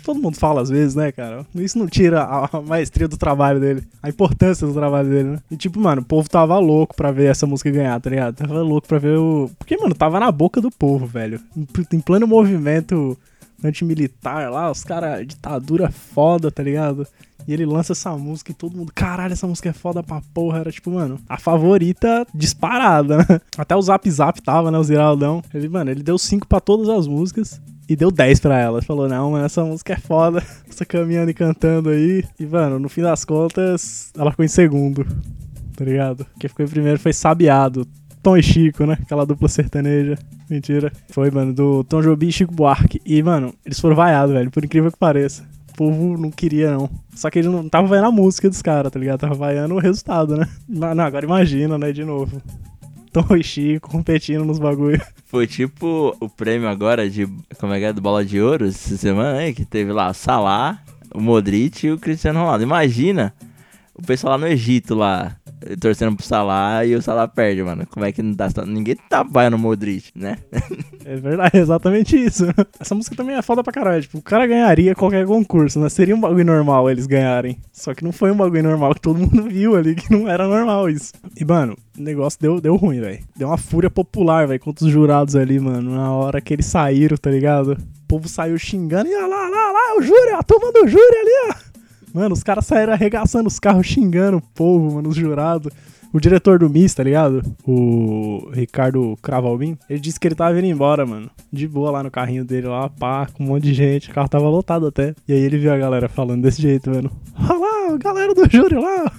todo 0.01 0.19
mundo 0.19 0.37
fala 0.37 0.61
às 0.61 0.69
vezes, 0.69 0.95
né, 0.95 1.11
cara? 1.11 1.45
Isso 1.55 1.77
não 1.77 1.87
tira 1.87 2.23
a 2.23 2.61
maestria 2.61 3.07
do 3.07 3.17
trabalho 3.17 3.59
dele, 3.59 3.83
a 4.01 4.09
importância 4.09 4.65
do 4.65 4.73
trabalho 4.73 5.09
dele, 5.09 5.29
né? 5.29 5.39
E 5.49 5.57
tipo, 5.57 5.79
mano, 5.79 6.01
o 6.01 6.05
povo 6.05 6.29
tava 6.29 6.57
louco 6.59 6.95
pra 6.95 7.11
ver 7.11 7.31
essa 7.31 7.47
música 7.47 7.71
ganhar, 7.71 7.99
tá 7.99 8.09
ligado? 8.09 8.35
Tava 8.35 8.61
louco 8.61 8.87
pra 8.87 8.99
ver 8.99 9.17
o. 9.17 9.49
Porque, 9.57 9.77
mano, 9.77 9.95
tava 9.95 10.19
na 10.19 10.31
boca 10.31 10.61
do 10.61 10.71
povo, 10.71 11.05
velho. 11.05 11.39
Em 11.91 11.99
pleno 11.99 12.27
movimento 12.27 13.17
antimilitar 13.63 14.51
lá, 14.51 14.71
os 14.71 14.83
caras, 14.83 15.25
ditadura 15.27 15.91
foda, 15.91 16.51
tá 16.51 16.63
ligado? 16.63 17.05
E 17.47 17.53
ele 17.53 17.65
lança 17.65 17.93
essa 17.93 18.11
música 18.17 18.51
e 18.51 18.55
todo 18.55 18.77
mundo, 18.77 18.91
caralho, 18.93 19.33
essa 19.33 19.47
música 19.47 19.69
é 19.69 19.73
foda 19.73 20.03
pra 20.03 20.21
porra. 20.33 20.59
Era 20.59 20.71
tipo, 20.71 20.91
mano, 20.91 21.19
a 21.27 21.37
favorita 21.37 22.25
disparada, 22.33 23.17
né? 23.17 23.41
Até 23.57 23.75
o 23.75 23.81
Zap 23.81 24.09
Zap 24.09 24.41
tava, 24.41 24.71
né? 24.71 24.77
O 24.77 24.83
Ziraldão. 24.83 25.41
Ele, 25.53 25.67
mano, 25.67 25.89
ele 25.89 26.03
deu 26.03 26.17
5 26.17 26.47
pra 26.47 26.59
todas 26.59 26.89
as 26.89 27.07
músicas 27.07 27.59
e 27.91 27.95
deu 27.95 28.09
10 28.09 28.39
pra 28.39 28.57
ela. 28.57 28.81
Falou, 28.81 29.07
não, 29.07 29.31
mano, 29.31 29.45
essa 29.45 29.63
música 29.63 29.93
é 29.93 29.97
foda. 29.97 30.41
Essa 30.69 30.85
caminhando 30.85 31.29
e 31.29 31.33
cantando 31.33 31.89
aí. 31.89 32.23
E, 32.39 32.45
mano, 32.45 32.79
no 32.79 32.87
fim 32.87 33.01
das 33.01 33.25
contas, 33.25 34.11
ela 34.17 34.31
ficou 34.31 34.45
em 34.45 34.47
segundo. 34.47 35.05
Tá 35.75 35.83
ligado? 35.83 36.25
Quem 36.39 36.49
ficou 36.49 36.65
em 36.65 36.69
primeiro 36.69 36.99
foi 36.99 37.11
Sabiado. 37.11 37.85
Tom 38.23 38.37
e 38.37 38.43
Chico, 38.43 38.85
né? 38.85 38.97
Aquela 39.01 39.25
dupla 39.25 39.49
sertaneja. 39.49 40.17
Mentira. 40.49 40.91
Foi, 41.09 41.29
mano, 41.29 41.53
do 41.53 41.83
Tom 41.83 42.01
Jobim 42.01 42.27
e 42.27 42.31
Chico 42.31 42.53
Buarque. 42.53 43.01
E, 43.05 43.21
mano, 43.21 43.53
eles 43.65 43.79
foram 43.79 43.95
vaiados, 43.95 44.33
velho, 44.33 44.49
por 44.49 44.63
incrível 44.63 44.91
que 44.91 44.97
pareça 44.97 45.43
povo 45.81 46.15
não 46.15 46.29
queria, 46.29 46.71
não. 46.71 46.87
Só 47.15 47.29
que 47.31 47.39
ele 47.39 47.47
não 47.47 47.67
tava 47.67 47.87
vaiando 47.87 48.09
a 48.09 48.11
música 48.11 48.47
dos 48.47 48.61
caras, 48.61 48.91
tá 48.91 48.99
ligado? 48.99 49.21
Tava 49.21 49.33
vaiando 49.33 49.73
o 49.73 49.79
resultado, 49.79 50.37
né? 50.37 50.47
Não, 50.69 51.03
agora 51.03 51.25
imagina, 51.25 51.75
né? 51.75 51.91
De 51.91 52.05
novo. 52.05 52.39
Tom 53.11 53.35
e 53.35 53.43
Chico 53.43 53.89
competindo 53.89 54.45
nos 54.45 54.59
bagulho. 54.59 55.01
Foi 55.25 55.45
tipo 55.45 56.15
o 56.19 56.29
prêmio 56.29 56.67
agora 56.69 57.09
de. 57.09 57.27
Como 57.59 57.73
é 57.73 57.79
que 57.79 57.85
é? 57.85 57.93
Do 57.93 58.01
Bola 58.01 58.23
de 58.23 58.39
Ouro 58.41 58.65
essa 58.67 58.97
semana 58.97 59.39
aí, 59.39 59.53
que 59.53 59.65
teve 59.65 59.91
lá 59.91 60.13
Salah, 60.13 60.81
o 61.13 61.19
Modric 61.19 61.85
e 61.85 61.91
o 61.91 61.97
Cristiano 61.97 62.39
Ronaldo. 62.39 62.63
Imagina 62.63 63.33
o 63.93 64.01
pessoal 64.01 64.33
lá 64.33 64.37
no 64.37 64.47
Egito 64.47 64.95
lá, 64.95 65.35
torcendo 65.79 66.15
pro 66.15 66.25
Salah 66.25 66.85
e 66.85 66.95
o 66.95 67.01
Salah 67.01 67.27
perde, 67.27 67.63
mano. 67.63 67.85
Como 67.87 68.05
é 68.05 68.11
que 68.11 68.21
não 68.21 68.33
dá. 68.33 68.49
Ninguém 68.65 68.95
tá 69.09 69.23
no 69.49 69.57
Modric, 69.57 70.11
né? 70.15 70.37
É 71.03 71.15
verdade, 71.15 71.57
exatamente 71.57 72.15
isso. 72.15 72.45
Essa 72.79 72.93
música 72.93 73.15
também 73.15 73.35
é 73.35 73.41
foda 73.41 73.63
pra 73.63 73.73
caralho. 73.73 74.01
Tipo, 74.01 74.19
o 74.19 74.21
cara 74.21 74.45
ganharia 74.45 74.93
qualquer 74.93 75.25
concurso, 75.25 75.79
né? 75.79 75.89
Seria 75.89 76.15
um 76.15 76.19
bagulho 76.19 76.45
normal 76.45 76.89
eles 76.89 77.07
ganharem. 77.07 77.57
Só 77.71 77.93
que 77.93 78.03
não 78.03 78.11
foi 78.11 78.31
um 78.31 78.35
bagulho 78.35 78.63
normal 78.63 78.93
que 78.93 79.01
todo 79.01 79.19
mundo 79.19 79.43
viu 79.49 79.75
ali, 79.75 79.95
que 79.95 80.11
não 80.11 80.27
era 80.27 80.47
normal 80.47 80.89
isso. 80.89 81.13
E, 81.35 81.43
mano, 81.43 81.75
o 81.97 82.01
negócio 82.01 82.39
deu, 82.39 82.61
deu 82.61 82.75
ruim, 82.75 83.01
velho. 83.01 83.19
Deu 83.35 83.47
uma 83.47 83.57
fúria 83.57 83.89
popular, 83.89 84.47
velho, 84.47 84.59
contra 84.59 84.85
os 84.85 84.91
jurados 84.91 85.35
ali, 85.35 85.59
mano. 85.59 85.95
Na 85.95 86.11
hora 86.11 86.39
que 86.39 86.53
eles 86.53 86.67
saíram, 86.67 87.17
tá 87.17 87.31
ligado? 87.31 87.71
O 87.73 88.07
povo 88.07 88.29
saiu 88.29 88.57
xingando. 88.57 89.09
E 89.09 89.15
olha 89.15 89.27
lá, 89.27 89.49
lá, 89.49 89.71
lá, 89.71 89.97
o 89.97 90.01
júri, 90.01 90.33
a 90.33 90.43
turma 90.43 90.71
do 90.71 90.87
júri 90.87 91.15
ali, 91.17 91.31
ó. 91.49 91.70
Mano, 92.13 92.33
os 92.33 92.43
caras 92.43 92.65
saíram 92.65 92.93
arregaçando 92.93 93.47
os 93.47 93.59
carros, 93.59 93.87
xingando 93.87 94.37
o 94.37 94.41
povo, 94.41 94.95
mano, 94.95 95.09
os 95.09 95.15
jurados. 95.15 95.71
O 96.13 96.19
diretor 96.19 96.59
do 96.59 96.69
MIS, 96.69 96.93
tá 96.93 97.03
ligado? 97.03 97.41
O 97.65 98.49
Ricardo 98.51 99.17
Cravalbin, 99.21 99.77
ele 99.89 99.99
disse 99.99 100.19
que 100.19 100.27
ele 100.27 100.35
tava 100.35 100.53
vindo 100.53 100.65
embora, 100.65 101.05
mano. 101.05 101.31
De 101.51 101.65
boa 101.67 101.89
lá 101.89 102.03
no 102.03 102.11
carrinho 102.11 102.43
dele, 102.43 102.67
lá, 102.67 102.89
pá, 102.89 103.27
com 103.27 103.45
um 103.45 103.47
monte 103.47 103.63
de 103.63 103.73
gente. 103.73 104.11
O 104.11 104.13
carro 104.13 104.27
tava 104.27 104.49
lotado 104.49 104.87
até. 104.87 105.15
E 105.25 105.31
aí 105.31 105.39
ele 105.39 105.57
viu 105.57 105.73
a 105.73 105.77
galera 105.77 106.09
falando 106.09 106.41
desse 106.41 106.61
jeito, 106.61 106.89
mano. 106.89 107.09
Olha 107.39 107.57
lá, 107.57 107.93
a 107.93 107.97
galera 107.97 108.33
do 108.33 108.49
júri 108.49 108.75
lá. 108.75 109.09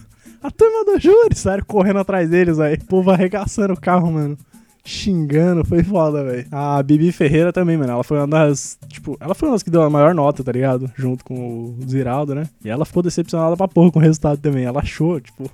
A 0.42 0.50
turma 0.50 0.84
do 0.84 1.00
júri, 1.00 1.34
saíram 1.34 1.64
correndo 1.64 2.00
atrás 2.00 2.28
deles 2.28 2.60
aí. 2.60 2.74
O 2.74 2.84
povo 2.84 3.10
arregaçando 3.10 3.72
o 3.72 3.80
carro, 3.80 4.12
mano 4.12 4.36
xingando, 4.84 5.64
foi 5.64 5.82
foda, 5.82 6.24
velho. 6.24 6.46
A 6.50 6.82
Bibi 6.82 7.12
Ferreira 7.12 7.52
também, 7.52 7.76
mano. 7.76 7.92
Ela 7.92 8.04
foi 8.04 8.18
uma 8.18 8.26
das. 8.26 8.78
Tipo, 8.88 9.16
ela 9.20 9.34
foi 9.34 9.48
uma 9.48 9.54
das 9.54 9.62
que 9.62 9.70
deu 9.70 9.82
a 9.82 9.90
maior 9.90 10.14
nota, 10.14 10.42
tá 10.42 10.52
ligado? 10.52 10.90
Junto 10.96 11.24
com 11.24 11.34
o 11.34 11.88
Ziraldo, 11.88 12.34
né? 12.34 12.48
E 12.64 12.68
ela 12.68 12.84
ficou 12.84 13.02
decepcionada 13.02 13.56
pra 13.56 13.68
porra 13.68 13.92
com 13.92 13.98
o 13.98 14.02
resultado 14.02 14.38
também. 14.38 14.64
Ela 14.64 14.80
achou, 14.80 15.20
tipo, 15.20 15.50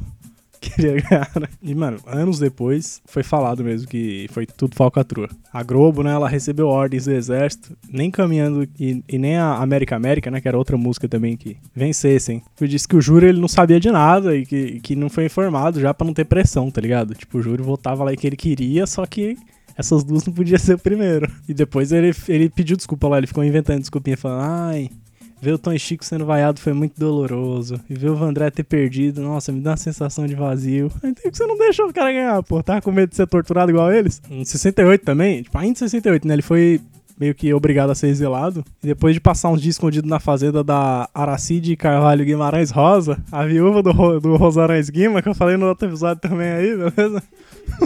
E, 1.63 1.75
mano, 1.75 1.99
anos 2.07 2.39
depois, 2.39 3.03
foi 3.07 3.23
falado 3.23 3.65
mesmo 3.65 3.89
que 3.89 4.27
foi 4.31 4.47
tudo 4.47 4.75
falcatrua. 4.75 5.29
A 5.53 5.63
Globo, 5.63 6.03
né, 6.03 6.13
ela 6.13 6.29
recebeu 6.29 6.69
ordens 6.69 7.05
do 7.05 7.13
exército, 7.13 7.77
nem 7.89 8.11
caminhando, 8.11 8.69
e, 8.79 9.03
e 9.09 9.19
nem 9.19 9.37
a 9.37 9.57
América 9.57 9.97
América, 9.97 10.31
né, 10.31 10.41
que 10.41 10.49
era 10.49 10.57
outra 10.57 10.77
música 10.77 11.09
também 11.09 11.37
que 11.37 11.57
vencessem. 11.75 12.43
Foi 12.57 12.69
disse 12.69 12.87
que 12.87 12.97
o 12.97 13.01
júri, 13.01 13.27
ele 13.27 13.41
não 13.41 13.49
sabia 13.49 13.81
de 13.81 13.91
nada 13.91 14.37
e 14.37 14.47
que, 14.47 14.81
que 14.81 14.97
não 14.97 15.09
foi 15.09 15.27
informado 15.27 15.81
já 15.81 15.93
para 15.93 16.07
não 16.07 16.15
ter 16.15 16.25
pressão, 16.25 16.71
tá 16.71 16.81
ligado? 16.81 17.15
Tipo, 17.15 17.39
o 17.39 17.43
júri 17.43 17.63
votava 17.63 18.05
lá 18.05 18.13
em 18.13 18.17
que 18.17 18.27
ele 18.27 18.37
queria, 18.37 18.87
só 18.87 19.05
que 19.07 19.37
essas 19.77 20.03
duas 20.03 20.25
não 20.27 20.33
podia 20.33 20.59
ser 20.59 20.75
o 20.75 20.79
primeiro. 20.79 21.31
E 21.49 21.55
depois 21.55 21.93
ele, 21.93 22.13
ele 22.29 22.51
pediu 22.51 22.77
desculpa 22.77 23.07
lá, 23.09 23.19
ele 23.19 23.29
ficou 23.29 23.45
inventando 23.45 23.81
desculpinha, 23.81 24.17
falando, 24.17 24.43
ai, 24.43 24.91
Ver 25.41 25.53
o 25.53 25.59
Tom 25.59 25.73
e 25.73 25.79
Chico 25.79 26.05
sendo 26.05 26.27
vaiado 26.27 26.61
foi 26.61 26.73
muito 26.73 26.99
doloroso. 26.99 27.81
E 27.89 27.95
ver 27.95 28.11
o 28.11 28.17
Vandré 28.17 28.51
ter 28.51 28.65
perdido, 28.65 29.21
nossa, 29.21 29.53
me 29.53 29.61
dá 29.61 29.71
uma 29.71 29.77
sensação 29.77 30.27
de 30.27 30.35
vazio. 30.35 30.91
Por 30.91 31.15
que 31.15 31.31
você 31.33 31.47
não 31.47 31.57
deixou 31.57 31.89
o 31.89 31.93
cara 31.93 32.13
ganhar, 32.13 32.43
pô? 32.43 32.63
Tava 32.63 32.83
com 32.83 32.91
medo 32.91 33.11
de 33.11 33.17
ser 33.17 33.27
torturado 33.27 33.71
igual 33.71 33.93
eles? 33.93 34.21
Em 34.29 34.45
68 34.45 35.05
também, 35.05 35.43
tipo, 35.43 35.57
ainda 35.57 35.73
em 35.73 35.75
68, 35.77 36.27
né? 36.27 36.35
Ele 36.35 36.43
foi 36.43 36.81
meio 37.19 37.35
que 37.35 37.53
obrigado 37.53 37.91
a 37.91 37.95
ser 37.95 38.09
exilado. 38.09 38.65
E 38.83 38.87
depois 38.87 39.15
de 39.15 39.21
passar 39.21 39.51
uns 39.51 39.61
dias 39.61 39.75
escondido 39.75 40.09
na 40.09 40.21
fazenda 40.21 40.63
da 40.63 41.09
Aracide 41.13 41.77
Carvalho 41.77 42.25
Guimarães 42.25 42.71
Rosa, 42.71 43.19
a 43.31 43.45
viúva 43.45 43.83
do, 43.83 44.21
do 44.21 44.37
Rosarães 44.37 44.89
Guima, 44.89 45.21
que 45.21 45.29
eu 45.29 45.35
falei 45.35 45.57
no 45.57 45.67
outro 45.67 45.89
episódio 45.89 46.21
também 46.21 46.49
aí, 46.49 46.77
beleza? 46.77 47.23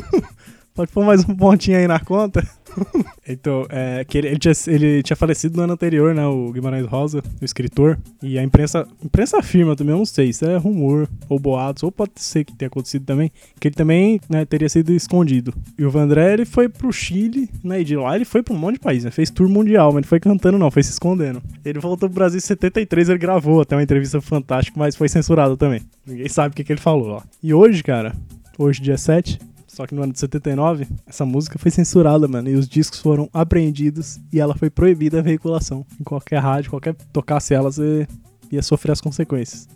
Pode 0.75 0.91
pôr 0.91 1.05
mais 1.05 1.23
um 1.29 1.35
pontinho 1.35 1.77
aí 1.77 1.87
na 1.87 2.01
conta. 2.01 2.47
então, 3.29 3.67
é, 3.69 4.05
que 4.05 4.19
ele, 4.19 4.29
ele, 4.29 4.39
tinha, 4.39 4.53
ele 4.67 5.03
tinha 5.03 5.17
falecido 5.17 5.57
no 5.57 5.63
ano 5.63 5.73
anterior, 5.73 6.15
né? 6.15 6.27
O 6.27 6.53
Guimarães 6.53 6.87
Rosa, 6.87 7.23
o 7.41 7.45
escritor. 7.45 7.99
E 8.23 8.39
a 8.39 8.43
imprensa, 8.43 8.87
imprensa 9.05 9.39
afirma 9.39 9.77
também, 9.77 9.93
eu 9.93 9.99
não 9.99 10.07
sei 10.07 10.33
se 10.33 10.45
é 10.45 10.57
rumor 10.57 11.09
ou 11.29 11.39
boatos, 11.39 11.83
ou 11.83 11.93
pode 11.93 12.13
ser 12.17 12.45
que 12.45 12.55
tenha 12.55 12.69
acontecido 12.69 13.05
também, 13.05 13.31
que 13.59 13.69
ele 13.69 13.75
também 13.75 14.21
né, 14.29 14.45
teria 14.45 14.69
sido 14.69 14.93
escondido. 14.93 15.53
E 15.79 15.85
o 15.85 15.91
Vandré, 15.91 16.33
ele 16.33 16.45
foi 16.45 16.69
pro 16.69 16.93
Chile, 16.93 17.49
né? 17.63 17.81
E 17.81 17.85
de 17.85 17.97
lá 17.97 18.17
ele 18.17 18.25
foi 18.25 18.43
pra 18.43 18.55
um 18.55 18.59
monte 18.59 18.75
de 18.75 18.81
país, 18.81 19.05
né? 19.05 19.11
Fez 19.11 19.31
tour 19.31 19.49
mundial, 19.49 19.93
mas 19.93 20.03
não 20.03 20.09
foi 20.09 20.21
cantando, 20.21 20.59
não, 20.59 20.71
foi 20.71 20.83
se 20.83 20.91
escondendo. 20.91 21.43
Ele 21.65 21.79
voltou 21.79 22.09
pro 22.09 22.17
Brasil 22.17 22.39
em 22.39 22.41
73, 22.41 23.09
ele 23.09 23.19
gravou 23.19 23.61
até 23.61 23.77
uma 23.77 23.83
entrevista 23.83 24.21
fantástica, 24.21 24.79
mas 24.79 24.97
foi 24.97 25.09
censurado 25.09 25.57
também. 25.57 25.83
Ninguém 26.07 26.29
sabe 26.29 26.53
o 26.53 26.57
que, 26.57 26.65
que 26.65 26.73
ele 26.73 26.81
falou 26.81 27.07
lá. 27.09 27.23
E 27.43 27.55
hoje, 27.55 27.83
cara, 27.83 28.15
hoje, 28.59 28.81
dia 28.81 28.99
7, 28.99 29.39
só 29.73 29.87
que 29.87 29.95
no 29.95 30.03
ano 30.03 30.13
de 30.13 30.19
79, 30.19 30.87
essa 31.07 31.25
música 31.25 31.59
foi 31.59 31.71
censurada, 31.71 32.29
mano, 32.29 32.51
e 32.51 32.55
os 32.55 32.69
discos 32.69 33.01
foram 33.01 33.31
apreendidos 33.33 34.21
e 34.31 34.39
ela 34.39 34.55
foi 34.55 34.69
proibida 34.69 35.21
a 35.21 35.23
veiculação. 35.23 35.87
Em 35.99 36.05
qualquer 36.05 36.41
rádio, 36.41 36.71
qualquer 36.71 36.95
tocasse 37.11 37.55
ela, 37.55 37.73
você 37.73 38.07
ia 38.51 38.63
sofrer 38.63 38.93
as 38.93 39.01
consequências. 39.01 39.67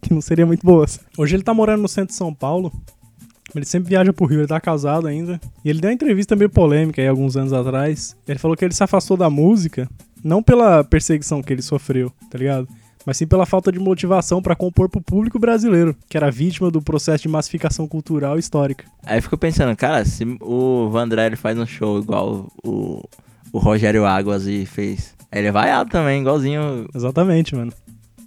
Que 0.00 0.14
não 0.14 0.22
seriam 0.22 0.46
muito 0.46 0.64
boas. 0.64 0.98
Hoje 1.18 1.36
ele 1.36 1.42
tá 1.42 1.52
morando 1.52 1.82
no 1.82 1.88
centro 1.88 2.12
de 2.12 2.16
São 2.16 2.32
Paulo. 2.32 2.72
Ele 3.54 3.66
sempre 3.66 3.90
viaja 3.90 4.14
pro 4.14 4.24
Rio, 4.24 4.40
ele 4.40 4.46
tá 4.46 4.58
casado 4.58 5.06
ainda. 5.06 5.38
E 5.62 5.68
ele 5.68 5.80
deu 5.80 5.90
uma 5.90 5.94
entrevista 5.94 6.34
meio 6.34 6.48
polêmica 6.48 7.02
aí 7.02 7.06
alguns 7.06 7.36
anos 7.36 7.52
atrás. 7.52 8.16
Ele 8.26 8.38
falou 8.38 8.56
que 8.56 8.64
ele 8.64 8.72
se 8.72 8.82
afastou 8.82 9.14
da 9.14 9.28
música, 9.28 9.86
não 10.22 10.42
pela 10.42 10.82
perseguição 10.82 11.42
que 11.42 11.52
ele 11.52 11.60
sofreu, 11.60 12.10
tá 12.30 12.38
ligado? 12.38 12.66
Mas 13.04 13.16
sim 13.16 13.26
pela 13.26 13.46
falta 13.46 13.70
de 13.70 13.78
motivação 13.78 14.40
para 14.40 14.56
compor 14.56 14.88
pro 14.88 15.00
público 15.00 15.38
brasileiro, 15.38 15.94
que 16.08 16.16
era 16.16 16.30
vítima 16.30 16.70
do 16.70 16.80
processo 16.80 17.22
de 17.22 17.28
massificação 17.28 17.86
cultural 17.86 18.38
histórica. 18.38 18.84
Aí 19.04 19.18
eu 19.18 19.22
fico 19.22 19.36
pensando, 19.36 19.76
cara, 19.76 20.04
se 20.04 20.24
o 20.40 20.88
Vandré 20.90 21.26
ele 21.26 21.36
faz 21.36 21.58
um 21.58 21.66
show 21.66 21.98
igual 21.98 22.50
o, 22.64 23.02
o 23.52 23.58
Rogério 23.58 24.06
Águas 24.06 24.46
e 24.46 24.64
fez, 24.64 25.14
ele 25.30 25.48
é 25.48 25.52
vaiado 25.52 25.90
também, 25.90 26.20
igualzinho. 26.20 26.86
Exatamente, 26.94 27.54
mano. 27.54 27.72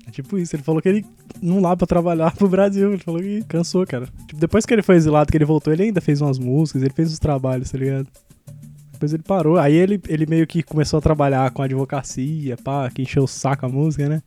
É 0.07 0.11
tipo 0.11 0.37
isso, 0.37 0.55
ele 0.55 0.63
falou 0.63 0.81
que 0.81 0.87
ele 0.87 1.05
não 1.41 1.59
lá 1.59 1.75
pra 1.75 1.85
trabalhar 1.85 2.33
pro 2.33 2.47
Brasil, 2.47 2.93
ele 2.93 3.03
falou 3.03 3.19
que 3.19 3.43
cansou, 3.43 3.85
cara. 3.85 4.07
Tipo, 4.25 4.39
depois 4.39 4.65
que 4.65 4.73
ele 4.73 4.81
foi 4.81 4.95
exilado, 4.95 5.29
que 5.29 5.37
ele 5.37 5.45
voltou, 5.45 5.73
ele 5.73 5.83
ainda 5.83 5.99
fez 5.99 6.21
umas 6.21 6.39
músicas, 6.39 6.81
ele 6.81 6.93
fez 6.93 7.11
os 7.11 7.19
trabalhos, 7.19 7.71
tá 7.71 7.77
ligado? 7.77 8.07
Depois 8.93 9.13
ele 9.13 9.21
parou, 9.21 9.57
aí 9.57 9.75
ele, 9.75 10.01
ele 10.07 10.25
meio 10.25 10.47
que 10.47 10.63
começou 10.63 10.97
a 10.97 11.01
trabalhar 11.01 11.51
com 11.51 11.61
advocacia, 11.61 12.57
pá, 12.57 12.89
que 12.89 13.01
encheu 13.01 13.23
o 13.23 13.27
saco 13.27 13.65
a 13.65 13.69
música, 13.69 14.07
né? 14.07 14.23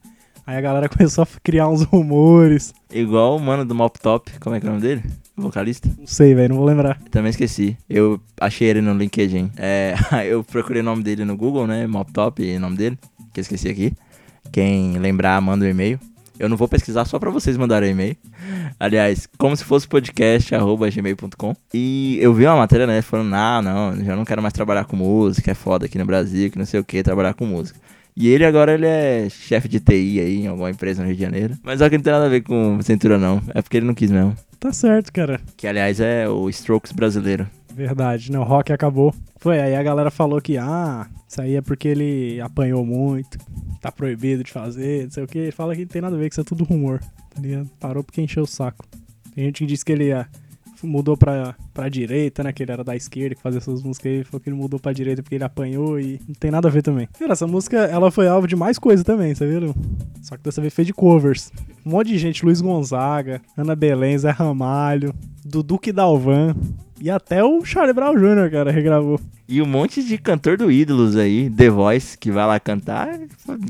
Aí 0.50 0.56
a 0.56 0.60
galera 0.60 0.88
começou 0.90 1.22
a 1.22 1.28
criar 1.44 1.68
uns 1.68 1.84
rumores. 1.84 2.74
Igual 2.92 3.36
o 3.36 3.40
mano 3.40 3.64
do 3.64 3.72
Mop 3.72 3.96
Top, 4.00 4.32
como 4.40 4.56
é 4.56 4.60
que 4.60 4.66
é 4.66 4.68
o 4.68 4.72
nome 4.72 4.82
dele? 4.82 5.04
O 5.36 5.42
vocalista? 5.42 5.88
Não 5.96 6.08
sei, 6.08 6.34
velho, 6.34 6.48
não 6.48 6.56
vou 6.56 6.66
lembrar. 6.66 6.98
Também 7.08 7.30
esqueci. 7.30 7.78
Eu 7.88 8.20
achei 8.40 8.66
ele 8.66 8.80
no 8.80 8.92
LinkedIn. 8.92 9.52
É, 9.56 9.94
eu 10.26 10.42
procurei 10.42 10.82
o 10.82 10.84
nome 10.84 11.04
dele 11.04 11.24
no 11.24 11.36
Google, 11.36 11.68
né? 11.68 11.86
Mop 11.86 12.12
Top, 12.12 12.42
o 12.42 12.58
nome 12.58 12.76
dele, 12.76 12.98
que 13.32 13.38
eu 13.38 13.42
esqueci 13.42 13.68
aqui. 13.68 13.92
Quem 14.50 14.98
lembrar, 14.98 15.40
manda 15.40 15.64
um 15.64 15.68
e-mail. 15.68 16.00
Eu 16.36 16.48
não 16.48 16.56
vou 16.56 16.66
pesquisar 16.66 17.04
só 17.04 17.16
pra 17.20 17.30
vocês 17.30 17.56
mandarem 17.56 17.92
e-mail. 17.92 18.16
Aliás, 18.80 19.28
como 19.38 19.56
se 19.56 19.62
fosse 19.62 19.86
podcast, 19.86 20.52
arroba 20.52 20.90
gmail.com. 20.90 21.54
E 21.72 22.18
eu 22.20 22.34
vi 22.34 22.44
uma 22.44 22.56
matéria, 22.56 22.88
né? 22.88 23.00
Falando, 23.02 23.34
ah, 23.34 23.62
não, 23.62 24.04
já 24.04 24.16
não 24.16 24.24
quero 24.24 24.42
mais 24.42 24.52
trabalhar 24.52 24.84
com 24.84 24.96
música, 24.96 25.52
é 25.52 25.54
foda 25.54 25.86
aqui 25.86 25.96
no 25.96 26.04
Brasil, 26.04 26.50
que 26.50 26.58
não 26.58 26.66
sei 26.66 26.80
o 26.80 26.84
que, 26.84 27.04
trabalhar 27.04 27.34
com 27.34 27.46
música. 27.46 27.78
E 28.16 28.28
ele 28.28 28.44
agora 28.44 28.74
ele 28.74 28.86
é 28.86 29.28
chefe 29.30 29.68
de 29.68 29.80
TI 29.80 30.20
aí 30.20 30.42
em 30.42 30.46
alguma 30.46 30.70
empresa 30.70 31.02
no 31.02 31.08
Rio 31.08 31.16
de 31.16 31.22
Janeiro. 31.22 31.54
Mas 31.62 31.78
só 31.78 31.88
que 31.88 31.96
não 31.96 32.02
tem 32.02 32.12
nada 32.12 32.26
a 32.26 32.28
ver 32.28 32.42
com 32.42 32.80
cintura 32.82 33.18
não. 33.18 33.42
É 33.54 33.62
porque 33.62 33.76
ele 33.76 33.86
não 33.86 33.94
quis 33.94 34.10
mesmo. 34.10 34.36
Tá 34.58 34.72
certo, 34.72 35.12
cara. 35.12 35.40
Que 35.56 35.66
aliás 35.66 36.00
é 36.00 36.28
o 36.28 36.48
Strokes 36.50 36.92
brasileiro. 36.92 37.46
Verdade, 37.74 38.30
né? 38.30 38.38
O 38.38 38.42
rock 38.42 38.72
acabou. 38.72 39.14
Foi, 39.38 39.58
aí 39.58 39.74
a 39.74 39.82
galera 39.82 40.10
falou 40.10 40.40
que, 40.40 40.58
ah, 40.58 41.06
isso 41.26 41.40
aí 41.40 41.56
é 41.56 41.62
porque 41.62 41.88
ele 41.88 42.40
apanhou 42.40 42.84
muito, 42.84 43.38
tá 43.80 43.90
proibido 43.90 44.44
de 44.44 44.52
fazer, 44.52 45.04
não 45.04 45.10
sei 45.10 45.24
o 45.24 45.26
que. 45.26 45.38
Ele 45.38 45.52
fala 45.52 45.74
que 45.74 45.82
não 45.82 45.88
tem 45.88 46.02
nada 46.02 46.14
a 46.14 46.18
ver, 46.18 46.28
que 46.28 46.34
isso 46.34 46.40
é 46.42 46.44
tudo 46.44 46.64
rumor, 46.64 47.00
tá 47.34 47.40
ligado? 47.40 47.70
Parou 47.80 48.04
porque 48.04 48.20
encheu 48.20 48.42
o 48.42 48.46
saco. 48.46 48.84
Tem 49.34 49.44
gente 49.44 49.60
que 49.60 49.66
disse 49.66 49.84
que 49.84 49.92
ele 49.92 50.08
ia 50.08 50.28
mudou 50.86 51.16
pra, 51.16 51.54
pra 51.72 51.88
direita, 51.88 52.42
né? 52.42 52.52
Que 52.52 52.62
ele 52.62 52.72
era 52.72 52.84
da 52.84 52.96
esquerda, 52.96 53.34
que 53.34 53.42
fazia 53.42 53.58
essas 53.58 53.82
músicas 53.82 54.12
aí. 54.12 54.24
Falou 54.24 54.40
que 54.40 54.48
ele 54.48 54.56
mudou 54.56 54.80
pra 54.80 54.92
direita 54.92 55.22
porque 55.22 55.34
ele 55.34 55.44
apanhou 55.44 55.98
e 56.00 56.20
não 56.26 56.34
tem 56.34 56.50
nada 56.50 56.68
a 56.68 56.70
ver 56.70 56.82
também. 56.82 57.08
Cara, 57.18 57.32
essa 57.32 57.46
música, 57.46 57.78
ela 57.78 58.10
foi 58.10 58.28
alvo 58.28 58.46
de 58.46 58.56
mais 58.56 58.78
coisa 58.78 59.04
também, 59.04 59.34
você 59.34 59.46
viu? 59.46 59.74
Só 60.22 60.36
que 60.36 60.42
dessa 60.42 60.60
vez 60.60 60.74
fez 60.74 60.86
de 60.86 60.92
covers. 60.92 61.52
Um 61.84 61.90
monte 61.90 62.08
de 62.08 62.18
gente, 62.18 62.44
Luiz 62.44 62.60
Gonzaga, 62.60 63.40
Ana 63.56 63.74
Belém, 63.74 64.16
Zé 64.18 64.30
Ramalho, 64.30 65.14
Dudu 65.44 65.80
Dalvan 65.92 66.54
e 67.00 67.08
até 67.08 67.42
o 67.42 67.64
Charlie 67.64 67.94
Brown 67.94 68.14
Jr., 68.14 68.50
cara, 68.50 68.70
regravou. 68.70 69.18
E 69.48 69.62
um 69.62 69.66
monte 69.66 70.04
de 70.04 70.18
cantor 70.18 70.58
do 70.58 70.70
Ídolos 70.70 71.16
aí, 71.16 71.48
The 71.48 71.70
Voice, 71.70 72.16
que 72.16 72.30
vai 72.30 72.46
lá 72.46 72.60
cantar, 72.60 73.18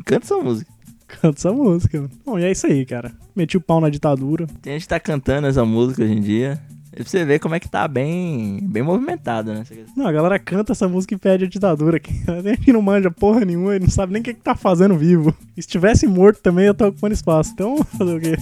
canta 0.05 0.25
essa 0.25 0.37
música. 0.37 0.71
Canta 1.07 1.39
essa 1.39 1.53
música. 1.53 2.11
Bom, 2.25 2.39
e 2.39 2.45
é 2.45 2.51
isso 2.51 2.67
aí, 2.67 2.85
cara. 2.85 3.13
Meti 3.35 3.57
o 3.57 3.61
pau 3.61 3.81
na 3.81 3.89
ditadura. 3.89 4.47
Tem 4.61 4.75
gente 4.75 4.83
que 4.83 4.89
tá 4.89 5.01
cantando 5.01 5.47
essa 5.47 5.65
música 5.65 6.03
hoje 6.03 6.13
em 6.13 6.21
dia. 6.21 6.61
Pra 6.91 7.05
você 7.05 7.25
ver 7.25 7.39
como 7.39 7.55
é 7.55 7.61
que 7.61 7.69
tá 7.69 7.87
bem, 7.87 8.59
bem 8.63 8.83
movimentado, 8.83 9.55
né? 9.55 9.65
Não, 9.97 10.07
a 10.07 10.13
galera 10.13 10.39
canta 10.39 10.73
essa 10.73 10.89
música 10.89 11.15
e 11.15 11.19
pede 11.19 11.45
a 11.45 11.49
ditadura. 11.49 12.01
Gente 12.43 12.73
não 12.73 12.83
manja 12.83 13.11
porra 13.11 13.45
nenhuma, 13.45 13.77
ele 13.77 13.85
não 13.85 13.91
sabe 13.91 14.13
nem 14.13 14.21
o 14.21 14.25
que, 14.25 14.35
que 14.35 14.41
tá 14.41 14.57
fazendo 14.57 14.99
vivo. 14.99 15.35
E 15.57 15.63
se 15.63 15.69
tivesse 15.69 16.07
morto 16.07 16.41
também, 16.43 16.67
eu 16.67 16.75
tô 16.75 16.89
ocupando 16.89 17.15
espaço. 17.15 17.53
Então, 17.53 17.77
fazer 17.97 18.17
o 18.17 18.21
quê? 18.21 18.37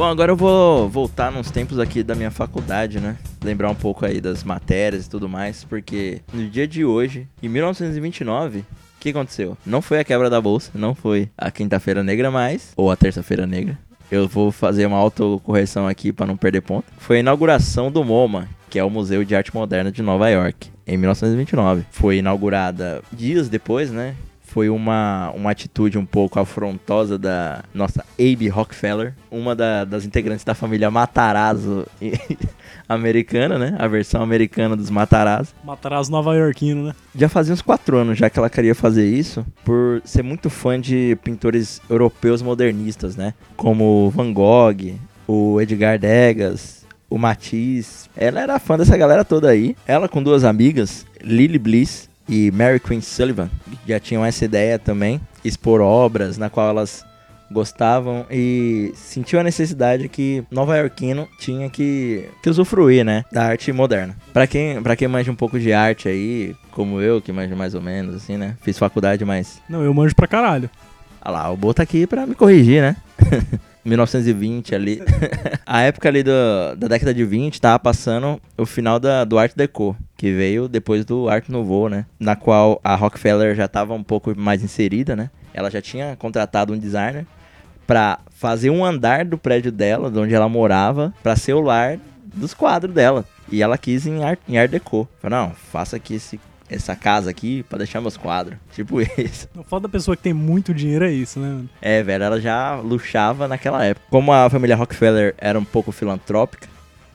Bom, 0.00 0.06
agora 0.06 0.32
eu 0.32 0.36
vou 0.36 0.88
voltar 0.88 1.30
nos 1.30 1.50
tempos 1.50 1.78
aqui 1.78 2.02
da 2.02 2.14
minha 2.14 2.30
faculdade, 2.30 2.98
né? 2.98 3.18
Lembrar 3.44 3.68
um 3.68 3.74
pouco 3.74 4.06
aí 4.06 4.18
das 4.18 4.42
matérias 4.42 5.04
e 5.04 5.10
tudo 5.10 5.28
mais, 5.28 5.62
porque 5.62 6.22
no 6.32 6.48
dia 6.48 6.66
de 6.66 6.86
hoje, 6.86 7.28
em 7.42 7.50
1929, 7.50 8.60
o 8.60 8.64
que 8.98 9.10
aconteceu? 9.10 9.58
Não 9.66 9.82
foi 9.82 10.00
a 10.00 10.04
quebra 10.04 10.30
da 10.30 10.40
bolsa, 10.40 10.70
não 10.74 10.94
foi 10.94 11.28
a 11.36 11.50
quinta-feira 11.50 12.02
negra 12.02 12.30
mais, 12.30 12.72
ou 12.78 12.90
a 12.90 12.96
terça-feira 12.96 13.46
negra. 13.46 13.78
Eu 14.10 14.26
vou 14.26 14.50
fazer 14.50 14.86
uma 14.86 14.96
autocorreção 14.96 15.86
aqui 15.86 16.14
para 16.14 16.24
não 16.24 16.34
perder 16.38 16.62
ponto. 16.62 16.86
Foi 16.96 17.18
a 17.18 17.20
inauguração 17.20 17.92
do 17.92 18.02
MoMA, 18.02 18.48
que 18.70 18.78
é 18.78 18.84
o 18.84 18.88
Museu 18.88 19.22
de 19.22 19.36
Arte 19.36 19.54
Moderna 19.54 19.92
de 19.92 20.00
Nova 20.00 20.30
York, 20.30 20.70
em 20.86 20.96
1929. 20.96 21.84
Foi 21.90 22.16
inaugurada 22.16 23.02
dias 23.12 23.50
depois, 23.50 23.90
né? 23.90 24.14
Foi 24.52 24.68
uma, 24.68 25.30
uma 25.34 25.52
atitude 25.52 25.96
um 25.96 26.04
pouco 26.04 26.40
afrontosa 26.40 27.16
da 27.16 27.62
nossa 27.72 28.04
Abe 28.18 28.48
Rockefeller, 28.48 29.14
uma 29.30 29.54
da- 29.54 29.84
das 29.84 30.04
integrantes 30.04 30.44
da 30.44 30.54
família 30.56 30.90
Matarazzo 30.90 31.86
americana, 32.88 33.58
né? 33.58 33.76
A 33.78 33.86
versão 33.86 34.20
americana 34.22 34.76
dos 34.76 34.90
Matarazzo. 34.90 35.54
Matarazzo 35.64 36.10
nova 36.10 36.34
iorquino, 36.36 36.86
né? 36.88 36.94
Já 37.14 37.28
fazia 37.28 37.54
uns 37.54 37.62
quatro 37.62 37.96
anos 37.96 38.18
já 38.18 38.28
que 38.28 38.38
ela 38.40 38.50
queria 38.50 38.74
fazer 38.74 39.06
isso, 39.08 39.46
por 39.64 40.02
ser 40.04 40.22
muito 40.24 40.50
fã 40.50 40.80
de 40.80 41.16
pintores 41.22 41.80
europeus 41.88 42.42
modernistas, 42.42 43.14
né? 43.14 43.34
Como 43.56 44.10
Van 44.10 44.32
Gogh, 44.32 44.94
o 45.28 45.60
Edgar 45.60 45.96
Degas, 45.96 46.84
o 47.08 47.16
Matisse. 47.18 48.08
Ela 48.16 48.40
era 48.40 48.58
fã 48.58 48.76
dessa 48.76 48.96
galera 48.96 49.24
toda 49.24 49.48
aí. 49.48 49.76
Ela 49.86 50.08
com 50.08 50.20
duas 50.20 50.42
amigas, 50.42 51.06
Lily 51.22 51.58
Bliss 51.58 52.09
e 52.30 52.50
Mary 52.52 52.78
Queen 52.78 53.00
Sullivan, 53.00 53.50
já 53.86 53.98
tinham 53.98 54.24
essa 54.24 54.44
ideia 54.44 54.78
também, 54.78 55.20
expor 55.44 55.80
obras 55.80 56.38
na 56.38 56.48
qual 56.48 56.68
elas 56.68 57.04
gostavam 57.50 58.24
e 58.30 58.92
sentiu 58.94 59.40
a 59.40 59.42
necessidade 59.42 60.08
que 60.08 60.44
nova 60.52 60.78
iorquino 60.78 61.28
tinha 61.40 61.68
que, 61.68 62.28
que 62.40 62.48
usufruir, 62.48 63.04
né, 63.04 63.24
da 63.32 63.46
arte 63.46 63.72
moderna. 63.72 64.16
Pra 64.32 64.46
quem, 64.46 64.80
pra 64.80 64.94
quem 64.94 65.08
manja 65.08 65.32
um 65.32 65.34
pouco 65.34 65.58
de 65.58 65.72
arte 65.72 66.08
aí, 66.08 66.54
como 66.70 67.00
eu, 67.00 67.20
que 67.20 67.32
manja 67.32 67.56
mais 67.56 67.74
ou 67.74 67.82
menos, 67.82 68.14
assim, 68.14 68.36
né, 68.36 68.56
fiz 68.62 68.78
faculdade, 68.78 69.24
mas... 69.24 69.60
Não, 69.68 69.82
eu 69.82 69.92
manjo 69.92 70.14
pra 70.14 70.28
caralho. 70.28 70.70
Ah 71.20 71.30
lá, 71.30 71.50
o 71.50 71.56
Bo 71.56 71.74
tá 71.74 71.82
aqui 71.82 72.06
pra 72.06 72.26
me 72.26 72.34
corrigir, 72.36 72.80
né? 72.80 72.96
1920 73.84 74.74
ali. 74.74 75.02
a 75.66 75.82
época 75.82 76.08
ali 76.08 76.22
do, 76.22 76.30
da 76.76 76.88
década 76.88 77.14
de 77.14 77.24
20 77.24 77.60
tava 77.60 77.78
passando 77.78 78.40
o 78.56 78.66
final 78.66 78.98
da, 78.98 79.24
do 79.24 79.38
Art 79.38 79.52
Deco, 79.54 79.96
que 80.16 80.32
veio 80.32 80.68
depois 80.68 81.04
do 81.04 81.28
Art 81.28 81.48
Nouveau, 81.48 81.88
né? 81.88 82.06
Na 82.18 82.36
qual 82.36 82.80
a 82.84 82.94
Rockefeller 82.94 83.54
já 83.54 83.68
tava 83.68 83.94
um 83.94 84.02
pouco 84.02 84.38
mais 84.38 84.62
inserida, 84.62 85.16
né? 85.16 85.30
Ela 85.52 85.70
já 85.70 85.80
tinha 85.80 86.16
contratado 86.16 86.72
um 86.72 86.78
designer 86.78 87.26
pra 87.86 88.20
fazer 88.30 88.70
um 88.70 88.84
andar 88.84 89.24
do 89.24 89.36
prédio 89.36 89.72
dela, 89.72 90.10
de 90.10 90.18
onde 90.18 90.34
ela 90.34 90.48
morava, 90.48 91.12
pra 91.22 91.34
ser 91.34 91.54
o 91.54 91.60
lar 91.60 91.98
dos 92.24 92.54
quadros 92.54 92.94
dela. 92.94 93.24
E 93.50 93.62
ela 93.62 93.76
quis 93.76 94.06
em 94.06 94.22
Art, 94.22 94.38
em 94.48 94.58
art 94.58 94.70
Deco. 94.70 95.08
Falou, 95.20 95.38
não, 95.38 95.50
faça 95.50 95.96
aqui 95.96 96.14
esse, 96.14 96.38
essa 96.70 96.94
casa 96.94 97.30
aqui 97.30 97.62
pra 97.64 97.78
deixar 97.78 98.00
meus 98.00 98.16
quadros. 98.16 98.56
Tipo 98.74 99.00
isso. 99.00 99.48
O 99.56 99.62
foda 99.62 99.88
da 99.88 99.92
pessoa 99.92 100.16
que 100.16 100.22
tem 100.22 100.32
muito 100.32 100.72
dinheiro 100.72 101.04
é 101.04 101.10
isso, 101.10 101.40
né, 101.40 101.48
mano? 101.48 101.70
É, 101.82 102.02
velho, 102.02 102.24
ela 102.24 102.40
já 102.40 102.76
luxava 102.76 103.48
naquela 103.48 103.84
época. 103.84 104.06
Como 104.10 104.32
a 104.32 104.48
família 104.48 104.76
Rockefeller 104.76 105.34
era 105.38 105.58
um 105.58 105.64
pouco 105.64 105.92
filantrópica, 105.92 106.68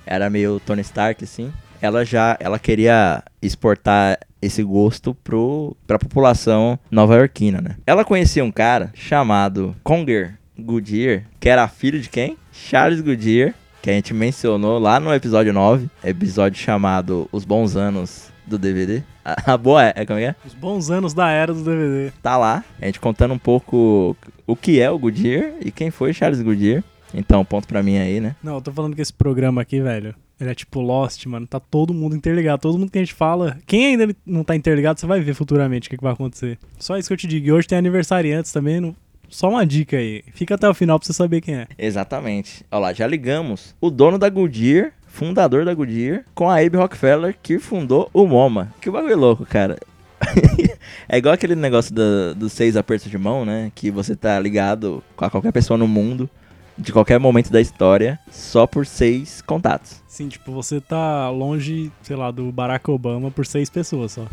era 0.06 0.30
meio 0.30 0.60
Tony 0.60 0.82
Stark, 0.82 1.24
assim, 1.24 1.52
ela 1.82 2.06
já 2.06 2.38
ela 2.40 2.60
queria 2.60 3.24
exportar 3.42 4.20
esse 4.42 4.62
gosto 4.64 5.16
pro, 5.16 5.76
pra 5.88 5.98
população 5.98 6.78
nova-iorquina, 6.92 7.62
né? 7.62 7.76
Ela 7.86 8.06
conhecia 8.06 8.44
um 8.44 8.52
cara 8.52 8.92
chamado 8.94 9.76
Conger 9.84 10.38
Goodyear, 10.58 11.24
que 11.40 11.50
era 11.50 11.68
filho 11.68 12.00
de 12.00 12.10
quem? 12.10 12.38
Charles 12.52 13.02
Goodyear, 13.02 13.54
que 13.82 13.90
a 13.90 13.94
gente 13.94 14.14
mencionou 14.14 14.80
lá 14.80 15.00
no 15.00 15.14
episódio 15.14 15.52
9, 15.52 15.90
episódio 16.04 16.60
chamado 16.62 17.28
Os 17.32 17.44
Bons 17.44 17.76
Anos 17.76 18.30
do 18.46 18.58
DVD. 18.58 19.04
A, 19.26 19.54
a 19.54 19.58
boa 19.58 19.84
é, 19.84 19.94
é 19.96 20.06
como 20.06 20.20
é 20.20 20.22
que 20.24 20.28
é? 20.30 20.36
Os 20.48 20.54
bons 20.54 20.90
anos 20.92 21.14
da 21.14 21.30
era 21.32 21.52
do 21.54 21.64
DVD. 21.64 22.12
tá 22.22 22.38
lá, 22.38 22.64
a 22.80 22.86
gente 22.86 23.00
contando 23.00 23.34
um 23.34 23.40
pouco 23.40 24.16
o 24.46 24.56
que 24.56 24.80
é 24.80 24.90
o 24.92 25.00
Goodyear 25.00 25.54
e 25.62 25.72
quem 25.72 25.90
foi 25.90 26.14
Charles 26.14 26.42
Goodyear. 26.42 26.84
Então, 27.14 27.44
ponto 27.46 27.68
pra 27.68 27.82
mim 27.82 27.98
aí, 27.98 28.20
né? 28.20 28.36
Não, 28.44 28.56
eu 28.56 28.62
tô 28.62 28.72
falando 28.72 28.96
que 28.96 29.02
esse 29.02 29.14
programa 29.14 29.62
aqui, 29.62 29.80
velho, 29.82 30.14
ele 30.40 30.50
é 30.50 30.54
tipo 30.54 30.82
Lost, 30.82 31.26
mano. 31.28 31.48
Tá 31.48 31.60
todo 31.62 31.94
mundo 31.94 32.14
interligado. 32.16 32.62
Todo 32.62 32.78
mundo 32.78 32.92
que 32.92 32.98
a 32.98 33.02
gente 33.02 33.14
fala. 33.14 33.58
Quem 33.66 33.86
ainda 33.88 34.14
não 34.26 34.44
tá 34.44 34.54
interligado, 34.56 35.00
você 35.00 35.06
vai 35.08 35.22
ver 35.22 35.34
futuramente 35.34 35.88
o 35.88 35.90
que, 35.90 35.96
que 35.98 36.04
vai 36.04 36.12
acontecer. 36.12 36.58
Só 36.78 36.98
isso 36.98 37.08
que 37.08 37.14
eu 37.14 37.18
te 37.18 37.26
digo. 37.28 37.48
E 37.48 37.52
hoje 37.54 37.68
tem 37.68 37.78
aniversariantes 37.78 38.52
também. 38.52 38.82
não- 38.82 38.94
Só 39.30 39.50
uma 39.50 39.66
dica 39.66 39.96
aí. 39.98 40.24
Fica 40.34 40.56
até 40.56 40.68
o 40.68 40.74
final 40.74 41.00
pra 41.00 41.06
você 41.08 41.14
saber 41.14 41.40
quem 41.40 41.56
é. 41.56 41.68
Exatamente. 41.78 42.66
Olha 42.70 42.80
lá, 42.82 42.94
já 42.94 43.08
ligamos 43.08 43.74
o 43.80 43.90
dono 43.90 44.18
da 44.20 44.28
Goodyear, 44.30 44.92
fundador 45.16 45.64
da 45.64 45.74
Goodyear, 45.74 46.26
com 46.36 46.50
a 46.50 46.60
Abe 46.60 46.76
Rockefeller, 46.76 47.38
que 47.42 47.58
fundou 47.58 48.10
o 48.14 48.28
MoMA. 48.28 48.74
Que 48.82 48.92
bagulho 48.92 49.18
louco, 49.18 49.46
cara. 49.46 49.80
é 51.08 51.18
igual 51.18 51.34
aquele 51.34 51.56
negócio 51.56 51.96
dos 52.36 52.52
seis 52.52 52.76
apertos 52.76 53.10
de 53.10 53.18
mão, 53.18 53.46
né? 53.46 53.72
Que 53.74 53.90
você 53.90 54.14
tá 54.14 54.38
ligado 54.38 55.02
com 55.16 55.30
qualquer 55.30 55.54
pessoa 55.54 55.78
no 55.78 55.88
mundo, 55.88 56.30
de 56.78 56.92
qualquer 56.92 57.18
momento 57.18 57.50
da 57.50 57.62
história, 57.62 58.20
só 58.30 58.68
por 58.68 58.86
seis 58.86 59.42
contatos. 59.42 60.02
Sim, 60.06 60.28
tipo, 60.28 60.52
você 60.52 60.82
tá 60.82 61.30
longe, 61.30 61.90
sei 62.02 62.18
lá, 62.18 62.30
do 62.30 62.52
Barack 62.52 62.92
Obama 62.92 63.32
por 63.32 63.46
seis 63.46 63.70
pessoas 63.70 64.12
só. 64.12 64.26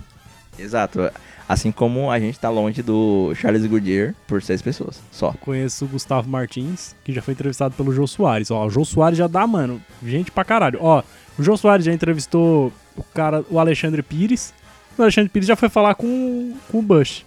Exato. 0.59 1.11
Assim 1.49 1.73
como 1.73 2.11
a 2.11 2.19
gente 2.19 2.39
tá 2.39 2.49
longe 2.49 2.83
do 2.83 3.35
Charles 3.35 3.67
Goodyear 3.67 4.15
por 4.27 4.43
seis 4.43 4.63
pessoas, 4.63 5.01
só. 5.11 5.33
Conheço 5.41 5.85
o 5.85 5.89
Gustavo 5.89 6.29
Martins, 6.29 6.95
que 7.05 7.13
já 7.13 7.21
foi 7.21 7.35
entrevistado 7.35 7.75
pelo 7.75 7.93
Jô 7.93 8.07
Soares. 8.07 8.51
Ó, 8.51 8.65
o 8.65 8.71
Jô 8.71 8.85
Soares 8.85 9.19
já 9.19 9.27
dá, 9.27 9.47
mano, 9.47 9.83
gente 10.03 10.31
pra 10.31 10.45
caralho. 10.45 10.79
Ó, 10.81 11.03
o 11.39 11.43
Jô 11.43 11.57
Soares 11.57 11.85
já 11.85 11.93
entrevistou 11.93 12.73
o 12.97 13.03
cara, 13.03 13.45
o 13.51 13.59
Alexandre 13.59 14.03
Pires. 14.03 14.55
O 14.97 15.03
Alexandre 15.03 15.31
Pires 15.31 15.49
já 15.49 15.57
foi 15.57 15.69
falar 15.69 15.95
com, 15.95 16.55
com 16.71 16.79
o 16.79 16.83
Bush. 16.83 17.25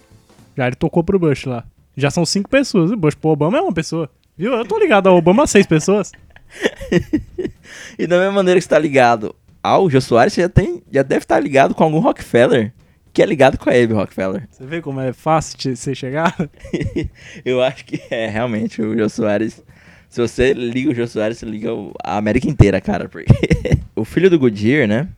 Já 0.56 0.66
ele 0.66 0.76
tocou 0.76 1.04
pro 1.04 1.18
Bush 1.18 1.44
lá. 1.44 1.64
Já 1.96 2.10
são 2.10 2.24
cinco 2.24 2.48
pessoas. 2.48 2.90
O 2.90 2.96
Bush 2.96 3.14
pro 3.14 3.30
Obama 3.30 3.58
é 3.58 3.60
uma 3.60 3.72
pessoa. 3.72 4.10
Viu? 4.36 4.52
Eu 4.52 4.64
tô 4.64 4.78
ligado 4.78 5.08
ao 5.08 5.16
Obama 5.16 5.46
seis 5.46 5.66
pessoas. 5.66 6.12
E 7.98 8.06
da 8.06 8.18
mesma 8.18 8.32
maneira 8.32 8.58
que 8.58 8.64
você 8.64 8.70
tá 8.70 8.78
ligado 8.78 9.34
ao 9.62 9.90
Jô 9.90 10.00
Soares, 10.00 10.32
você 10.32 10.42
já, 10.42 10.48
tem, 10.48 10.82
já 10.90 11.02
deve 11.02 11.24
estar 11.24 11.40
ligado 11.40 11.74
com 11.74 11.82
algum 11.82 11.98
Rockefeller, 11.98 12.72
que 13.16 13.22
é 13.22 13.26
ligado 13.26 13.56
com 13.56 13.70
a 13.70 13.72
Abe 13.72 13.94
Rockefeller. 13.94 14.46
Você 14.50 14.66
vê 14.66 14.82
como 14.82 15.00
é 15.00 15.10
fácil 15.10 15.56
de 15.56 15.74
você 15.74 15.94
chegar? 15.94 16.36
Eu 17.46 17.62
acho 17.62 17.82
que 17.86 17.98
é 18.10 18.28
realmente 18.28 18.82
o 18.82 18.94
Jô 18.94 19.08
Soares. 19.08 19.62
Se 20.10 20.20
você 20.20 20.52
liga 20.52 20.90
o 20.90 20.94
Jô 20.94 21.06
Soares, 21.06 21.38
você 21.38 21.46
liga 21.46 21.70
a 22.04 22.18
América 22.18 22.46
inteira, 22.46 22.78
cara. 22.78 23.08
Porque 23.08 23.32
o 23.96 24.04
filho 24.04 24.28
do 24.28 24.38
Goodyear, 24.38 24.86
né? 24.86 25.08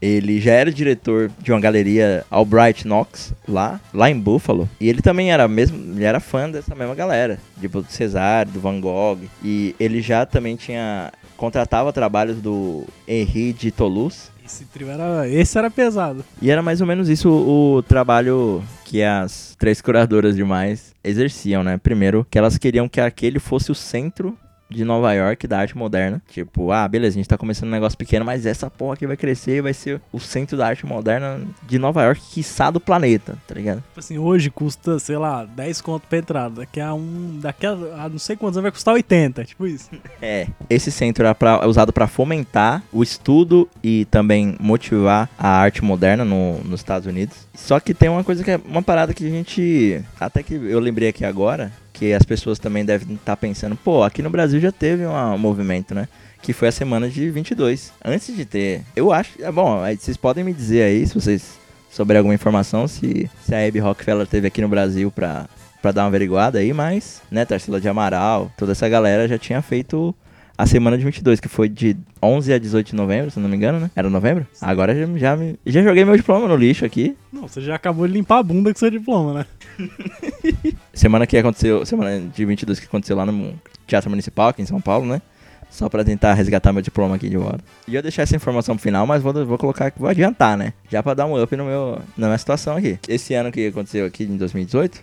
Ele 0.00 0.40
já 0.40 0.52
era 0.52 0.70
diretor 0.70 1.32
de 1.40 1.50
uma 1.50 1.58
galeria 1.58 2.24
Albright 2.30 2.86
Knox 2.86 3.34
lá, 3.48 3.80
lá 3.92 4.08
em 4.08 4.16
Buffalo. 4.16 4.68
E 4.80 4.88
ele 4.88 5.02
também 5.02 5.32
era 5.32 5.48
mesmo, 5.48 5.96
ele 5.96 6.04
era 6.04 6.20
fã 6.20 6.48
dessa 6.48 6.76
mesma 6.76 6.94
galera, 6.94 7.40
tipo 7.60 7.82
do 7.82 7.90
Cesar, 7.90 8.46
do 8.46 8.60
Van 8.60 8.80
Gogh. 8.80 9.18
E 9.42 9.74
ele 9.80 10.00
já 10.00 10.24
também 10.24 10.54
tinha 10.54 11.10
contratava 11.36 11.92
trabalhos 11.92 12.40
do 12.40 12.84
Henri 13.06 13.52
de 13.52 13.72
Toulouse. 13.72 14.30
Esse 14.48 14.64
trio 14.64 14.88
era. 14.88 15.28
Esse 15.28 15.58
era 15.58 15.70
pesado. 15.70 16.24
E 16.40 16.50
era 16.50 16.62
mais 16.62 16.80
ou 16.80 16.86
menos 16.86 17.10
isso 17.10 17.30
o, 17.30 17.82
trabalho 17.82 18.62
que 18.82 19.02
as 19.02 19.54
três 19.58 19.82
curadoras 19.82 20.34
demais 20.34 20.94
exerciam, 21.04 21.62
né? 21.62 21.76
Primeiro, 21.76 22.26
que 22.30 22.38
elas 22.38 22.56
queriam 22.56 22.88
que 22.88 22.98
aquele 22.98 23.38
fosse 23.38 23.70
o 23.70 23.74
centro 23.74 24.36
de 24.70 24.84
Nova 24.84 25.12
York 25.14 25.46
da 25.46 25.58
arte 25.60 25.76
moderna. 25.76 26.20
Tipo, 26.30 26.70
ah, 26.72 26.86
beleza, 26.86 27.14
a 27.14 27.18
gente 27.18 27.28
tá 27.28 27.38
começando 27.38 27.68
um 27.68 27.72
negócio 27.72 27.96
pequeno, 27.96 28.24
mas 28.24 28.44
essa 28.46 28.68
porra 28.70 28.94
aqui 28.94 29.06
vai 29.06 29.16
crescer 29.16 29.56
e 29.56 29.60
vai 29.62 29.72
ser 29.74 30.00
o 30.12 30.18
centro 30.20 30.56
da 30.56 30.66
arte 30.66 30.84
moderna 30.84 31.40
de 31.66 31.78
Nova 31.78 32.02
York, 32.02 32.20
quiçá 32.32 32.70
do 32.70 32.78
planeta, 32.80 33.36
tá 33.46 33.54
ligado? 33.54 33.78
Tipo 33.78 34.00
assim, 34.00 34.18
hoje 34.18 34.50
custa, 34.50 34.98
sei 34.98 35.16
lá, 35.16 35.44
10 35.44 35.80
conto 35.80 36.06
pra 36.08 36.18
entrada. 36.18 36.56
Daqui 36.60 36.80
a 36.80 36.92
um. 36.94 37.38
Daqui 37.40 37.66
a, 37.66 37.70
a 37.72 38.08
não 38.08 38.18
sei 38.18 38.36
quantos 38.36 38.56
anos 38.56 38.64
vai 38.64 38.72
custar 38.72 38.94
80. 38.94 39.44
Tipo 39.44 39.66
isso. 39.66 39.88
É, 40.20 40.48
esse 40.68 40.90
centro 40.90 41.24
era 41.24 41.34
pra- 41.34 41.64
usado 41.66 41.92
para 41.92 42.08
fomentar 42.08 42.82
o 42.92 43.02
estudo 43.04 43.68
e 43.82 44.04
também 44.06 44.56
motivar 44.58 45.28
a 45.38 45.48
arte 45.48 45.82
moderna 45.84 46.24
no- 46.24 46.58
nos 46.64 46.80
Estados 46.80 47.06
Unidos. 47.06 47.46
Só 47.54 47.78
que 47.78 47.94
tem 47.94 48.08
uma 48.08 48.24
coisa 48.24 48.42
que 48.42 48.50
é 48.50 48.60
uma 48.66 48.82
parada 48.82 49.14
que 49.14 49.24
a 49.26 49.30
gente. 49.30 50.02
Até 50.18 50.42
que 50.42 50.54
eu 50.54 50.80
lembrei 50.80 51.08
aqui 51.08 51.24
agora, 51.24 51.72
que 51.98 52.12
as 52.12 52.22
pessoas 52.22 52.58
também 52.58 52.84
devem 52.84 53.16
estar 53.16 53.36
pensando, 53.36 53.76
pô, 53.76 54.02
aqui 54.04 54.22
no 54.22 54.30
Brasil 54.30 54.60
já 54.60 54.70
teve 54.70 55.04
um 55.04 55.38
movimento, 55.38 55.94
né? 55.94 56.06
Que 56.40 56.52
foi 56.52 56.68
a 56.68 56.72
semana 56.72 57.08
de 57.08 57.28
22. 57.30 57.92
Antes 58.04 58.34
de 58.36 58.44
ter. 58.44 58.82
Eu 58.94 59.12
acho. 59.12 59.42
É 59.42 59.50
bom, 59.50 59.80
vocês 59.98 60.16
podem 60.16 60.44
me 60.44 60.52
dizer 60.52 60.82
aí, 60.82 61.06
se 61.06 61.14
vocês 61.14 61.58
souberem 61.90 62.18
alguma 62.18 62.34
informação, 62.34 62.86
se, 62.86 63.28
se 63.44 63.54
a 63.54 63.66
Abby 63.66 63.80
Rockefeller 63.80 64.26
teve 64.26 64.46
aqui 64.46 64.60
no 64.60 64.68
Brasil 64.68 65.10
pra, 65.10 65.48
pra 65.82 65.90
dar 65.90 66.02
uma 66.02 66.08
averiguada 66.08 66.60
aí, 66.60 66.72
mas, 66.72 67.20
né, 67.30 67.44
Tarsila 67.44 67.80
de 67.80 67.88
Amaral, 67.88 68.52
toda 68.56 68.72
essa 68.72 68.88
galera 68.88 69.26
já 69.26 69.36
tinha 69.36 69.60
feito 69.60 70.14
a 70.58 70.66
semana 70.66 70.98
de 70.98 71.04
22, 71.04 71.38
que 71.38 71.46
foi 71.48 71.68
de 71.68 71.96
11 72.20 72.52
a 72.52 72.58
18 72.58 72.88
de 72.88 72.96
novembro, 72.96 73.30
se 73.30 73.38
não 73.38 73.48
me 73.48 73.56
engano, 73.56 73.78
né? 73.78 73.90
Era 73.94 74.10
novembro? 74.10 74.44
Agora 74.60 74.92
já, 74.94 75.06
já, 75.16 75.36
me- 75.36 75.56
já 75.64 75.80
joguei 75.82 76.04
meu 76.04 76.16
diploma 76.16 76.48
no 76.48 76.56
lixo 76.56 76.84
aqui. 76.84 77.16
Não, 77.32 77.46
você 77.46 77.60
já 77.60 77.76
acabou 77.76 78.06
de 78.08 78.12
limpar 78.12 78.38
a 78.38 78.42
bunda 78.42 78.72
com 78.72 78.78
seu 78.78 78.90
diploma, 78.90 79.32
né? 79.34 79.46
Semana 80.92 81.26
que 81.26 81.36
aconteceu, 81.36 81.86
semana 81.86 82.20
de 82.20 82.44
22 82.44 82.80
que 82.80 82.86
aconteceu 82.86 83.16
lá 83.16 83.24
no 83.24 83.54
Teatro 83.86 84.10
Municipal, 84.10 84.48
aqui 84.48 84.60
em 84.62 84.66
São 84.66 84.80
Paulo, 84.80 85.06
né? 85.06 85.22
Só 85.70 85.88
pra 85.88 86.02
tentar 86.02 86.32
resgatar 86.34 86.72
meu 86.72 86.82
diploma 86.82 87.14
aqui 87.16 87.28
de 87.28 87.36
volta. 87.36 87.60
E 87.86 87.94
eu 87.94 88.02
deixar 88.02 88.22
essa 88.22 88.34
informação 88.34 88.74
pro 88.74 88.82
final, 88.82 89.06
mas 89.06 89.22
vou, 89.22 89.32
vou 89.46 89.58
colocar 89.58 89.92
vou 89.96 90.08
adiantar, 90.08 90.56
né? 90.56 90.72
Já 90.90 91.02
pra 91.02 91.14
dar 91.14 91.26
um 91.26 91.40
up 91.40 91.54
no 91.56 91.64
meu, 91.66 92.00
na 92.16 92.26
minha 92.26 92.38
situação 92.38 92.76
aqui. 92.76 92.98
Esse 93.06 93.34
ano 93.34 93.52
que 93.52 93.66
aconteceu 93.68 94.06
aqui, 94.06 94.24
em 94.24 94.36
2018, 94.36 95.00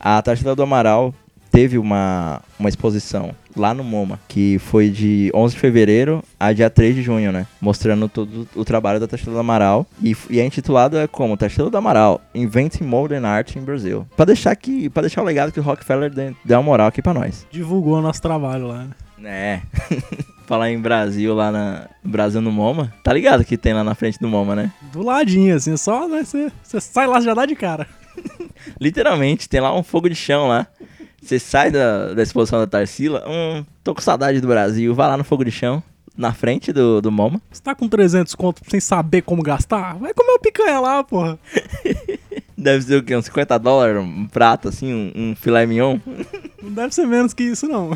a 0.00 0.22
Tarsila 0.22 0.54
do 0.56 0.62
Amaral 0.62 1.12
teve 1.56 1.78
uma, 1.78 2.42
uma 2.58 2.68
exposição 2.68 3.34
lá 3.56 3.72
no 3.72 3.82
MoMA, 3.82 4.20
que 4.28 4.58
foi 4.58 4.90
de 4.90 5.30
11 5.34 5.54
de 5.54 5.60
fevereiro 5.62 6.22
a 6.38 6.52
dia 6.52 6.68
3 6.68 6.94
de 6.94 7.00
junho, 7.00 7.32
né? 7.32 7.46
Mostrando 7.62 8.10
todo 8.10 8.46
o 8.54 8.62
trabalho 8.62 9.00
da 9.00 9.06
Tarsila 9.06 9.32
do 9.32 9.40
Amaral. 9.40 9.86
E, 10.02 10.14
e 10.28 10.38
é 10.38 10.44
intitulado 10.44 10.98
é 10.98 11.06
como 11.06 11.34
Tarsila 11.34 11.70
do 11.70 11.78
Amaral, 11.78 12.20
Inventing 12.34 12.84
Modern 12.84 13.24
Art 13.24 13.56
in 13.56 13.62
Brasil. 13.62 14.06
Pra 14.14 14.26
deixar, 14.26 14.54
que, 14.54 14.90
pra 14.90 15.00
deixar 15.00 15.22
o 15.22 15.24
legado 15.24 15.50
que 15.50 15.58
o 15.58 15.62
Rockefeller 15.62 16.12
deu 16.12 16.34
uma 16.58 16.62
moral 16.62 16.88
aqui 16.88 17.00
pra 17.00 17.14
nós. 17.14 17.46
Divulgou 17.50 17.94
o 17.94 18.02
nosso 18.02 18.20
trabalho 18.20 18.66
lá, 18.66 18.86
né? 19.16 19.24
É. 19.24 19.62
Falar 20.44 20.70
em 20.70 20.78
Brasil 20.78 21.34
lá 21.34 21.50
na 21.50 21.88
Brasil 22.04 22.42
no 22.42 22.52
MoMA. 22.52 22.92
Tá 23.02 23.14
ligado 23.14 23.46
que 23.46 23.56
tem 23.56 23.72
lá 23.72 23.82
na 23.82 23.94
frente 23.94 24.18
do 24.18 24.28
MoMA, 24.28 24.54
né? 24.54 24.72
Do 24.92 25.02
ladinho, 25.02 25.56
assim, 25.56 25.74
só, 25.78 26.06
né? 26.06 26.22
Você 26.22 26.80
sai 26.82 27.06
lá, 27.06 27.18
já 27.18 27.32
dá 27.32 27.46
de 27.46 27.56
cara. 27.56 27.88
Literalmente, 28.78 29.48
tem 29.48 29.60
lá 29.60 29.74
um 29.74 29.82
fogo 29.82 30.10
de 30.10 30.14
chão 30.14 30.48
lá. 30.48 30.66
Você 31.26 31.40
sai 31.40 31.72
da, 31.72 32.14
da 32.14 32.22
exposição 32.22 32.60
da 32.60 32.68
Tarsila, 32.68 33.24
hum, 33.26 33.64
tô 33.82 33.92
com 33.92 34.00
saudade 34.00 34.40
do 34.40 34.46
Brasil, 34.46 34.94
vai 34.94 35.08
lá 35.08 35.16
no 35.16 35.24
fogo 35.24 35.44
de 35.44 35.50
chão, 35.50 35.82
na 36.16 36.32
frente 36.32 36.72
do, 36.72 37.02
do 37.02 37.10
MoMA. 37.10 37.40
Você 37.50 37.60
tá 37.60 37.74
com 37.74 37.88
300 37.88 38.32
conto 38.36 38.60
sem 38.68 38.78
saber 38.78 39.22
como 39.22 39.42
gastar? 39.42 39.96
Vai 39.96 40.14
comer 40.14 40.30
uma 40.30 40.38
picanha 40.38 40.78
lá, 40.78 41.02
porra. 41.02 41.36
Deve 42.56 42.84
ser 42.84 42.96
o 42.96 43.02
quê? 43.02 43.16
Uns 43.16 43.24
50 43.24 43.58
dólares, 43.58 44.00
um 44.00 44.26
prato 44.28 44.68
assim, 44.68 44.94
um, 44.94 45.12
um 45.30 45.34
filé 45.36 45.66
mignon, 45.66 45.98
Não 46.62 46.72
deve 46.72 46.94
ser 46.94 47.06
menos 47.06 47.34
que 47.34 47.42
isso, 47.42 47.66
não. 47.66 47.90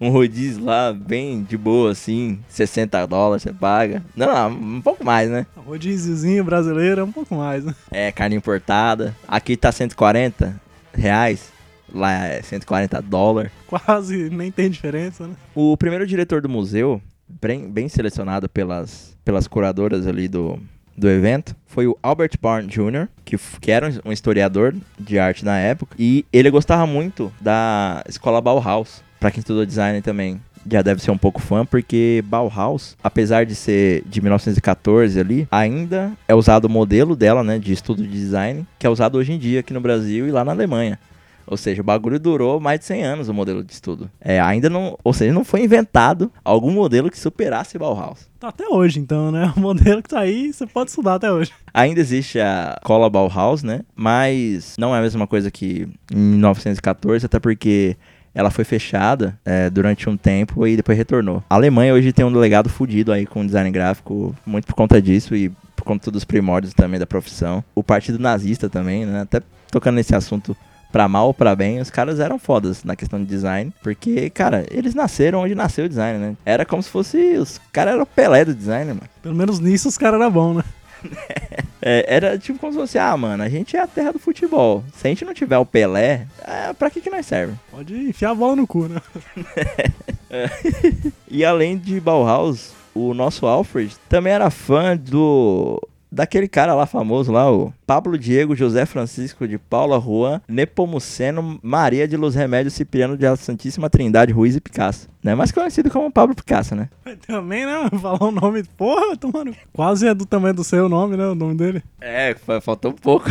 um 0.00 0.08
rodízio 0.08 0.64
lá, 0.64 0.92
bem 0.94 1.42
de 1.44 1.56
boa 1.58 1.92
assim, 1.92 2.40
60 2.48 3.06
dólares 3.06 3.42
você 3.42 3.52
paga. 3.52 4.02
Não, 4.16 4.26
não, 4.26 4.50
um 4.50 4.80
pouco 4.80 5.04
mais, 5.04 5.30
né? 5.30 5.46
Rodíziozinho 5.54 6.42
brasileiro 6.42 7.02
é 7.02 7.04
um 7.04 7.12
pouco 7.12 7.34
mais, 7.34 7.64
né? 7.64 7.74
É, 7.90 8.10
carne 8.10 8.34
importada. 8.34 9.14
Aqui 9.28 9.56
tá 9.58 9.70
140 9.70 10.60
reais, 10.94 11.51
lá 11.94 12.26
é 12.26 12.42
140 12.42 13.00
dólares. 13.02 13.52
Quase 13.66 14.30
nem 14.30 14.50
tem 14.50 14.70
diferença, 14.70 15.26
né? 15.26 15.34
O 15.54 15.76
primeiro 15.76 16.06
diretor 16.06 16.40
do 16.40 16.48
museu, 16.48 17.00
bem, 17.28 17.70
bem 17.70 17.88
selecionado 17.88 18.48
pelas, 18.48 19.16
pelas 19.24 19.46
curadoras 19.46 20.06
ali 20.06 20.28
do, 20.28 20.58
do 20.96 21.08
evento, 21.08 21.54
foi 21.66 21.86
o 21.86 21.96
Albert 22.02 22.32
Barn 22.40 22.66
Jr., 22.66 23.08
que, 23.24 23.36
que 23.60 23.70
era 23.70 23.90
um 24.04 24.12
historiador 24.12 24.74
de 24.98 25.18
arte 25.18 25.44
na 25.44 25.58
época, 25.58 25.96
e 25.98 26.24
ele 26.32 26.50
gostava 26.50 26.86
muito 26.86 27.32
da 27.40 28.02
escola 28.08 28.40
Bauhaus, 28.40 29.02
pra 29.18 29.30
quem 29.30 29.40
estudou 29.40 29.64
design 29.64 30.00
também. 30.02 30.40
Já 30.70 30.80
deve 30.80 31.02
ser 31.02 31.10
um 31.10 31.18
pouco 31.18 31.40
fã, 31.42 31.66
porque 31.66 32.22
Bauhaus, 32.26 32.96
apesar 33.02 33.44
de 33.44 33.54
ser 33.54 34.04
de 34.06 34.20
1914 34.20 35.18
ali, 35.18 35.48
ainda 35.50 36.12
é 36.28 36.34
usado 36.36 36.66
o 36.66 36.70
modelo 36.70 37.16
dela, 37.16 37.42
né, 37.42 37.58
de 37.58 37.72
estudo 37.72 38.02
de 38.02 38.08
design, 38.08 38.64
que 38.78 38.86
é 38.86 38.90
usado 38.90 39.18
hoje 39.18 39.32
em 39.32 39.38
dia 39.38 39.58
aqui 39.58 39.72
no 39.72 39.80
Brasil 39.80 40.28
e 40.28 40.30
lá 40.30 40.44
na 40.44 40.52
Alemanha. 40.52 41.00
Ou 41.46 41.56
seja, 41.56 41.82
o 41.82 41.84
bagulho 41.84 42.18
durou 42.18 42.60
mais 42.60 42.80
de 42.80 42.86
100 42.86 43.04
anos 43.04 43.28
o 43.28 43.34
modelo 43.34 43.62
de 43.62 43.72
estudo. 43.72 44.10
É, 44.20 44.40
ainda 44.40 44.70
não, 44.70 44.98
ou 45.02 45.12
seja, 45.12 45.32
não 45.32 45.44
foi 45.44 45.62
inventado 45.62 46.30
algum 46.44 46.70
modelo 46.70 47.10
que 47.10 47.18
superasse 47.18 47.78
Bauhaus. 47.78 48.28
Tá 48.38 48.48
até 48.48 48.66
hoje, 48.68 48.98
então, 48.98 49.30
né? 49.30 49.52
O 49.56 49.60
modelo 49.60 50.02
que 50.02 50.08
tá 50.08 50.20
aí, 50.20 50.52
você 50.52 50.66
pode 50.66 50.90
estudar 50.90 51.14
até 51.14 51.30
hoje. 51.30 51.52
Ainda 51.72 52.00
existe 52.00 52.40
a 52.40 52.78
cola 52.82 53.08
Bauhaus, 53.08 53.62
né? 53.62 53.82
Mas 53.94 54.76
não 54.78 54.94
é 54.94 54.98
a 54.98 55.02
mesma 55.02 55.26
coisa 55.26 55.50
que 55.50 55.88
em 56.12 56.16
1914, 56.16 57.26
até 57.26 57.38
porque 57.38 57.96
ela 58.34 58.50
foi 58.50 58.64
fechada 58.64 59.38
é, 59.44 59.68
durante 59.68 60.08
um 60.08 60.16
tempo 60.16 60.66
e 60.66 60.76
depois 60.76 60.96
retornou. 60.96 61.42
A 61.48 61.54
Alemanha 61.54 61.92
hoje 61.92 62.12
tem 62.12 62.24
um 62.24 62.30
legado 62.30 62.68
fudido 62.68 63.12
aí 63.12 63.26
com 63.26 63.44
design 63.44 63.70
gráfico, 63.70 64.34
muito 64.46 64.66
por 64.66 64.74
conta 64.74 65.00
disso 65.00 65.36
e 65.36 65.50
por 65.76 65.84
conta 65.84 66.10
dos 66.10 66.24
primórdios 66.24 66.72
também 66.72 66.98
da 66.98 67.06
profissão. 67.06 67.62
O 67.74 67.82
partido 67.82 68.18
nazista 68.18 68.68
também, 68.68 69.04
né? 69.04 69.22
Até 69.22 69.42
tocando 69.70 69.96
nesse 69.96 70.14
assunto 70.14 70.56
pra 70.92 71.08
mal 71.08 71.28
ou 71.28 71.34
pra 71.34 71.56
bem, 71.56 71.80
os 71.80 71.90
caras 71.90 72.20
eram 72.20 72.38
fodas 72.38 72.84
na 72.84 72.94
questão 72.94 73.18
de 73.18 73.24
design, 73.24 73.72
porque, 73.82 74.28
cara, 74.30 74.66
eles 74.70 74.94
nasceram 74.94 75.40
onde 75.40 75.54
nasceu 75.54 75.86
o 75.86 75.88
design, 75.88 76.18
né? 76.18 76.36
Era 76.44 76.64
como 76.64 76.82
se 76.82 76.90
fosse, 76.90 77.36
os 77.38 77.58
caras 77.72 77.94
eram 77.94 78.02
o 78.02 78.06
Pelé 78.06 78.44
do 78.44 78.54
design, 78.54 78.88
mano. 78.92 79.08
Pelo 79.22 79.34
menos 79.34 79.58
nisso 79.58 79.88
os 79.88 79.98
caras 79.98 80.20
eram 80.20 80.30
bons, 80.30 80.56
né? 80.56 80.64
É, 81.84 82.04
era 82.06 82.38
tipo 82.38 82.60
como 82.60 82.72
se 82.72 82.78
fosse, 82.78 82.96
ah, 82.96 83.16
mano, 83.16 83.42
a 83.42 83.48
gente 83.48 83.76
é 83.76 83.80
a 83.80 83.88
terra 83.88 84.12
do 84.12 84.18
futebol. 84.20 84.84
Se 84.94 85.08
a 85.08 85.10
gente 85.10 85.24
não 85.24 85.34
tiver 85.34 85.58
o 85.58 85.66
Pelé, 85.66 86.28
é, 86.40 86.72
pra 86.72 86.88
que 86.88 87.00
que 87.00 87.10
nós 87.10 87.26
serve? 87.26 87.54
Pode 87.72 87.92
enfiar 87.92 88.30
a 88.30 88.34
bola 88.36 88.54
no 88.54 88.68
cu, 88.68 88.86
né? 88.86 89.00
E 91.28 91.44
além 91.44 91.76
de 91.76 91.98
Bauhaus, 92.00 92.72
o 92.94 93.14
nosso 93.14 93.46
Alfred 93.46 93.96
também 94.08 94.32
era 94.32 94.50
fã 94.50 94.96
do 94.96 95.80
daquele 96.12 96.46
cara 96.46 96.74
lá 96.74 96.84
famoso 96.84 97.32
lá, 97.32 97.50
o 97.50 97.72
Pablo 97.86 98.18
Diego 98.18 98.54
José 98.54 98.84
Francisco 98.84 99.48
de 99.48 99.56
Paula 99.58 99.98
Juan 99.98 100.40
Nepomuceno 100.46 101.58
Maria 101.62 102.06
de 102.06 102.16
Luz 102.16 102.34
Remédio 102.34 102.70
Cipriano 102.70 103.16
de 103.16 103.34
Santíssima 103.36 103.88
Trindade 103.88 104.32
Ruiz 104.32 104.54
e 104.54 104.60
Picasso. 104.60 105.08
Né? 105.22 105.34
Mais 105.34 105.50
conhecido 105.52 105.90
como 105.90 106.10
Pablo 106.12 106.34
Picasso, 106.34 106.74
né? 106.74 106.88
Mas 107.04 107.16
Também, 107.26 107.64
né? 107.64 107.88
Falar 108.00 108.22
o 108.24 108.30
nome. 108.30 108.62
Porra, 108.76 109.16
tomando. 109.16 109.54
Quase 109.72 110.06
é 110.06 110.12
do 110.14 110.26
tamanho 110.26 110.54
do 110.54 110.64
seu 110.64 110.88
nome, 110.88 111.16
né? 111.16 111.26
O 111.26 111.34
nome 111.34 111.54
dele. 111.54 111.82
É, 112.00 112.34
fa- 112.34 112.60
faltou 112.60 112.90
um 112.90 112.94
pouco. 112.94 113.30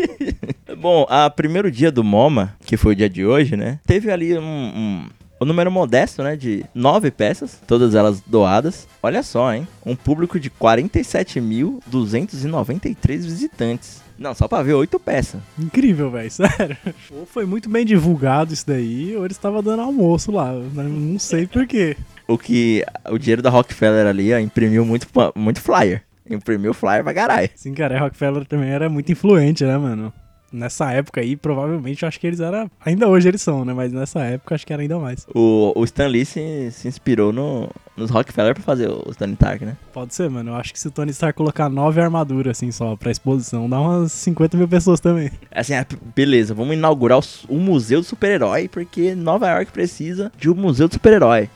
Bom, 0.78 1.06
a 1.08 1.28
primeiro 1.30 1.70
dia 1.70 1.90
do 1.92 2.02
MoMA, 2.02 2.54
que 2.64 2.76
foi 2.76 2.92
o 2.92 2.96
dia 2.96 3.08
de 3.08 3.24
hoje, 3.24 3.56
né? 3.56 3.78
Teve 3.86 4.10
ali 4.10 4.36
um, 4.38 4.42
um, 4.42 5.06
um 5.40 5.44
número 5.46 5.70
modesto, 5.70 6.22
né? 6.22 6.36
De 6.36 6.64
nove 6.74 7.10
peças, 7.10 7.58
todas 7.66 7.94
elas 7.94 8.20
doadas. 8.20 8.86
Olha 9.02 9.22
só, 9.22 9.52
hein? 9.54 9.66
Um 9.84 9.96
público 9.96 10.38
de 10.38 10.50
47.293 10.50 13.16
visitantes. 13.22 14.02
Não, 14.18 14.34
só 14.34 14.46
pra 14.46 14.62
ver 14.62 14.74
oito 14.74 15.00
peças. 15.00 15.40
Incrível, 15.58 16.10
velho, 16.10 16.28
sério. 16.30 16.76
Ou 17.10 17.24
foi 17.24 17.46
muito 17.46 17.70
bem 17.70 17.86
divulgado 17.86 18.52
isso 18.52 18.66
daí, 18.66 19.16
ou 19.16 19.24
eles 19.24 19.36
estavam 19.36 19.62
dando 19.62 19.80
almoço 19.82 20.30
lá. 20.30 20.52
né? 20.52 20.82
Não 20.84 21.18
sei 21.18 21.46
porquê. 21.46 21.96
O 22.28 22.36
que 22.36 22.84
o 23.08 23.16
dinheiro 23.18 23.40
da 23.42 23.48
Rockefeller 23.50 24.06
ali, 24.06 24.32
ó, 24.34 24.38
imprimiu 24.38 24.84
muito, 24.84 25.08
muito 25.34 25.60
flyer. 25.60 26.02
Imprimiu 26.28 26.74
flyer 26.74 27.02
pra 27.02 27.14
caralho. 27.14 27.48
Sim, 27.56 27.72
cara, 27.72 27.98
Rockefeller 27.98 28.44
também 28.44 28.68
era 28.70 28.90
muito 28.90 29.10
influente, 29.10 29.64
né, 29.64 29.76
mano? 29.78 30.12
Nessa 30.52 30.90
época 30.92 31.20
aí, 31.20 31.36
provavelmente, 31.36 32.02
eu 32.02 32.08
acho 32.08 32.18
que 32.18 32.26
eles 32.26 32.40
eram. 32.40 32.70
Ainda 32.84 33.08
hoje 33.08 33.28
eles 33.28 33.40
são, 33.40 33.64
né? 33.64 33.72
Mas 33.72 33.92
nessa 33.92 34.20
época, 34.20 34.54
acho 34.54 34.66
que 34.66 34.72
era 34.72 34.82
ainda 34.82 34.98
mais. 34.98 35.26
O, 35.34 35.72
o 35.76 35.84
Stan 35.84 36.08
Lee 36.08 36.24
se, 36.24 36.70
se 36.72 36.88
inspirou 36.88 37.32
no, 37.32 37.68
nos 37.96 38.10
Rockefeller 38.10 38.54
pra 38.54 38.62
fazer 38.62 38.88
o 38.88 39.14
Tony 39.14 39.34
Stark, 39.34 39.64
né? 39.64 39.76
Pode 39.92 40.14
ser, 40.14 40.28
mano. 40.28 40.50
Eu 40.50 40.54
acho 40.56 40.72
que 40.72 40.80
se 40.80 40.88
o 40.88 40.90
Tony 40.90 41.10
Stark 41.12 41.36
colocar 41.36 41.68
nove 41.68 42.00
armaduras, 42.00 42.56
assim, 42.56 42.72
só 42.72 42.96
pra 42.96 43.10
exposição, 43.10 43.68
dá 43.68 43.80
umas 43.80 44.10
50 44.12 44.56
mil 44.56 44.66
pessoas 44.66 44.98
também. 44.98 45.30
Assim, 45.52 45.74
ah, 45.74 45.86
beleza, 46.16 46.52
vamos 46.52 46.74
inaugurar 46.74 47.18
o, 47.18 47.22
o 47.48 47.58
Museu 47.58 48.00
do 48.00 48.06
Super-Herói, 48.06 48.68
porque 48.68 49.14
Nova 49.14 49.48
York 49.48 49.70
precisa 49.70 50.32
de 50.36 50.50
um 50.50 50.54
Museu 50.54 50.88
do 50.88 50.94
Super-Herói. 50.94 51.48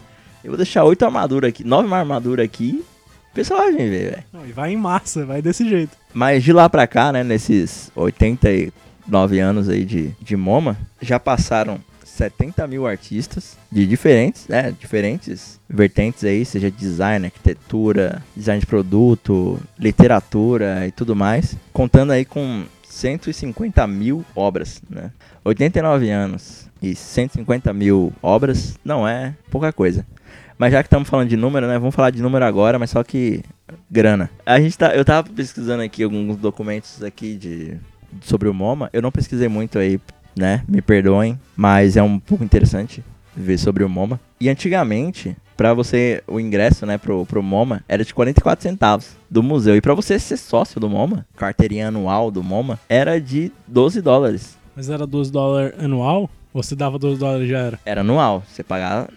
Eu 0.45 0.51
vou 0.51 0.57
deixar 0.57 0.85
oito 0.85 1.05
armaduras 1.05 1.49
aqui, 1.49 1.65
nove 1.65 1.93
armaduras 1.93 2.45
aqui, 2.45 2.85
o 3.33 3.35
pessoal 3.35 3.61
vai 3.61 3.73
ver, 3.73 3.89
velho. 3.89 4.25
E 4.47 4.53
vai 4.53 4.73
em 4.73 4.77
massa, 4.77 5.25
vai 5.25 5.41
desse 5.41 5.67
jeito. 5.69 5.97
Mas 6.13 6.45
de 6.45 6.53
lá 6.53 6.69
pra 6.69 6.87
cá, 6.87 7.11
né, 7.11 7.25
nesses 7.25 7.91
89 9.07 9.39
anos 9.41 9.69
aí 9.69 9.85
de, 9.85 10.15
de 10.21 10.37
MoMA, 10.37 10.77
já 11.01 11.19
passaram 11.21 11.81
70 12.05 12.67
mil 12.67 12.87
artistas 12.87 13.57
de 13.71 13.87
diferentes, 13.87 14.47
né, 14.47 14.73
diferentes 14.79 15.61
vertentes 15.69 16.23
aí, 16.25 16.45
seja 16.45 16.71
design, 16.71 17.27
arquitetura, 17.27 18.23
design 18.37 18.61
de 18.61 18.67
produto, 18.67 19.61
literatura 19.79 20.87
e 20.87 20.93
tudo 20.93 21.17
mais, 21.17 21.57
contando 21.73 22.13
aí 22.13 22.25
com 22.25 22.65
150 22.85 23.87
mil 23.89 24.25
obras, 24.37 24.81
né? 24.89 25.11
89 25.45 26.09
anos 26.11 26.71
e 26.81 26.95
150 26.95 27.73
mil 27.73 28.13
obras 28.23 28.79
não 28.85 29.07
é 29.07 29.35
pouca 29.51 29.73
coisa. 29.73 30.07
Mas 30.57 30.73
já 30.73 30.83
que 30.83 30.87
estamos 30.87 31.09
falando 31.09 31.29
de 31.29 31.37
número, 31.37 31.67
né? 31.67 31.79
Vamos 31.79 31.95
falar 31.95 32.11
de 32.11 32.23
número 32.23 32.45
agora, 32.45 32.79
mas 32.79 32.91
só 32.91 33.03
que 33.03 33.43
grana. 33.91 34.31
A 34.47 34.61
gente 34.61 34.79
tá, 34.79 34.95
eu 34.95 35.05
tava 35.05 35.29
pesquisando 35.29 35.83
aqui 35.83 36.05
alguns 36.05 36.37
documentos 36.37 37.03
aqui 37.03 37.35
de 37.35 37.77
sobre 38.23 38.49
o 38.49 38.55
MoMA. 38.55 38.91
Eu 38.93 39.03
não 39.03 39.13
pesquisei 39.13 39.49
muito 39.49 39.79
aí, 39.79 40.01
né? 40.37 40.63
Me 40.69 40.83
perdoem, 40.83 41.39
mas 41.57 41.97
é 41.97 42.03
um 42.03 42.19
pouco 42.19 42.45
interessante 42.45 43.03
ver 43.37 43.59
sobre 43.59 43.85
o 43.85 43.89
MoMA. 43.89 44.21
E 44.41 44.49
antigamente, 44.49 45.37
pra 45.57 45.75
você 45.75 46.23
o 46.27 46.39
ingresso, 46.39 46.87
né, 46.87 46.99
pro, 46.99 47.25
pro 47.27 47.43
MoMA 47.43 47.83
era 47.89 48.05
de 48.05 48.15
44 48.15 48.63
centavos 48.63 49.17
do 49.31 49.43
museu. 49.43 49.77
E 49.77 49.81
pra 49.81 49.95
você 49.95 50.19
ser 50.19 50.37
sócio 50.37 50.81
do 50.81 50.89
MoMA, 50.89 51.27
carteirinha 51.37 51.89
anual 51.89 52.31
do 52.31 52.43
MoMA, 52.43 52.79
era 52.89 53.21
de 53.21 53.53
12 53.67 54.01
dólares. 54.01 54.57
Mas 54.77 54.89
era 54.89 55.07
12 55.07 55.31
dólares 55.31 55.75
anual? 55.79 56.29
Ou 56.53 56.63
se 56.63 56.77
dava 56.77 56.99
12 56.99 57.19
dólares 57.19 57.49
já 57.49 57.59
era? 57.59 57.81
Era 57.85 58.01
anual. 58.03 58.43
Você 58.49 58.63
pagava, 58.63 59.09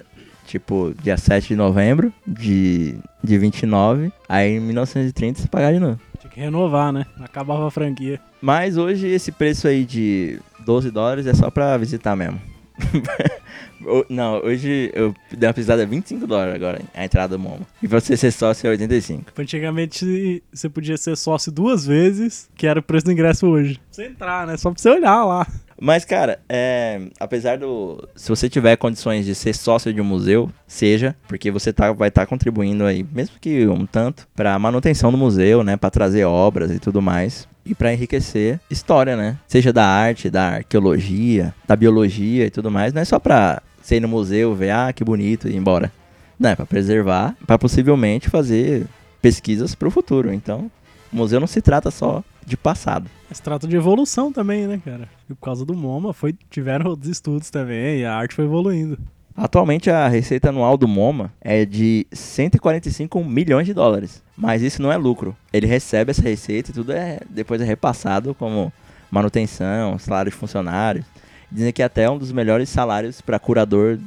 tipo, 0.46 0.94
dia 1.04 1.18
7 1.18 1.50
de 1.50 1.56
novembro 1.56 2.12
de, 2.26 2.96
de 3.24 3.38
29. 3.38 4.12
Aí 4.28 4.58
em 4.58 4.60
1930 4.60 5.42
você 5.42 5.48
pagava 5.48 5.74
de 5.74 5.80
novo. 5.80 6.00
Renovar, 6.38 6.94
né? 6.94 7.06
Acabava 7.20 7.68
a 7.68 7.72
franquia. 7.72 8.20
Mas 8.40 8.78
hoje 8.78 9.08
esse 9.08 9.32
preço 9.32 9.68
aí 9.68 9.84
de 9.84 10.40
12 10.64 10.92
dólares 10.92 11.26
é 11.26 11.34
só 11.34 11.50
pra 11.50 11.76
visitar 11.78 12.16
mesmo. 12.16 12.40
Não, 14.08 14.44
hoje 14.44 14.92
eu 14.94 15.16
dei 15.32 15.48
uma 15.48 15.54
pesquisada 15.54 15.84
25 15.84 16.28
dólares 16.28 16.54
agora, 16.54 16.82
a 16.94 17.04
entrada 17.04 17.38
do 17.38 17.42
MoMA. 17.42 17.66
E 17.82 17.88
pra 17.88 18.00
você 18.00 18.16
ser 18.16 18.32
sócio 18.32 18.68
é 18.68 18.70
85. 18.72 19.32
Antigamente 19.36 20.44
você 20.54 20.70
podia 20.70 20.96
ser 20.96 21.18
sócio 21.18 21.52
duas 21.52 21.88
vezes, 21.88 22.48
que 22.56 22.68
era 22.68 22.80
o 22.80 22.84
preço 22.84 23.06
do 23.06 23.12
ingresso 23.12 23.48
hoje. 23.48 23.76
Pra 23.76 23.84
você 23.90 24.06
entrar, 24.06 24.46
né? 24.48 24.58
Só 24.58 24.70
pra 24.72 24.80
você 24.80 24.90
olhar 24.90 25.24
lá. 25.26 25.48
Mas, 25.80 26.04
cara, 26.04 26.40
é, 26.50 27.02
apesar 27.20 27.58
do. 27.58 28.08
Se 28.16 28.30
você 28.30 28.50
tiver 28.50 28.76
condições 28.78 29.26
de 29.26 29.36
ser 29.36 29.54
sócio 29.54 29.94
de 29.94 30.02
um 30.02 30.04
museu, 30.04 30.50
seja, 30.66 31.16
porque 31.28 31.52
você 31.52 31.72
tá, 31.72 31.92
vai 31.94 32.10
estar 32.10 32.26
contribuindo 32.26 32.84
aí, 32.84 33.06
mesmo 33.12 33.36
que 33.40 33.68
um 33.68 33.86
tanto, 33.86 34.28
pra 34.36 34.58
manutenção 34.58 35.12
do 35.12 35.18
museu, 35.18 35.64
né? 35.64 35.78
Pra 35.78 35.90
trazer 35.90 36.26
obras 36.26 36.72
e 36.72 36.80
tudo 36.80 37.02
mais. 37.02 37.48
E 37.64 37.76
pra 37.76 37.94
enriquecer 37.94 38.60
história, 38.72 39.16
né? 39.16 39.38
Seja 39.48 39.72
da 39.72 39.86
arte, 39.86 40.30
da 40.30 40.56
arqueologia, 40.56 41.54
da 41.68 41.76
biologia 41.76 42.46
e 42.46 42.50
tudo 42.50 42.72
mais. 42.72 42.94
Não 42.94 43.02
é 43.02 43.06
só 43.06 43.20
pra 43.20 43.62
você 43.82 43.98
ir 43.98 44.00
no 44.00 44.08
museu, 44.08 44.56
ver, 44.56 44.72
ah, 44.72 44.92
que 44.92 45.04
bonito 45.04 45.48
e 45.48 45.52
ir 45.52 45.58
embora. 45.58 45.92
Não, 46.40 46.52
é 46.52 46.56
pra 46.56 46.66
preservar, 46.66 47.36
pra 47.46 47.58
possivelmente 47.58 48.30
fazer 48.30 48.86
pesquisas 49.22 49.76
pro 49.76 49.92
futuro. 49.92 50.34
Então, 50.34 50.72
o 51.12 51.16
museu 51.16 51.40
não 51.40 51.48
se 51.48 51.62
trata 51.62 51.92
só 51.92 52.24
de 52.46 52.56
passado. 52.56 53.10
Mas 53.30 53.40
trata 53.40 53.68
de 53.68 53.76
evolução 53.76 54.32
também, 54.32 54.68
né, 54.68 54.82
cara? 54.84 55.10
E 55.30 55.34
por 55.34 55.46
causa 55.46 55.66
do 55.66 55.76
MoMA 55.76 56.14
foi, 56.14 56.34
tiveram 56.50 56.90
outros 56.90 57.10
estudos 57.10 57.50
também, 57.50 58.00
e 58.00 58.06
a 58.06 58.16
arte 58.16 58.36
foi 58.36 58.46
evoluindo. 58.46 58.98
Atualmente 59.36 59.92
a 59.92 60.08
receita 60.08 60.50
anual 60.50 60.78
do 60.78 60.88
MoMA 60.88 61.32
é 61.40 61.64
de 61.64 62.08
145 62.12 63.24
milhões 63.24 63.68
de 63.68 63.74
dólares, 63.74 64.24
mas 64.36 64.64
isso 64.64 64.82
não 64.82 64.92
é 64.92 64.98
lucro. 64.98 65.36
Ele 65.54 65.68
recebe 65.68 66.10
essa 66.10 66.24
receita 66.24 66.72
e 66.72 66.74
tudo 66.74 66.92
é 66.92 67.20
depois 67.30 67.62
é 67.62 67.64
repassado 67.64 68.34
como 68.34 68.74
manutenção, 69.12 70.00
salário 70.00 70.32
de 70.32 70.38
funcionários. 70.38 71.06
Dizem 71.52 71.72
que 71.72 71.84
até 71.84 72.10
um 72.10 72.18
dos 72.18 72.32
melhores 72.32 72.68
salários 72.68 73.22
para 73.22 73.38
curador 73.38 74.00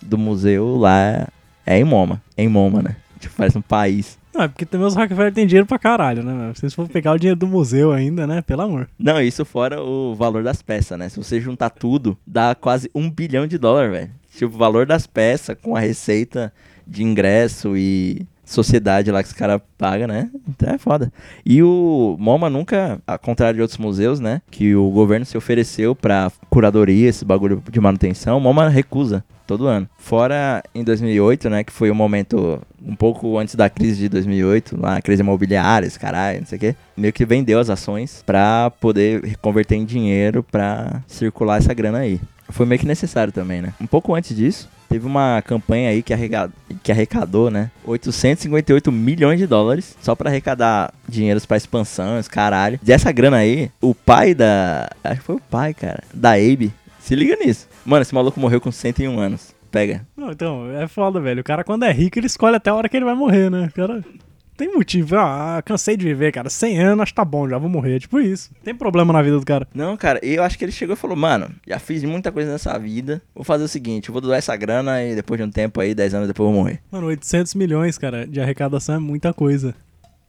do 0.00 0.16
museu 0.16 0.76
lá 0.76 1.28
é 1.66 1.78
em 1.78 1.84
MoMA, 1.84 2.22
em 2.36 2.48
MoMA, 2.48 2.82
né? 2.82 2.96
Tipo, 3.18 3.36
parece 3.36 3.58
um 3.58 3.62
país. 3.62 4.18
Não, 4.40 4.44
é 4.44 4.48
porque 4.48 4.64
também 4.64 4.86
os 4.86 4.94
Rockefeller 4.94 5.32
têm 5.34 5.46
dinheiro 5.46 5.66
pra 5.66 5.78
caralho, 5.78 6.22
né? 6.22 6.52
Se 6.54 6.60
vocês 6.60 6.74
for 6.74 6.88
pegar 6.88 7.12
o 7.12 7.18
dinheiro 7.18 7.38
do 7.38 7.46
museu 7.46 7.92
ainda, 7.92 8.26
né? 8.26 8.40
Pelo 8.40 8.62
amor. 8.62 8.88
Não, 8.98 9.20
isso 9.20 9.44
fora 9.44 9.82
o 9.82 10.14
valor 10.14 10.42
das 10.42 10.62
peças, 10.62 10.98
né? 10.98 11.10
Se 11.10 11.18
você 11.18 11.38
juntar 11.38 11.68
tudo, 11.68 12.16
dá 12.26 12.54
quase 12.54 12.90
um 12.94 13.10
bilhão 13.10 13.46
de 13.46 13.58
dólares, 13.58 13.92
velho. 13.92 14.10
Tipo, 14.34 14.54
o 14.54 14.58
valor 14.58 14.86
das 14.86 15.06
peças 15.06 15.56
com 15.60 15.76
a 15.76 15.80
receita 15.80 16.52
de 16.86 17.02
ingresso 17.04 17.76
e 17.76 18.26
sociedade 18.52 19.10
lá 19.10 19.22
que 19.22 19.28
os 19.28 19.34
caras 19.34 19.60
pagam, 19.78 20.08
né? 20.08 20.30
Então 20.48 20.74
é 20.74 20.78
foda. 20.78 21.12
E 21.44 21.62
o 21.62 22.16
MoMA 22.18 22.50
nunca, 22.50 23.00
ao 23.06 23.18
contrário 23.18 23.56
de 23.56 23.62
outros 23.62 23.78
museus, 23.78 24.20
né? 24.20 24.42
Que 24.50 24.74
o 24.74 24.90
governo 24.90 25.24
se 25.24 25.36
ofereceu 25.36 25.94
pra 25.94 26.30
curadoria, 26.48 27.08
esse 27.08 27.24
bagulho 27.24 27.62
de 27.70 27.80
manutenção, 27.80 28.38
o 28.38 28.40
MoMA 28.40 28.68
recusa 28.68 29.24
todo 29.46 29.66
ano. 29.66 29.88
Fora 29.98 30.62
em 30.74 30.84
2008, 30.84 31.50
né? 31.50 31.64
Que 31.64 31.72
foi 31.72 31.90
o 31.90 31.94
momento 31.94 32.60
um 32.84 32.94
pouco 32.94 33.36
antes 33.38 33.54
da 33.54 33.68
crise 33.68 33.98
de 33.98 34.08
2008, 34.08 34.80
lá 34.80 34.96
a 34.96 35.02
crise 35.02 35.22
imobiliária, 35.22 35.86
esse 35.86 35.98
caralho, 35.98 36.40
não 36.40 36.46
sei 36.46 36.56
o 36.56 36.60
quê. 36.60 36.76
Meio 36.96 37.12
que 37.12 37.24
vendeu 37.24 37.58
as 37.58 37.68
ações 37.68 38.22
pra 38.24 38.70
poder 38.80 39.36
converter 39.38 39.76
em 39.76 39.84
dinheiro 39.84 40.42
pra 40.42 41.02
circular 41.06 41.58
essa 41.58 41.74
grana 41.74 41.98
aí. 41.98 42.20
Foi 42.48 42.66
meio 42.66 42.80
que 42.80 42.86
necessário 42.86 43.32
também, 43.32 43.62
né? 43.62 43.72
Um 43.80 43.86
pouco 43.86 44.14
antes 44.14 44.36
disso, 44.36 44.68
teve 44.90 45.06
uma 45.06 45.40
campanha 45.42 45.90
aí 45.90 46.02
que, 46.02 46.12
arrecad... 46.12 46.50
que 46.82 46.90
arrecadou, 46.90 47.48
né? 47.48 47.70
858 47.84 48.90
milhões 48.90 49.38
de 49.38 49.46
dólares 49.46 49.96
só 50.02 50.16
pra 50.16 50.28
arrecadar 50.28 50.92
dinheiros 51.08 51.46
pra 51.46 51.56
expansão, 51.56 52.18
esse 52.18 52.28
caralho. 52.28 52.78
Dessa 52.82 53.12
grana 53.12 53.36
aí, 53.38 53.70
o 53.80 53.94
pai 53.94 54.34
da. 54.34 54.90
Acho 55.02 55.20
que 55.20 55.26
foi 55.26 55.36
o 55.36 55.40
pai, 55.40 55.72
cara. 55.72 56.02
Da 56.12 56.32
Abe. 56.32 56.72
Se 56.98 57.14
liga 57.14 57.36
nisso. 57.36 57.68
Mano, 57.86 58.02
esse 58.02 58.14
maluco 58.14 58.40
morreu 58.40 58.60
com 58.60 58.72
101 58.72 59.18
anos. 59.18 59.54
Pega. 59.70 60.04
Não, 60.16 60.32
então, 60.32 60.68
é 60.72 60.88
foda, 60.88 61.20
velho. 61.20 61.40
O 61.40 61.44
cara, 61.44 61.62
quando 61.62 61.84
é 61.84 61.92
rico, 61.92 62.18
ele 62.18 62.26
escolhe 62.26 62.56
até 62.56 62.70
a 62.70 62.74
hora 62.74 62.88
que 62.88 62.96
ele 62.96 63.04
vai 63.04 63.14
morrer, 63.14 63.48
né? 63.48 63.68
O 63.70 63.72
cara. 63.72 64.04
Tem 64.60 64.70
motivo. 64.70 65.16
Ah, 65.16 65.62
cansei 65.64 65.96
de 65.96 66.04
viver, 66.04 66.32
cara. 66.32 66.50
100 66.50 66.82
anos, 66.82 67.02
acho 67.04 67.12
que 67.12 67.16
tá 67.16 67.24
bom, 67.24 67.48
já 67.48 67.56
vou 67.56 67.70
morrer. 67.70 67.98
Tipo 67.98 68.20
isso. 68.20 68.50
Tem 68.62 68.74
problema 68.74 69.10
na 69.10 69.22
vida 69.22 69.38
do 69.38 69.46
cara. 69.46 69.66
Não, 69.74 69.96
cara, 69.96 70.20
eu 70.22 70.42
acho 70.42 70.58
que 70.58 70.64
ele 70.66 70.70
chegou 70.70 70.92
e 70.92 70.98
falou, 70.98 71.16
mano, 71.16 71.50
já 71.66 71.78
fiz 71.78 72.04
muita 72.04 72.30
coisa 72.30 72.52
nessa 72.52 72.78
vida. 72.78 73.22
Vou 73.34 73.42
fazer 73.42 73.64
o 73.64 73.68
seguinte, 73.68 74.10
vou 74.10 74.20
doar 74.20 74.36
essa 74.36 74.54
grana 74.54 75.02
e 75.02 75.14
depois 75.14 75.40
de 75.40 75.46
um 75.46 75.50
tempo 75.50 75.80
aí, 75.80 75.94
10 75.94 76.12
anos 76.12 76.28
depois 76.28 76.46
eu 76.46 76.52
vou 76.52 76.62
morrer. 76.62 76.78
Mano, 76.92 77.06
800 77.06 77.54
milhões, 77.54 77.96
cara, 77.96 78.26
de 78.26 78.38
arrecadação 78.38 78.96
é 78.96 78.98
muita 78.98 79.32
coisa. 79.32 79.74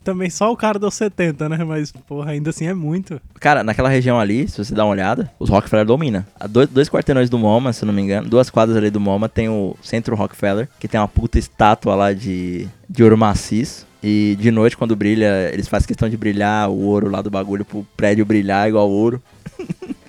Também 0.02 0.30
só 0.30 0.50
o 0.50 0.56
cara 0.56 0.80
deu 0.80 0.90
70, 0.90 1.50
né? 1.50 1.66
Mas, 1.66 1.92
porra, 1.92 2.32
ainda 2.32 2.52
assim 2.52 2.68
é 2.68 2.74
muito. 2.74 3.22
Cara, 3.38 3.66
naquela 3.66 3.90
região 3.90 4.18
ali, 4.18 4.48
se 4.48 4.64
você 4.64 4.74
dá 4.74 4.86
uma 4.86 4.94
olhada, 4.94 5.30
os 5.38 5.50
Rockefeller 5.50 5.86
domina. 5.86 6.26
A 6.40 6.48
dois, 6.48 6.70
dois 6.70 6.88
quarteirões 6.88 7.30
do 7.30 7.38
MoMA, 7.38 7.74
se 7.74 7.84
eu 7.84 7.88
não 7.88 7.94
me 7.94 8.02
engano, 8.02 8.30
duas 8.30 8.50
quadras 8.50 8.78
ali 8.78 8.90
do 8.90 9.00
MoMA, 9.02 9.28
tem 9.28 9.50
o 9.50 9.76
Centro 9.82 10.16
Rockefeller, 10.16 10.70
que 10.80 10.88
tem 10.88 10.98
uma 10.98 11.08
puta 11.10 11.38
estátua 11.38 11.96
lá 11.96 12.14
de, 12.14 12.66
de 12.90 13.04
ouro 13.04 13.18
maciço. 13.18 13.91
E 14.04 14.36
de 14.40 14.50
noite, 14.50 14.76
quando 14.76 14.96
brilha, 14.96 15.50
eles 15.54 15.68
fazem 15.68 15.88
questão 15.88 16.10
de 16.10 16.18
brilhar 16.18 16.70
o 16.70 16.80
ouro 16.80 17.10
lá 17.10 17.22
do 17.22 17.30
bagulho 17.30 17.64
pro 17.64 17.86
prédio 17.96 18.26
brilhar 18.26 18.68
igual 18.68 18.90
ouro. 18.90 19.22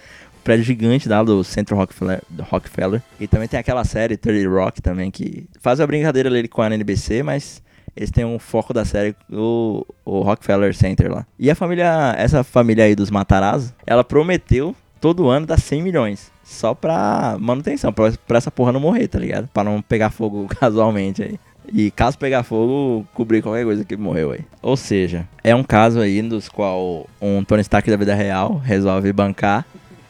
prédio 0.43 0.65
gigante 0.65 1.09
lá 1.09 1.23
do 1.23 1.45
Centro 1.45 1.77
Rockefeller, 1.77 2.23
do 2.29 2.43
Rockefeller. 2.43 3.03
E 3.21 3.27
também 3.27 3.49
tem 3.49 3.61
aquela 3.61 3.85
série 3.85 4.17
30 4.17 4.49
Rock 4.49 4.83
também, 4.83 5.11
que 5.11 5.47
faz 5.61 5.81
a 5.81 5.87
brincadeira 5.87 6.29
ali 6.29 6.49
com 6.49 6.63
a 6.63 6.71
NBC, 6.71 7.23
mas 7.23 7.63
eles 7.95 8.11
têm 8.11 8.25
um 8.25 8.39
foco 8.39 8.73
da 8.73 8.85
série, 8.85 9.15
o, 9.31 9.87
o 10.05 10.23
Rockefeller 10.23 10.75
Center 10.75 11.11
lá. 11.11 11.27
E 11.39 11.51
a 11.51 11.55
família, 11.55 12.15
essa 12.17 12.43
família 12.43 12.85
aí 12.85 12.95
dos 12.95 13.11
Matarazzo, 13.11 13.75
ela 13.87 14.03
prometeu 14.03 14.75
todo 15.01 15.29
ano 15.29 15.47
dar 15.47 15.59
100 15.59 15.83
milhões. 15.83 16.33
Só 16.43 16.75
pra 16.75 17.37
manutenção, 17.39 17.93
pra, 17.93 18.13
pra 18.27 18.39
essa 18.39 18.51
porra 18.51 18.73
não 18.73 18.81
morrer, 18.81 19.09
tá 19.09 19.19
ligado? 19.19 19.49
Pra 19.49 19.65
não 19.65 19.81
pegar 19.81 20.11
fogo 20.11 20.47
casualmente 20.61 21.23
aí. 21.23 21.39
E 21.73 21.91
caso 21.91 22.19
pegar 22.19 22.43
fogo, 22.43 23.07
cobrir 23.15 23.43
qualquer 23.43 23.65
coisa 23.65 23.85
que 23.85 23.97
morreu 23.97 24.33
aí. 24.33 24.41
Ou 24.61 24.77
seja, 24.77 25.27
é 25.43 25.55
um 25.55 25.63
caso 25.63 26.01
aí 26.01 26.21
dos 26.23 26.49
qual 26.49 27.07
um 27.21 27.45
Tony 27.45 27.63
Stark 27.63 27.91
da 27.91 27.97
vida 27.97 28.15
real 28.15 28.57
resolve 28.57 29.13
bancar 29.13 29.65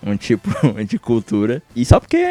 um 0.04 0.16
tipo 0.16 0.50
de 0.84 0.98
cultura. 0.98 1.62
E 1.74 1.84
só 1.84 2.00
porque, 2.00 2.22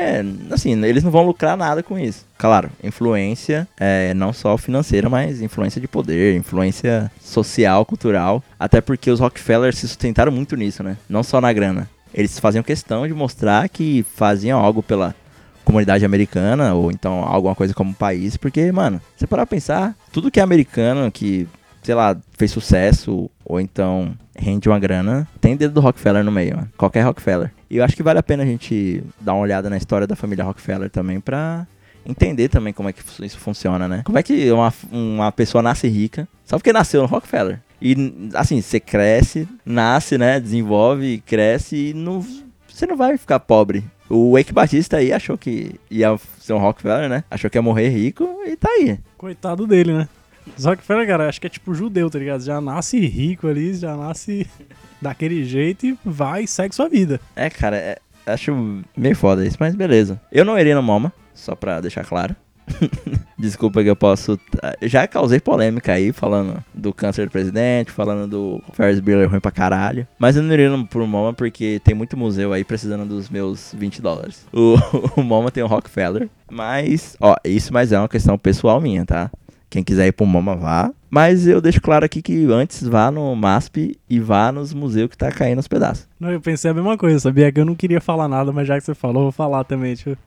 assim, 0.52 0.72
eles 0.84 1.04
não 1.04 1.12
vão 1.12 1.26
lucrar 1.26 1.56
nada 1.56 1.82
com 1.82 1.98
isso. 1.98 2.26
Claro, 2.38 2.70
influência 2.84 3.68
é, 3.80 4.14
não 4.14 4.34
só 4.34 4.58
financeira, 4.58 5.10
mas 5.10 5.42
influência 5.42 5.80
de 5.80 5.88
poder, 5.88 6.36
influência 6.36 7.12
social, 7.20 7.86
cultural. 7.86 8.44
Até 8.60 8.82
porque 8.82 9.10
os 9.10 9.20
Rockefeller 9.20 9.74
se 9.74 9.88
sustentaram 9.88 10.32
muito 10.32 10.56
nisso, 10.56 10.84
né? 10.84 10.98
Não 11.10 11.24
só 11.24 11.40
na 11.40 11.54
grana. 11.54 11.90
Eles 12.14 12.38
faziam 12.40 12.62
questão 12.62 13.08
de 13.08 13.14
mostrar 13.14 13.70
que 13.70 14.06
faziam 14.16 14.60
algo 14.60 14.84
pela 14.84 15.16
comunidade 15.64 16.06
americana, 16.06 16.74
ou 16.74 16.92
então 16.92 17.24
alguma 17.24 17.56
coisa 17.56 17.74
como 17.74 17.94
país, 17.94 18.38
porque, 18.38 18.72
mano, 18.72 19.02
você 19.16 19.28
parar 19.28 19.46
pra 19.46 19.56
pensar, 19.56 19.96
tudo 20.12 20.32
que 20.32 20.40
é 20.40 20.44
americano, 20.44 21.12
que, 21.12 21.48
sei 21.84 21.96
lá, 21.96 22.18
fez 22.38 22.52
sucesso, 22.52 23.30
ou 23.46 23.60
então 23.60 24.16
rende 24.36 24.68
uma 24.68 24.80
grana, 24.80 25.28
tem 25.40 25.56
dedo 25.56 25.76
do 25.76 25.82
Rockefeller 25.82 26.24
no 26.24 26.32
meio, 26.32 26.56
mano. 26.56 26.70
Qualquer 26.78 27.02
Rockefeller. 27.02 27.52
E 27.70 27.78
eu 27.78 27.84
acho 27.84 27.96
que 27.96 28.04
vale 28.04 28.20
a 28.20 28.24
pena 28.24 28.44
a 28.44 28.46
gente 28.46 29.04
dar 29.20 29.34
uma 29.34 29.44
olhada 29.44 29.70
na 29.70 29.78
história 29.78 30.08
da 30.08 30.16
família 30.16 30.44
Rockefeller 30.44 30.90
também 30.90 31.20
pra 31.20 31.68
entender 32.06 32.50
também 32.50 32.74
como 32.74 32.90
é 32.90 32.94
que 32.94 33.02
isso 33.24 33.38
funciona, 33.38 33.88
né? 33.88 34.02
Como 34.04 34.18
é 34.18 34.24
que 34.24 34.52
uma, 34.52 34.74
uma 34.92 35.32
pessoa 35.32 35.62
nasce 35.62 35.88
rica 35.88 36.28
só 36.46 36.58
porque 36.58 36.74
nasceu 36.74 37.02
no 37.02 37.08
Rockefeller? 37.08 37.60
E, 37.82 38.30
assim, 38.36 38.62
você 38.62 38.80
cresce, 38.80 39.48
nasce, 39.66 40.18
né? 40.18 40.40
Desenvolve, 40.40 41.24
cresce 41.26 41.90
e 41.90 41.94
não, 41.94 42.26
você 42.68 42.86
não 42.86 42.96
vai 42.96 43.18
ficar 43.18 43.40
pobre. 43.40 43.84
O 44.12 44.34
Wake 44.36 44.52
Batista 44.52 44.98
aí 44.98 45.14
achou 45.14 45.38
que 45.38 45.76
ia 45.90 46.18
ser 46.40 46.52
um 46.54 46.58
Rockefeller, 46.58 47.08
né? 47.08 47.24
Achou 47.32 47.50
que 47.50 47.58
ia 47.58 47.62
morrer 47.62 47.88
rico 47.90 48.28
e 48.46 48.56
tá 48.58 48.70
aí. 48.70 49.00
Coitado 49.18 49.66
dele, 49.66 49.94
né? 49.94 50.10
Os 50.58 50.66
Rockefeller, 50.66 51.08
cara, 51.08 51.30
acho 51.30 51.40
que 51.40 51.48
é 51.48 51.50
tipo 51.50 51.74
judeu, 51.74 52.10
tá 52.10 52.20
ligado? 52.20 52.44
Já 52.44 52.60
nasce 52.60 53.00
rico 53.00 53.48
ali, 53.48 53.74
já 53.74 53.96
nasce 53.96 54.46
daquele 55.02 55.46
jeito 55.46 55.86
e 55.86 55.98
vai 56.04 56.44
e 56.44 56.48
segue 56.48 56.76
sua 56.76 56.90
vida. 56.90 57.22
É, 57.36 57.50
cara, 57.50 57.78
é- 57.78 58.00
acho 58.26 58.82
meio 58.98 59.16
foda 59.16 59.46
isso, 59.46 59.58
mas 59.60 59.76
beleza. 59.76 60.20
Eu 60.32 60.44
não 60.44 60.60
iria 60.60 60.76
no 60.76 60.84
MoMA, 60.84 61.14
só 61.34 61.56
pra 61.56 61.80
deixar 61.80 62.04
claro. 62.06 62.36
Desculpa 63.38 63.82
que 63.84 63.90
eu 63.90 63.96
posso. 63.96 64.40
Já 64.82 65.08
causei 65.08 65.40
polêmica 65.40 65.94
aí, 65.94 66.12
falando 66.12 66.64
do 66.74 66.94
câncer 66.94 67.26
do 67.26 67.32
presidente, 67.32 67.92
falando 67.92 68.30
do 68.30 68.64
Ferris 68.74 69.00
Bueller 69.00 69.30
ruim 69.30 69.40
pra 69.40 69.52
caralho. 69.52 70.08
Mas 70.20 70.36
eu 70.36 70.44
não 70.44 70.54
iria 70.54 70.72
pro 70.90 71.08
MoMA 71.08 71.34
porque 71.34 71.82
tem 71.84 71.96
muito 71.96 72.16
museu 72.16 72.54
aí 72.54 72.64
precisando 72.64 73.06
dos 73.06 73.30
meus 73.30 73.74
20 73.78 74.02
dólares. 74.02 74.46
O, 74.54 74.76
o 75.20 75.24
MoMA 75.24 75.52
tem 75.52 75.64
o 75.64 75.68
Rockefeller, 75.68 76.30
mas, 76.50 77.16
ó, 77.20 77.36
isso 77.44 77.74
mas 77.74 77.92
é 77.92 78.00
uma 78.00 78.10
questão 78.10 78.38
pessoal 78.38 78.80
minha, 78.80 79.06
tá? 79.06 79.32
Quem 79.70 79.84
quiser 79.84 80.08
ir 80.08 80.12
pro 80.12 80.26
MoMA, 80.26 80.56
vá. 80.56 80.92
Mas 81.10 81.48
eu 81.48 81.62
deixo 81.62 81.82
claro 81.82 82.06
aqui 82.06 82.22
que 82.22 82.46
antes 82.52 82.84
vá 82.84 83.10
no 83.10 83.34
MASP 83.36 83.98
e 84.10 84.20
vá 84.20 84.52
nos 84.52 84.74
museus 84.74 85.10
que 85.10 85.18
tá 85.18 85.32
caindo 85.32 85.60
aos 85.60 85.68
pedaços. 85.68 86.08
Não, 86.20 86.30
eu 86.30 86.42
pensei 86.42 86.70
a 86.70 86.74
mesma 86.74 86.98
coisa, 86.98 87.20
sabia? 87.20 87.52
Que 87.52 87.62
eu 87.62 87.66
não 87.66 87.76
queria 87.76 88.02
falar 88.02 88.28
nada, 88.28 88.52
mas 88.52 88.68
já 88.68 88.78
que 88.78 88.84
você 88.84 88.94
falou, 88.94 89.18
eu 89.18 89.24
vou 89.24 89.32
falar 89.32 89.64
também, 89.64 89.96
tipo. 89.96 90.18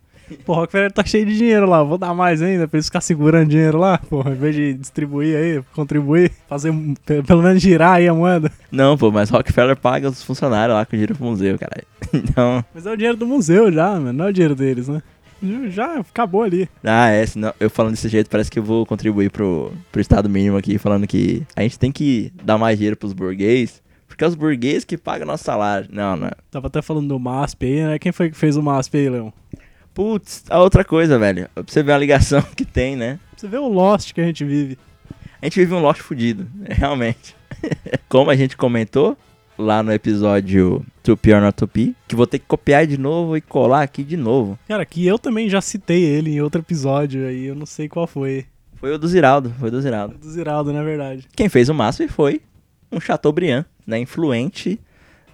Pô, 0.44 0.54
Rockefeller 0.54 0.90
tá 0.92 1.04
cheio 1.04 1.26
de 1.26 1.36
dinheiro 1.36 1.66
lá, 1.68 1.82
vou 1.82 1.98
dar 1.98 2.14
mais 2.14 2.40
ainda 2.40 2.66
pra 2.66 2.76
eles 2.78 2.86
ficar 2.86 3.00
segurando 3.00 3.48
dinheiro 3.50 3.78
lá, 3.78 3.98
pô, 3.98 4.20
em 4.28 4.34
vez 4.34 4.54
de 4.54 4.72
distribuir 4.74 5.36
aí, 5.36 5.62
contribuir, 5.74 6.30
fazer 6.48 6.72
pe- 7.04 7.22
pelo 7.22 7.42
menos 7.42 7.60
girar 7.62 7.94
aí 7.96 8.08
a 8.08 8.14
moeda. 8.14 8.50
Não, 8.72 8.96
pô, 8.96 9.10
mas 9.10 9.28
Rockefeller 9.30 9.76
paga 9.76 10.08
os 10.08 10.22
funcionários 10.22 10.74
lá 10.74 10.84
que 10.86 10.96
giram 10.96 11.14
pro 11.16 11.26
museu, 11.26 11.58
caralho. 11.58 11.84
Então, 12.14 12.64
Mas 12.74 12.86
é 12.86 12.92
o 12.92 12.96
dinheiro 12.96 13.16
do 13.18 13.26
museu 13.26 13.70
já, 13.72 13.90
mano. 13.92 14.12
Não 14.12 14.26
é 14.26 14.28
o 14.28 14.32
dinheiro 14.32 14.54
deles, 14.54 14.88
né? 14.88 15.02
Já 15.68 15.98
acabou 15.98 16.42
ali. 16.42 16.68
ah, 16.82 17.10
é, 17.10 17.26
senão, 17.26 17.52
eu 17.60 17.68
falando 17.68 17.92
desse 17.92 18.08
jeito 18.08 18.30
parece 18.30 18.50
que 18.50 18.58
eu 18.58 18.62
vou 18.62 18.86
contribuir 18.86 19.30
pro, 19.30 19.72
pro 19.92 20.00
estado 20.00 20.28
mínimo 20.28 20.56
aqui, 20.56 20.78
falando 20.78 21.06
que 21.06 21.42
a 21.54 21.62
gente 21.62 21.78
tem 21.78 21.92
que 21.92 22.32
dar 22.42 22.56
mais 22.56 22.78
dinheiro 22.78 22.96
pros 22.96 23.12
burguês, 23.12 23.82
porque 24.08 24.24
é 24.24 24.26
os 24.26 24.34
burguês 24.34 24.84
que 24.84 24.96
pagam 24.96 25.26
nosso 25.26 25.44
salário. 25.44 25.88
Não, 25.92 26.16
não. 26.16 26.30
Tava 26.50 26.68
até 26.68 26.80
falando 26.80 27.08
do 27.08 27.18
MASP 27.18 27.66
aí, 27.66 27.84
né? 27.84 27.98
Quem 27.98 28.10
foi 28.12 28.30
que 28.30 28.36
fez 28.38 28.56
o 28.56 28.62
MASP 28.62 28.96
aí, 28.96 29.10
Leão? 29.10 29.32
Putz, 29.94 30.44
a 30.50 30.60
outra 30.60 30.84
coisa, 30.84 31.18
velho. 31.18 31.48
Pra 31.54 31.64
você 31.66 31.82
ver 31.82 31.92
a 31.92 31.98
ligação 31.98 32.42
que 32.56 32.64
tem, 32.64 32.96
né? 32.96 33.20
Você 33.36 33.46
vê 33.46 33.56
o 33.56 33.68
Lost 33.68 34.12
que 34.12 34.20
a 34.20 34.24
gente 34.24 34.44
vive. 34.44 34.76
A 35.40 35.46
gente 35.46 35.60
vive 35.60 35.74
um 35.74 35.80
lote 35.80 36.02
fudido, 36.02 36.48
realmente. 36.66 37.36
Como 38.08 38.30
a 38.30 38.36
gente 38.36 38.56
comentou 38.56 39.16
lá 39.58 39.82
no 39.82 39.92
episódio 39.92 40.84
To 41.02 41.16
Pure 41.16 41.40
Not 41.40 41.56
To 41.56 41.70
Be, 41.72 41.94
que 42.08 42.16
vou 42.16 42.26
ter 42.26 42.38
que 42.38 42.46
copiar 42.46 42.86
de 42.86 42.98
novo 42.98 43.36
e 43.36 43.40
colar 43.40 43.82
aqui 43.82 44.02
de 44.02 44.16
novo. 44.16 44.58
Cara, 44.66 44.84
que 44.84 45.06
eu 45.06 45.18
também 45.18 45.48
já 45.48 45.60
citei 45.60 46.02
ele 46.02 46.30
em 46.30 46.40
outro 46.40 46.60
episódio 46.60 47.26
aí, 47.26 47.44
eu 47.44 47.54
não 47.54 47.66
sei 47.66 47.88
qual 47.88 48.06
foi. 48.06 48.46
Foi 48.76 48.92
o 48.92 48.98
do 48.98 49.06
Ziraldo, 49.06 49.52
foi 49.58 49.68
o 49.68 49.70
do 49.70 49.80
Ziraldo. 49.80 50.18
Do 50.18 50.30
Ziraldo, 50.30 50.72
na 50.72 50.82
verdade. 50.82 51.28
Quem 51.36 51.48
fez 51.48 51.68
o 51.68 51.74
máximo 51.74 52.08
foi 52.08 52.40
um 52.90 52.98
Chateaubriand, 52.98 53.64
né, 53.86 53.98
influente 53.98 54.80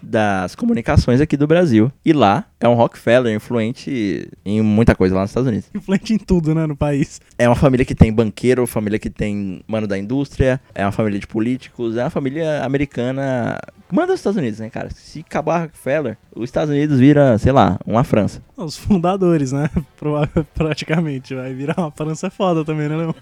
das 0.02 0.54
comunicações 0.54 1.20
aqui 1.20 1.36
do 1.36 1.46
Brasil. 1.46 1.90
E 2.04 2.12
lá 2.12 2.44
é 2.60 2.68
um 2.68 2.74
Rockefeller, 2.74 3.34
influente 3.34 4.28
em 4.44 4.60
muita 4.60 4.94
coisa 4.94 5.14
lá 5.14 5.22
nos 5.22 5.30
Estados 5.30 5.48
Unidos. 5.48 5.70
Influente 5.74 6.12
em 6.14 6.18
tudo, 6.18 6.54
né, 6.54 6.66
no 6.66 6.76
país. 6.76 7.20
É 7.38 7.48
uma 7.48 7.56
família 7.56 7.84
que 7.84 7.94
tem 7.94 8.12
banqueiro, 8.12 8.66
família 8.66 8.98
que 8.98 9.10
tem 9.10 9.62
mano 9.66 9.86
da 9.86 9.98
indústria, 9.98 10.60
é 10.74 10.84
uma 10.84 10.92
família 10.92 11.18
de 11.18 11.26
políticos, 11.26 11.96
é 11.96 12.04
uma 12.04 12.10
família 12.10 12.64
americana. 12.64 13.58
Manda 13.90 14.12
os 14.12 14.20
Estados 14.20 14.36
Unidos, 14.36 14.60
né, 14.60 14.70
cara? 14.70 14.90
Se 14.90 15.20
acabar 15.20 15.62
Rockefeller, 15.62 16.16
os 16.34 16.44
Estados 16.44 16.70
Unidos 16.70 16.98
vira, 16.98 17.36
sei 17.38 17.52
lá, 17.52 17.78
uma 17.86 18.04
França. 18.04 18.42
Os 18.56 18.76
fundadores, 18.76 19.52
né? 19.52 19.70
Praticamente. 20.54 21.34
Vai 21.34 21.54
virar 21.54 21.74
uma 21.78 21.90
França 21.90 22.30
foda 22.30 22.64
também, 22.64 22.88
né, 22.88 22.96
Leão? 22.96 23.14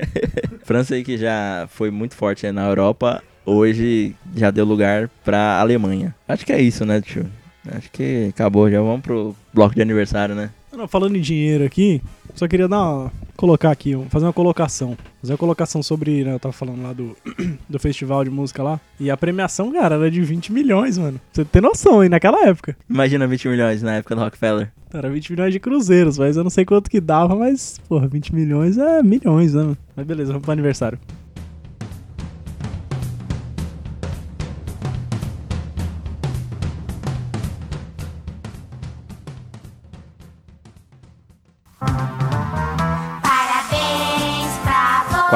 França 0.64 0.94
aí 0.94 1.04
que 1.04 1.16
já 1.16 1.68
foi 1.70 1.90
muito 1.90 2.14
forte 2.14 2.46
né, 2.46 2.52
na 2.52 2.66
Europa, 2.66 3.22
hoje 3.46 4.14
já 4.34 4.50
deu 4.50 4.64
lugar 4.64 5.08
pra 5.24 5.60
Alemanha. 5.60 6.14
Acho 6.28 6.44
que 6.44 6.52
é 6.52 6.60
isso, 6.60 6.84
né, 6.84 7.00
tio? 7.00 7.26
Acho 7.74 7.90
que 7.90 8.26
acabou, 8.28 8.70
já 8.70 8.80
vamos 8.80 9.00
pro 9.00 9.34
bloco 9.54 9.74
de 9.74 9.82
aniversário, 9.82 10.34
né? 10.34 10.50
Não, 10.76 10.86
falando 10.86 11.16
em 11.16 11.20
dinheiro 11.20 11.64
aqui, 11.64 12.02
só 12.34 12.46
queria 12.46 12.68
dar 12.68 12.82
uma, 12.82 13.12
colocar 13.34 13.70
aqui, 13.70 13.96
fazer 14.10 14.26
uma 14.26 14.32
colocação. 14.32 14.96
Fazer 15.22 15.32
uma 15.32 15.38
colocação 15.38 15.82
sobre, 15.82 16.22
né, 16.22 16.34
eu 16.34 16.38
tava 16.38 16.52
falando 16.52 16.82
lá 16.82 16.92
do, 16.92 17.16
do 17.66 17.78
festival 17.78 18.22
de 18.22 18.30
música 18.30 18.62
lá. 18.62 18.78
E 19.00 19.10
a 19.10 19.16
premiação, 19.16 19.72
cara, 19.72 19.94
era 19.94 20.10
de 20.10 20.20
20 20.20 20.52
milhões, 20.52 20.98
mano. 20.98 21.18
Você 21.32 21.46
tem 21.46 21.62
noção 21.62 22.00
aí, 22.00 22.10
naquela 22.10 22.46
época. 22.46 22.76
Imagina 22.90 23.26
20 23.26 23.48
milhões 23.48 23.82
na 23.82 23.94
época 23.94 24.14
do 24.14 24.20
Rockefeller. 24.20 24.70
Era 24.92 25.08
20 25.08 25.30
milhões 25.30 25.52
de 25.52 25.60
cruzeiros, 25.60 26.18
mas 26.18 26.36
eu 26.36 26.44
não 26.44 26.50
sei 26.50 26.64
quanto 26.66 26.90
que 26.90 27.00
dava, 27.00 27.34
mas, 27.34 27.80
porra, 27.88 28.06
20 28.06 28.34
milhões 28.34 28.76
é 28.76 29.02
milhões, 29.02 29.54
né, 29.54 29.62
mano? 29.62 29.78
Mas 29.96 30.06
beleza, 30.06 30.32
vamos 30.32 30.44
pro 30.44 30.52
aniversário. 30.52 30.98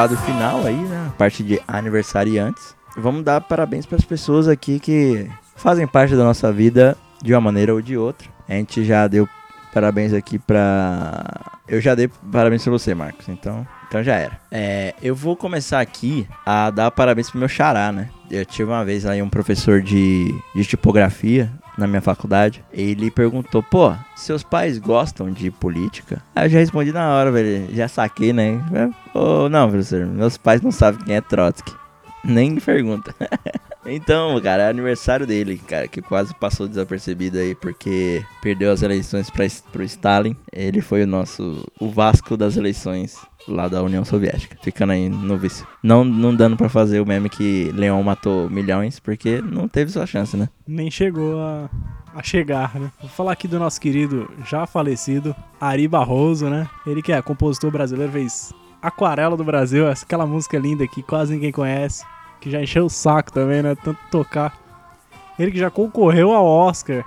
Quadro 0.00 0.16
final 0.16 0.64
aí, 0.64 0.76
né? 0.76 1.12
Parte 1.18 1.42
de 1.42 1.60
aniversariantes. 1.68 2.74
Vamos 2.96 3.22
dar 3.22 3.38
parabéns 3.38 3.84
para 3.84 3.98
as 3.98 4.04
pessoas 4.04 4.48
aqui 4.48 4.80
que 4.80 5.28
fazem 5.54 5.86
parte 5.86 6.16
da 6.16 6.24
nossa 6.24 6.50
vida 6.50 6.96
de 7.22 7.34
uma 7.34 7.40
maneira 7.42 7.74
ou 7.74 7.82
de 7.82 7.98
outra. 7.98 8.26
A 8.48 8.54
gente 8.54 8.82
já 8.82 9.06
deu 9.06 9.28
parabéns 9.74 10.14
aqui 10.14 10.38
pra. 10.38 11.22
Eu 11.68 11.82
já 11.82 11.94
dei 11.94 12.08
parabéns 12.32 12.62
pra 12.62 12.72
você, 12.72 12.94
Marcos. 12.94 13.28
Então, 13.28 13.66
então 13.86 14.02
já 14.02 14.14
era. 14.14 14.40
É, 14.50 14.94
eu 15.02 15.14
vou 15.14 15.36
começar 15.36 15.80
aqui 15.80 16.26
a 16.46 16.70
dar 16.70 16.90
parabéns 16.90 17.28
pro 17.28 17.38
meu 17.38 17.48
xará, 17.48 17.92
né? 17.92 18.08
Eu 18.30 18.46
tive 18.46 18.70
uma 18.70 18.86
vez 18.86 19.04
aí 19.04 19.20
um 19.20 19.28
professor 19.28 19.82
de, 19.82 20.34
de 20.54 20.64
tipografia 20.64 21.52
na 21.76 21.86
minha 21.86 22.00
faculdade. 22.00 22.64
Ele 22.72 23.10
perguntou, 23.10 23.62
pô, 23.62 23.94
seus 24.16 24.42
pais 24.42 24.78
gostam 24.78 25.30
de 25.30 25.50
política? 25.50 26.22
Aí 26.34 26.46
eu 26.46 26.50
já 26.50 26.58
respondi 26.58 26.92
na 26.92 27.14
hora, 27.14 27.30
velho. 27.30 27.74
Já 27.74 27.88
saquei, 27.88 28.32
né? 28.32 28.60
Ô, 29.14 29.48
não, 29.48 29.68
professor, 29.68 30.06
meus 30.06 30.36
pais 30.36 30.60
não 30.60 30.70
sabem 30.70 31.04
quem 31.04 31.16
é 31.16 31.20
Trotsky. 31.20 31.74
Nem 32.24 32.56
pergunta. 32.56 33.14
Então, 33.84 34.40
cara, 34.40 34.64
é 34.64 34.68
aniversário 34.68 35.26
dele, 35.26 35.58
cara, 35.58 35.88
que 35.88 36.02
quase 36.02 36.34
passou 36.34 36.68
desapercebido 36.68 37.38
aí, 37.38 37.54
porque 37.54 38.24
perdeu 38.42 38.70
as 38.70 38.82
eleições 38.82 39.30
pra, 39.30 39.46
pro 39.72 39.82
Stalin. 39.82 40.36
Ele 40.52 40.80
foi 40.80 41.02
o 41.04 41.06
nosso, 41.06 41.66
o 41.80 41.88
Vasco 41.88 42.36
das 42.36 42.56
eleições 42.56 43.16
lá 43.48 43.68
da 43.68 43.82
União 43.82 44.04
Soviética, 44.04 44.56
ficando 44.62 44.92
aí 44.92 45.08
no 45.08 45.38
vice. 45.38 45.64
Não, 45.82 46.04
não 46.04 46.34
dando 46.34 46.56
pra 46.56 46.68
fazer 46.68 47.00
o 47.00 47.06
meme 47.06 47.28
que 47.28 47.72
Leon 47.74 48.02
matou 48.02 48.50
milhões, 48.50 49.00
porque 49.00 49.40
não 49.40 49.66
teve 49.66 49.90
sua 49.90 50.06
chance, 50.06 50.36
né? 50.36 50.48
Nem 50.66 50.90
chegou 50.90 51.40
a, 51.40 51.70
a 52.14 52.22
chegar, 52.22 52.78
né? 52.78 52.90
Vou 53.00 53.08
falar 53.08 53.32
aqui 53.32 53.48
do 53.48 53.58
nosso 53.58 53.80
querido, 53.80 54.30
já 54.46 54.66
falecido, 54.66 55.34
Ari 55.60 55.88
Barroso, 55.88 56.48
né? 56.48 56.68
Ele 56.86 57.02
que 57.02 57.12
é 57.12 57.22
compositor 57.22 57.70
brasileiro, 57.70 58.12
fez 58.12 58.52
Aquarela 58.82 59.36
do 59.36 59.44
Brasil, 59.44 59.88
aquela 59.88 60.26
música 60.26 60.58
linda 60.58 60.86
que 60.86 61.02
quase 61.02 61.34
ninguém 61.34 61.52
conhece, 61.52 62.04
que 62.40 62.50
já 62.50 62.60
encheu 62.60 62.86
o 62.86 62.90
saco 62.90 63.32
também, 63.32 63.62
né? 63.62 63.74
Tanto 63.74 63.98
tocar. 64.10 64.58
Ele 65.38 65.50
que 65.50 65.58
já 65.58 65.70
concorreu 65.70 66.32
ao 66.32 66.44
Oscar 66.44 67.04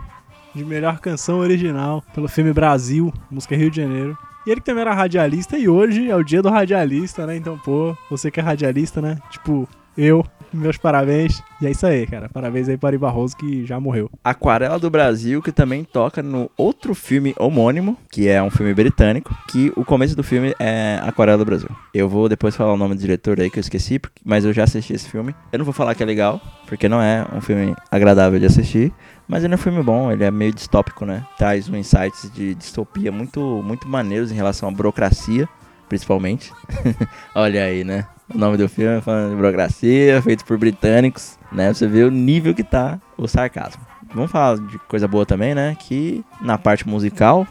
de 0.53 0.63
melhor 0.63 0.99
canção 0.99 1.39
original 1.39 2.03
pelo 2.13 2.27
filme 2.27 2.53
Brasil, 2.53 3.11
música 3.29 3.55
Rio 3.55 3.71
de 3.71 3.77
Janeiro. 3.81 4.17
E 4.45 4.51
ele 4.51 4.59
que 4.59 4.65
também 4.65 4.81
era 4.81 4.93
radialista 4.93 5.57
e 5.57 5.69
hoje 5.69 6.09
é 6.09 6.15
o 6.15 6.23
dia 6.23 6.41
do 6.41 6.49
radialista, 6.49 7.25
né? 7.25 7.35
Então, 7.35 7.57
pô, 7.57 7.95
você 8.09 8.29
que 8.29 8.39
é 8.39 8.43
radialista, 8.43 9.01
né? 9.01 9.17
Tipo, 9.29 9.67
eu, 9.97 10.25
meus 10.53 10.77
parabéns. 10.77 11.41
E 11.61 11.67
é 11.67 11.71
isso 11.71 11.85
aí, 11.85 12.05
cara. 12.05 12.29
Parabéns 12.29 12.69
aí 12.69 12.77
para 12.77 12.89
Ari 12.89 12.97
Barroso 12.97 13.35
que 13.35 13.65
já 13.65 13.79
morreu. 13.79 14.09
Aquarela 14.23 14.77
do 14.77 14.89
Brasil, 14.89 15.41
que 15.41 15.51
também 15.51 15.83
toca 15.83 16.21
no 16.21 16.49
outro 16.57 16.93
filme 16.93 17.33
homônimo, 17.39 17.97
que 18.11 18.27
é 18.27 18.41
um 18.41 18.49
filme 18.49 18.73
britânico, 18.73 19.35
que 19.49 19.71
o 19.75 19.83
começo 19.83 20.15
do 20.15 20.23
filme 20.23 20.53
é 20.59 20.99
Aquarela 21.03 21.37
do 21.37 21.45
Brasil. 21.45 21.69
Eu 21.93 22.07
vou 22.07 22.29
depois 22.29 22.55
falar 22.55 22.73
o 22.73 22.77
nome 22.77 22.95
do 22.95 23.01
diretor 23.01 23.39
aí 23.39 23.49
que 23.49 23.57
eu 23.57 23.61
esqueci, 23.61 23.99
mas 24.23 24.45
eu 24.45 24.53
já 24.53 24.63
assisti 24.63 24.93
esse 24.93 25.09
filme. 25.09 25.35
Eu 25.51 25.59
não 25.59 25.65
vou 25.65 25.73
falar 25.73 25.95
que 25.95 26.03
é 26.03 26.05
legal, 26.05 26.41
porque 26.67 26.87
não 26.87 27.01
é 27.01 27.25
um 27.33 27.41
filme 27.41 27.75
agradável 27.89 28.39
de 28.39 28.45
assistir, 28.45 28.93
mas 29.27 29.43
ele 29.43 29.53
é 29.53 29.55
um 29.55 29.59
filme 29.59 29.81
bom, 29.81 30.11
ele 30.11 30.23
é 30.23 30.31
meio 30.31 30.53
distópico, 30.53 31.05
né? 31.05 31.25
Traz 31.37 31.69
um 31.69 31.75
insights 31.75 32.31
de 32.33 32.53
distopia 32.55 33.11
muito, 33.11 33.39
muito 33.63 33.87
maneiros 33.87 34.31
em 34.31 34.35
relação 34.35 34.67
à 34.69 34.71
burocracia, 34.71 35.47
principalmente. 35.93 36.51
Olha 37.35 37.63
aí, 37.63 37.83
né? 37.83 38.07
O 38.33 38.35
nome 38.35 38.57
do 38.57 38.67
filme 38.67 38.97
é 38.97 39.01
falando 39.01 39.29
de 39.29 39.35
burocracia, 39.35 40.19
feito 40.23 40.43
por 40.43 40.57
britânicos, 40.57 41.37
né? 41.51 41.71
Você 41.71 41.87
vê 41.87 42.03
o 42.03 42.09
nível 42.09 42.55
que 42.55 42.63
tá 42.63 42.99
o 43.15 43.27
sarcasmo. 43.27 43.85
Vamos 44.11 44.31
falar 44.31 44.57
de 44.57 44.79
coisa 44.79 45.07
boa 45.07 45.23
também, 45.23 45.53
né? 45.53 45.77
Que 45.79 46.23
na 46.41 46.57
parte 46.57 46.87
musical, 46.87 47.47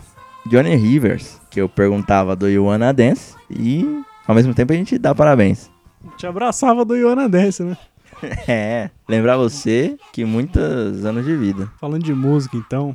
Johnny 0.47 0.75
Rivers, 0.75 1.41
que 1.51 1.61
eu 1.61 1.69
perguntava 1.69 2.35
do 2.35 2.49
You 2.49 2.65
Wanna 2.65 2.93
Dance, 2.93 3.37
e 3.49 4.03
ao 4.27 4.35
mesmo 4.35 4.53
tempo 4.53 4.73
a 4.73 4.77
gente 4.77 4.99
dá 4.99 5.15
parabéns. 5.15 5.71
Te 6.17 6.27
abraçava 6.27 6.85
do 6.85 6.97
Iona 6.97 7.29
Dance, 7.29 7.63
né? 7.63 7.77
É, 8.47 8.89
lembrar 9.09 9.37
você 9.37 9.97
que 10.13 10.25
muitos 10.25 11.05
anos 11.05 11.25
de 11.25 11.37
vida. 11.37 11.69
Falando 11.81 12.05
de 12.05 12.15
música, 12.15 12.57
então, 12.57 12.95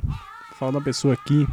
de 0.58 0.64
uma 0.64 0.80
pessoa 0.80 1.12
aqui 1.12 1.46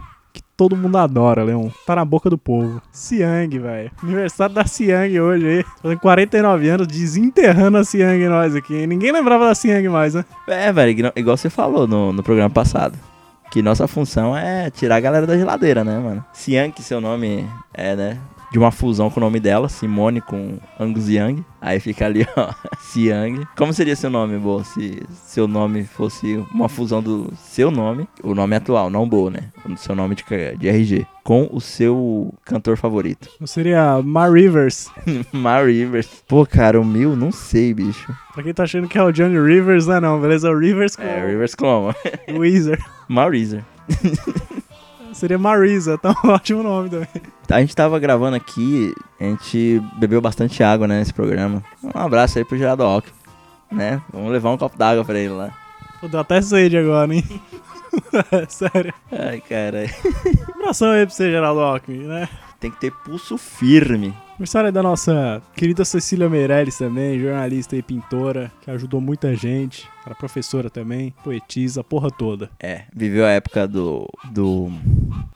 todo 0.58 0.76
mundo 0.76 0.98
adora, 0.98 1.44
Leon. 1.44 1.70
Tá 1.86 1.96
na 1.96 2.06
boca 2.06 2.30
do 2.30 2.38
povo. 2.38 2.82
Siang, 2.92 3.60
velho. 3.60 3.92
Aniversário 4.02 4.56
da 4.56 4.66
Siang 4.66 5.20
hoje 5.20 5.48
aí. 5.48 5.66
Fazendo 5.82 6.00
49 6.00 6.70
anos, 6.70 6.88
desenterrando 6.88 7.78
a 7.78 7.84
Siang 7.84 8.28
nós 8.28 8.56
aqui. 8.56 8.76
hein? 8.76 8.88
Ninguém 8.88 9.12
lembrava 9.12 9.46
da 9.48 9.56
Siang 9.56 9.88
mais, 9.90 10.14
né? 10.14 10.24
É, 10.48 10.72
velho, 10.72 10.92
igual- 10.92 11.14
igual 11.16 11.38
você 11.38 11.50
falou 11.50 11.88
no, 11.88 12.14
no 12.14 12.24
programa 12.24 12.50
passado. 12.50 12.98
Que 13.52 13.62
nossa 13.62 13.88
função 13.88 14.36
é 14.36 14.70
tirar 14.70 14.96
a 14.96 15.00
galera 15.00 15.28
da 15.28 15.38
geladeira, 15.38 15.84
né, 15.84 15.98
mano? 16.00 16.26
Siang, 16.34 16.72
que 16.72 16.82
seu 16.84 17.00
nome 17.00 17.48
é, 17.74 17.96
né? 17.96 18.18
De 18.56 18.60
uma 18.60 18.72
fusão 18.72 19.10
com 19.10 19.20
o 19.20 19.24
nome 19.24 19.38
dela, 19.38 19.68
Simone 19.68 20.22
com 20.22 20.58
Angus 20.80 21.10
Young. 21.10 21.44
Aí 21.60 21.78
fica 21.78 22.06
ali, 22.06 22.26
ó, 22.38 22.54
Siang. 22.80 23.46
Como 23.58 23.74
seria 23.74 23.98
seu 23.98 24.10
nome, 24.10 24.38
Bo, 24.38 24.64
se 24.64 25.04
seu 25.26 25.46
nome 25.46 25.84
fosse 25.84 26.42
uma 26.54 26.70
fusão 26.70 27.04
do 27.04 27.34
seu 27.36 27.70
nome, 27.70 28.08
o 28.24 28.34
nome 28.34 28.56
atual, 28.56 28.90
não 28.90 29.10
Bo, 29.10 29.30
né? 29.30 29.50
O 29.70 29.76
seu 29.76 29.94
nome 29.94 30.16
de, 30.16 30.24
de 30.58 30.70
RG, 30.70 31.06
com 31.22 31.50
o 31.52 31.60
seu 31.60 32.34
cantor 32.46 32.78
favorito. 32.78 33.28
Seria 33.46 34.02
Mar 34.02 34.32
Rivers. 34.32 34.90
Mar 35.34 35.66
Rivers. 35.68 36.08
Pô, 36.26 36.46
cara, 36.46 36.80
o 36.80 36.86
meu, 36.86 37.14
não 37.14 37.34
sei, 37.34 37.74
bicho. 37.74 38.16
Pra 38.34 38.42
quem 38.42 38.54
tá 38.54 38.64
achando 38.64 38.88
que 38.88 38.98
é 38.98 39.04
o 39.04 39.12
Johnny 39.12 39.38
Rivers, 39.38 39.86
não 39.86 39.96
é 39.96 40.00
não, 40.00 40.22
beleza? 40.22 40.48
É 40.48 40.52
o 40.52 40.58
Rivers 40.58 40.96
com 40.96 41.04
É, 41.04 41.28
Rivers 41.28 41.56
como? 41.56 41.94
Weezer. 42.32 42.82
Mar 43.10 43.34
Rivers. 43.34 43.66
Seria 45.12 45.38
Marisa, 45.38 45.98
tá 45.98 46.14
um 46.24 46.30
ótimo 46.30 46.62
nome 46.62 46.90
também. 46.90 47.08
A 47.50 47.60
gente 47.60 47.76
tava 47.76 48.00
gravando 48.00 48.36
aqui, 48.36 48.94
a 49.20 49.24
gente 49.24 49.82
bebeu 49.98 50.20
bastante 50.20 50.64
água, 50.64 50.88
né, 50.88 51.00
nesse 51.00 51.14
programa. 51.14 51.64
Um 51.84 52.00
abraço 52.00 52.38
aí 52.38 52.46
pro 52.46 52.58
Gerardo 52.58 52.84
Alckmin, 52.84 53.14
né? 53.72 54.02
Vamos 54.12 54.32
levar 54.32 54.52
um 54.52 54.58
copo 54.58 54.78
d'água 54.78 55.06
pra 55.06 55.20
ele 55.20 55.34
lá. 55.34 55.52
Pô, 56.02 56.08
deu 56.08 56.20
até 56.20 56.42
sede 56.42 56.78
agora, 56.78 57.14
hein? 57.14 57.24
Sério. 58.50 58.94
Ai, 59.12 59.42
cara. 59.42 59.86
Abração 60.56 60.92
aí 60.92 61.06
pra 61.06 61.16
você, 61.16 61.32
Geraldo 61.32 61.62
Alckmin, 61.62 62.00
né? 62.00 62.28
Tem 62.60 62.72
que 62.72 62.80
ter 62.80 62.92
pulso 62.92 63.38
firme. 63.38 64.14
Aniversário 64.36 64.70
da 64.70 64.84
nossa 64.84 65.42
querida 65.56 65.86
Cecília 65.86 66.30
Meirelles 66.30 66.78
também, 66.78 67.18
jornalista 67.18 67.74
e 67.78 67.82
pintora, 67.82 68.52
que 68.62 68.70
ajudou 68.70 69.00
muita 69.00 69.34
gente. 69.34 69.88
Era 70.06 70.14
professora 70.14 70.70
também, 70.70 71.14
poetisa, 71.24 71.82
porra 71.82 72.12
toda. 72.12 72.50
É, 72.60 72.84
viveu 72.94 73.26
a 73.26 73.30
época 73.30 73.66
do, 73.66 74.06
do 74.34 74.70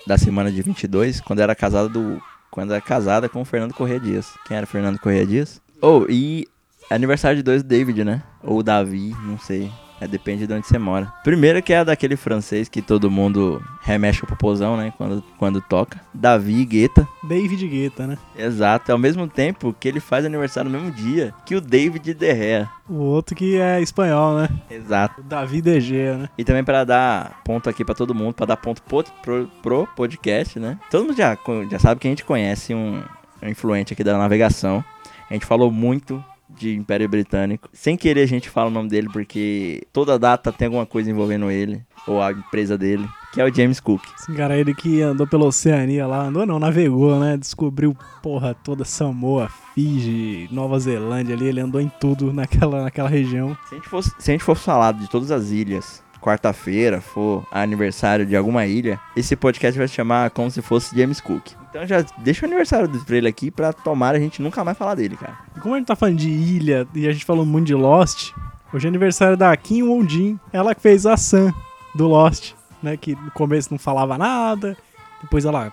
da 0.06 0.18
semana 0.18 0.52
de 0.52 0.62
22, 0.62 1.22
quando 1.22 1.40
era 1.40 1.56
casada 1.56 1.88
do 1.88 2.22
quando 2.52 2.74
era 2.74 2.82
casada 2.82 3.30
com 3.30 3.42
o 3.42 3.46
Fernando 3.46 3.74
Corrêa 3.74 4.02
Dias. 4.02 4.34
Quem 4.46 4.58
era 4.58 4.66
Fernando 4.66 5.00
Corrêa 5.00 5.26
Dias? 5.26 5.62
Oh, 5.82 6.06
e 6.10 6.46
aniversário 6.90 7.38
de 7.38 7.44
dois 7.44 7.64
do 7.64 7.70
David, 7.70 8.04
né? 8.04 8.22
Ou 8.44 8.62
Davi, 8.62 9.16
não 9.24 9.40
sei. 9.40 9.72
É, 10.02 10.08
depende 10.08 10.48
de 10.48 10.54
onde 10.54 10.66
você 10.66 10.78
mora. 10.78 11.12
Primeiro 11.24 11.62
que 11.62 11.74
é 11.74 11.84
daquele 11.84 12.16
francês 12.16 12.70
que 12.70 12.82
todo 12.82 13.12
mundo 13.12 13.62
remexe 13.82 14.24
o 14.24 14.28
popozão, 14.28 14.78
né? 14.78 14.94
Quando, 14.98 15.24
quando 15.38 15.62
toca. 15.62 16.00
Davi 16.14 16.64
Guetta. 16.66 17.08
David 17.24 17.68
Guetta, 17.68 18.08
né? 18.08 18.18
Exato. 18.38 18.92
Ao 18.92 18.98
mesmo 18.98 19.28
tempo 19.28 19.76
que 19.78 19.88
ele 19.88 20.00
faz 20.00 20.26
aniversário 20.26 20.70
no 20.70 20.80
mesmo 20.80 20.92
dia 20.92 21.34
que 21.46 21.56
o 21.56 21.62
David 21.62 22.14
Derrea. 22.14 22.70
O 22.88 22.96
outro 22.96 23.36
que 23.36 23.58
é 23.58 23.82
espanhol, 23.82 24.38
né? 24.38 24.50
Exato. 24.70 25.22
O 25.22 25.24
Davi 25.24 25.62
DG, 25.62 26.14
né? 26.16 26.30
E 26.38 26.44
também 26.44 26.64
para 26.64 26.84
dar 26.84 27.42
ponto 27.44 27.70
aqui 27.70 27.84
para 27.84 27.94
todo 27.94 28.16
mundo, 28.16 28.34
para 28.34 28.48
dar 28.48 28.58
ponto 28.58 28.82
pro, 28.82 29.04
pro, 29.22 29.48
pro, 29.62 29.88
podcast, 29.96 30.60
né? 30.60 30.80
Todo 30.90 31.06
mundo 31.06 31.18
já, 31.18 31.38
já 31.70 31.80
sabe 31.80 32.00
que 32.00 32.08
a 32.08 32.12
gente 32.12 32.24
conhece 32.24 32.74
um, 32.74 33.04
um 33.44 33.50
influente 33.50 33.94
aqui 33.94 34.04
da 34.04 34.18
navegação. 34.18 34.84
A 35.30 35.34
gente 35.34 35.46
falou 35.46 35.72
muito 35.72 36.24
de 36.60 36.76
Império 36.76 37.08
Britânico. 37.08 37.70
Sem 37.72 37.96
querer 37.96 38.22
a 38.22 38.28
gente 38.28 38.50
fala 38.50 38.70
o 38.70 38.74
nome 38.74 38.90
dele 38.90 39.08
porque 39.12 39.84
toda 39.94 40.20
data 40.20 40.52
tem 40.52 40.66
alguma 40.68 40.86
coisa 40.86 41.10
envolvendo 41.10 41.50
ele 41.50 41.82
ou 42.06 42.22
a 42.22 42.32
empresa 42.32 42.78
dele, 42.78 43.08
que 43.34 43.42
é 43.42 43.46
o 43.46 43.54
James 43.54 43.80
Cook. 43.80 44.02
Esse 44.20 44.34
cara 44.34 44.58
ele 44.58 44.74
que 44.74 45.02
andou 45.02 45.28
pela 45.28 45.46
Oceania 45.46 46.06
lá, 46.06 46.26
andou 46.26 46.46
não, 46.46 46.60
navegou, 46.60 47.20
né? 47.20 47.38
Descobriu 47.38 47.96
porra 48.22 48.54
toda 48.54 48.84
Samoa, 48.84 49.50
Fiji, 49.74 50.50
Nova 50.52 50.80
Zelândia 50.80 51.36
ali, 51.36 51.48
ele 51.48 51.62
andou 51.62 51.80
em 51.80 51.92
tudo 52.00 52.34
naquela, 52.34 52.84
naquela 52.84 53.10
região. 53.10 53.56
Se 53.68 53.76
a 53.76 53.78
gente 53.78 53.90
fosse, 53.90 54.12
se 54.18 54.32
a 54.32 54.34
gente 54.34 54.44
fosse 54.44 54.64
falar 54.64 54.94
de 54.94 55.10
todas 55.10 55.32
as 55.32 55.52
ilhas 55.52 56.04
quarta-feira 56.20 57.02
for 57.02 57.46
aniversário 57.52 58.26
de 58.26 58.36
alguma 58.36 58.66
ilha, 58.66 59.00
esse 59.16 59.36
podcast 59.36 59.78
vai 59.78 59.88
se 59.88 59.94
chamar 59.94 60.30
como 60.32 60.50
se 60.52 60.62
fosse 60.62 60.98
James 60.98 61.20
Cook. 61.22 61.52
Então 61.70 61.86
já 61.86 62.04
deixa 62.20 62.46
o 62.46 62.50
aniversário 62.50 62.90
pra 63.06 63.16
ele 63.16 63.28
aqui 63.28 63.52
pra 63.52 63.72
tomar 63.72 64.16
a 64.16 64.20
gente 64.20 64.42
nunca 64.42 64.64
mais 64.64 64.78
falar 64.78 64.96
dele, 64.96 65.16
cara. 65.16 65.38
Como 65.62 65.76
a 65.76 65.78
gente 65.78 65.88
tá 65.88 65.96
falando 65.96 66.18
de 66.18 66.30
ilha 66.30 66.88
e 66.94 67.08
a 67.08 67.12
gente 67.12 67.26
falou 67.26 67.46
muito 67.46 67.68
de 67.68 67.76
Lost, 67.76 68.32
hoje 68.74 68.88
é 68.88 68.90
aniversário 68.90 69.38
da 69.38 69.56
Kim 69.56 69.84
Won-jin, 69.84 70.40
ela 70.52 70.74
que 70.74 70.82
fez 70.82 71.06
a 71.06 71.16
Sam 71.16 71.54
do 71.94 72.08
Lost, 72.08 72.54
né? 72.82 72.98
Que 72.98 73.16
no 73.16 73.32
começo 73.32 73.70
não 73.72 73.80
falava 73.80 74.18
nada, 74.18 74.78
depois 75.22 75.46
ela 75.46 75.72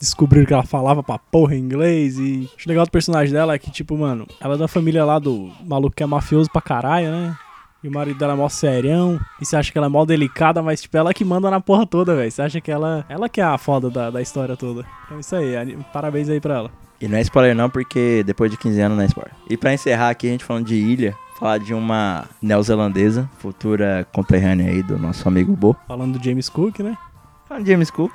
descobriram 0.00 0.46
que 0.46 0.52
ela 0.52 0.64
falava 0.64 1.02
pra 1.02 1.18
porra 1.18 1.54
em 1.54 1.60
inglês 1.60 2.18
e 2.18 2.48
acho 2.56 2.68
legal 2.68 2.84
do 2.84 2.90
personagem 2.90 3.32
dela 3.32 3.54
é 3.54 3.58
que, 3.58 3.70
tipo, 3.70 3.96
mano, 3.96 4.26
ela 4.40 4.54
é 4.54 4.58
da 4.58 4.68
família 4.68 5.04
lá 5.04 5.18
do 5.18 5.50
maluco 5.64 5.96
que 5.96 6.02
é 6.02 6.06
mafioso 6.06 6.50
pra 6.50 6.62
caralho, 6.62 7.10
né? 7.10 7.36
E 7.82 7.88
o 7.88 7.92
marido 7.92 8.18
dela 8.18 8.32
é 8.32 8.36
mó 8.36 8.48
serião. 8.48 9.20
E 9.40 9.44
você 9.44 9.56
acha 9.56 9.70
que 9.70 9.78
ela 9.78 9.86
é 9.86 9.90
mó 9.90 10.04
delicada, 10.04 10.62
mas 10.62 10.82
tipo, 10.82 10.96
ela 10.96 11.14
que 11.14 11.24
manda 11.24 11.50
na 11.50 11.60
porra 11.60 11.86
toda, 11.86 12.16
velho. 12.16 12.30
Você 12.30 12.42
acha 12.42 12.60
que 12.60 12.70
ela. 12.70 13.04
Ela 13.08 13.28
que 13.28 13.40
é 13.40 13.44
a 13.44 13.56
foda 13.56 13.88
da, 13.88 14.10
da 14.10 14.20
história 14.20 14.56
toda. 14.56 14.84
Então 15.06 15.20
isso 15.20 15.34
aí, 15.36 15.78
parabéns 15.92 16.28
aí 16.28 16.40
pra 16.40 16.54
ela. 16.54 16.70
E 17.00 17.06
não 17.06 17.16
é 17.16 17.20
spoiler 17.20 17.54
não, 17.54 17.70
porque 17.70 18.24
depois 18.26 18.50
de 18.50 18.56
15 18.56 18.80
anos 18.80 18.96
não 18.96 19.04
é 19.04 19.06
spoiler. 19.06 19.32
E 19.48 19.56
pra 19.56 19.72
encerrar 19.72 20.10
aqui, 20.10 20.26
a 20.26 20.30
gente 20.30 20.44
falando 20.44 20.66
de 20.66 20.74
ilha, 20.74 21.14
falar 21.38 21.58
de 21.58 21.72
uma 21.72 22.24
neozelandesa, 22.42 23.30
futura 23.38 24.04
conterrânea 24.12 24.68
aí 24.68 24.82
do 24.82 24.98
nosso 24.98 25.28
amigo 25.28 25.54
Bo. 25.54 25.76
Falando 25.86 26.18
do 26.18 26.24
James 26.24 26.48
Cook, 26.48 26.80
né? 26.80 26.98
Falando 27.48 27.64
de 27.64 27.70
James 27.70 27.90
Cook, 27.90 28.12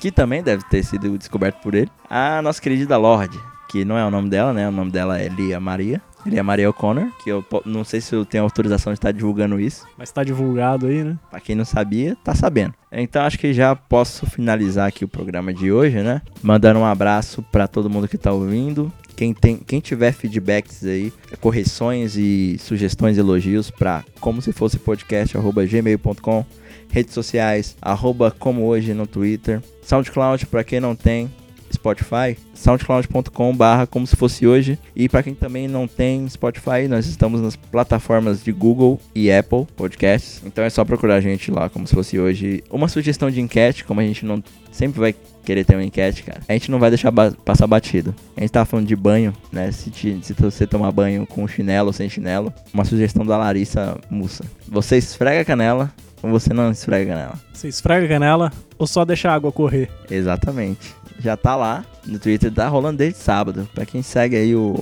que 0.00 0.10
também 0.10 0.42
deve 0.42 0.64
ter 0.64 0.82
sido 0.82 1.18
descoberto 1.18 1.60
por 1.60 1.74
ele. 1.74 1.90
A 2.08 2.40
nossa 2.40 2.62
querida 2.62 2.96
Lorde, 2.96 3.38
que 3.68 3.84
não 3.84 3.98
é 3.98 4.04
o 4.06 4.10
nome 4.10 4.30
dela, 4.30 4.54
né? 4.54 4.66
O 4.66 4.72
nome 4.72 4.90
dela 4.90 5.20
é 5.20 5.28
Lia 5.28 5.60
Maria. 5.60 6.00
Lia 6.26 6.42
Maria 6.42 6.70
O'Connor, 6.70 7.08
que 7.22 7.30
eu 7.30 7.44
não 7.64 7.84
sei 7.84 8.00
se 8.00 8.14
eu 8.14 8.24
tenho 8.24 8.44
autorização 8.44 8.92
de 8.92 8.98
estar 8.98 9.12
divulgando 9.12 9.60
isso. 9.60 9.86
Mas 9.96 10.10
tá 10.10 10.24
divulgado 10.24 10.86
aí, 10.86 11.04
né? 11.04 11.18
Pra 11.30 11.40
quem 11.40 11.54
não 11.54 11.64
sabia, 11.64 12.16
tá 12.24 12.34
sabendo. 12.34 12.74
Então 12.90 13.22
acho 13.22 13.38
que 13.38 13.52
já 13.52 13.74
posso 13.74 14.26
finalizar 14.26 14.88
aqui 14.88 15.04
o 15.04 15.08
programa 15.08 15.52
de 15.52 15.70
hoje, 15.70 15.98
né? 15.98 16.22
Mandando 16.42 16.80
um 16.80 16.84
abraço 16.84 17.42
pra 17.50 17.66
todo 17.66 17.90
mundo 17.90 18.08
que 18.08 18.18
tá 18.18 18.32
ouvindo. 18.32 18.92
Quem, 19.16 19.32
tem, 19.32 19.56
quem 19.56 19.80
tiver 19.80 20.12
feedbacks 20.12 20.84
aí, 20.84 21.12
correções 21.40 22.16
e 22.16 22.56
sugestões, 22.58 23.16
elogios 23.16 23.70
pra 23.70 24.04
como 24.20 24.42
se 24.42 24.52
fosse 24.52 24.76
podcast, 24.76 25.36
arroba 25.36 25.64
gmail.com, 25.64 26.44
redes 26.90 27.14
sociais, 27.14 27.76
arroba 27.80 28.32
como 28.32 28.64
hoje 28.64 28.92
no 28.92 29.06
Twitter, 29.06 29.62
SoundCloud 29.82 30.46
pra 30.46 30.64
quem 30.64 30.80
não 30.80 30.96
tem, 30.96 31.30
Spotify, 31.74 32.36
soundcloud.com 32.54 33.54
barra 33.56 33.86
como 33.86 34.06
se 34.06 34.16
fosse 34.16 34.46
hoje. 34.46 34.78
E 34.94 35.08
para 35.08 35.22
quem 35.22 35.34
também 35.34 35.68
não 35.68 35.86
tem 35.86 36.28
Spotify, 36.28 36.88
nós 36.88 37.06
estamos 37.06 37.40
nas 37.40 37.56
plataformas 37.56 38.42
de 38.42 38.52
Google 38.52 39.00
e 39.14 39.30
Apple 39.30 39.66
Podcasts. 39.76 40.42
Então 40.44 40.64
é 40.64 40.70
só 40.70 40.84
procurar 40.84 41.16
a 41.16 41.20
gente 41.20 41.50
lá 41.50 41.68
como 41.68 41.86
se 41.86 41.94
fosse 41.94 42.18
hoje. 42.18 42.62
Uma 42.70 42.88
sugestão 42.88 43.30
de 43.30 43.40
enquete, 43.40 43.84
como 43.84 44.00
a 44.00 44.04
gente 44.04 44.24
não 44.24 44.42
sempre 44.72 45.00
vai 45.00 45.14
querer 45.44 45.64
ter 45.64 45.76
uma 45.76 45.84
enquete, 45.84 46.22
cara. 46.22 46.40
A 46.48 46.52
gente 46.54 46.70
não 46.70 46.78
vai 46.78 46.90
deixar 46.90 47.10
ba- 47.10 47.32
passar 47.44 47.66
batido. 47.66 48.14
A 48.36 48.40
gente 48.40 48.50
tava 48.50 48.64
falando 48.64 48.86
de 48.86 48.96
banho, 48.96 49.32
né? 49.52 49.70
Se, 49.70 49.90
te- 49.90 50.18
se 50.22 50.32
você 50.32 50.66
tomar 50.66 50.90
banho 50.90 51.26
com 51.26 51.46
chinelo 51.46 51.88
ou 51.88 51.92
sem 51.92 52.08
chinelo. 52.08 52.52
Uma 52.72 52.84
sugestão 52.84 53.24
da 53.26 53.36
Larissa 53.36 53.96
Mussa. 54.10 54.44
Você 54.66 54.96
esfrega 54.96 55.42
a 55.42 55.44
canela 55.44 55.92
ou 56.22 56.30
você 56.30 56.52
não 56.54 56.70
esfrega 56.70 57.12
a 57.12 57.14
canela? 57.16 57.40
Você 57.52 57.68
esfrega 57.68 58.06
a 58.06 58.08
canela 58.08 58.52
ou 58.78 58.86
só 58.86 59.04
deixa 59.04 59.30
a 59.30 59.34
água 59.34 59.52
correr? 59.52 59.90
Exatamente. 60.10 60.94
Já 61.24 61.38
tá 61.38 61.56
lá 61.56 61.82
no 62.06 62.18
Twitter, 62.18 62.52
tá 62.52 62.68
rolando 62.68 62.98
desde 62.98 63.18
sábado. 63.18 63.66
Pra 63.74 63.86
quem 63.86 64.02
segue 64.02 64.36
aí 64.36 64.54
o, 64.54 64.76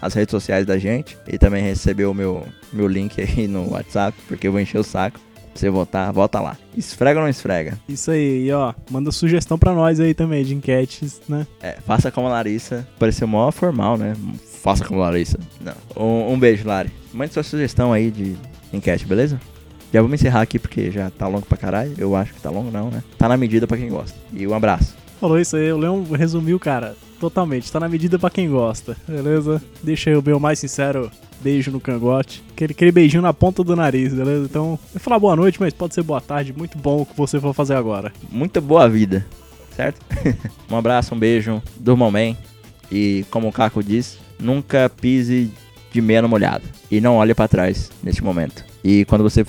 as 0.00 0.14
redes 0.14 0.30
sociais 0.30 0.64
da 0.64 0.78
gente 0.78 1.18
e 1.26 1.36
também 1.36 1.60
recebeu 1.60 2.12
o 2.12 2.14
meu, 2.14 2.46
meu 2.72 2.86
link 2.86 3.18
aí 3.20 3.48
no 3.48 3.72
WhatsApp, 3.72 4.16
porque 4.28 4.46
eu 4.46 4.52
vou 4.52 4.60
encher 4.60 4.78
o 4.78 4.84
saco. 4.84 5.18
Pra 5.18 5.60
você 5.60 5.70
votar, 5.70 6.12
vota 6.12 6.38
lá. 6.38 6.56
Esfrega 6.76 7.18
ou 7.18 7.24
não 7.24 7.28
esfrega? 7.28 7.76
Isso 7.88 8.12
aí, 8.12 8.46
e 8.46 8.52
ó, 8.52 8.72
manda 8.88 9.10
sugestão 9.10 9.58
pra 9.58 9.74
nós 9.74 9.98
aí 9.98 10.14
também 10.14 10.44
de 10.44 10.54
enquetes, 10.54 11.20
né? 11.28 11.48
É, 11.60 11.78
faça 11.84 12.12
como 12.12 12.28
a 12.28 12.30
Larissa. 12.30 12.86
Pareceu 12.96 13.26
mó 13.26 13.50
formal, 13.50 13.98
né? 13.98 14.14
Faça 14.62 14.84
como 14.84 15.02
a 15.02 15.06
Larissa. 15.06 15.36
Não. 15.60 15.74
Um, 16.00 16.34
um 16.34 16.38
beijo, 16.38 16.64
Lari. 16.64 16.92
Mande 17.12 17.34
sua 17.34 17.42
sugestão 17.42 17.92
aí 17.92 18.08
de 18.12 18.36
enquete, 18.72 19.04
beleza? 19.04 19.40
Já 19.92 20.00
vamos 20.00 20.20
encerrar 20.20 20.42
aqui 20.42 20.60
porque 20.60 20.92
já 20.92 21.10
tá 21.10 21.26
longo 21.26 21.46
pra 21.46 21.58
caralho. 21.58 21.92
Eu 21.98 22.14
acho 22.14 22.34
que 22.34 22.40
tá 22.40 22.50
longo, 22.50 22.70
não, 22.70 22.88
né? 22.88 23.02
Tá 23.16 23.28
na 23.28 23.36
medida 23.36 23.66
pra 23.66 23.76
quem 23.76 23.88
gosta. 23.88 24.16
E 24.32 24.46
um 24.46 24.54
abraço. 24.54 24.94
Falou 25.20 25.38
isso 25.38 25.56
aí, 25.56 25.72
o 25.72 25.78
Leão 25.78 26.04
resumiu, 26.12 26.58
cara, 26.60 26.96
totalmente. 27.18 27.70
Tá 27.72 27.80
na 27.80 27.88
medida 27.88 28.18
pra 28.18 28.30
quem 28.30 28.48
gosta, 28.48 28.96
beleza? 29.06 29.60
Deixa 29.82 30.10
eu 30.10 30.20
o 30.20 30.40
mais 30.40 30.58
sincero 30.58 31.10
beijo 31.40 31.70
no 31.70 31.80
cangote. 31.80 32.42
Aquele, 32.52 32.72
aquele 32.72 32.92
beijinho 32.92 33.22
na 33.22 33.32
ponta 33.32 33.64
do 33.64 33.74
nariz, 33.74 34.14
beleza? 34.14 34.44
Então, 34.44 34.78
eu 34.94 35.00
falar 35.00 35.18
boa 35.18 35.34
noite, 35.34 35.60
mas 35.60 35.72
pode 35.72 35.94
ser 35.94 36.02
boa 36.02 36.20
tarde. 36.20 36.52
Muito 36.56 36.78
bom 36.78 37.02
o 37.02 37.06
que 37.06 37.16
você 37.16 37.40
for 37.40 37.52
fazer 37.52 37.74
agora. 37.74 38.12
muita 38.30 38.60
boa 38.60 38.88
vida, 38.88 39.26
certo? 39.74 40.00
um 40.70 40.76
abraço, 40.76 41.14
um 41.14 41.18
beijo, 41.18 41.62
durmam 41.78 42.12
bem. 42.12 42.36
E 42.90 43.24
como 43.30 43.48
o 43.48 43.52
Caco 43.52 43.82
diz, 43.82 44.18
nunca 44.38 44.88
pise 44.88 45.50
de 45.92 46.00
meia 46.00 46.22
no 46.22 46.28
molhado. 46.28 46.64
E 46.90 47.00
não 47.00 47.16
olhe 47.16 47.34
pra 47.34 47.48
trás 47.48 47.90
neste 48.02 48.22
momento. 48.22 48.64
E 48.82 49.04
quando 49.04 49.22
você 49.22 49.44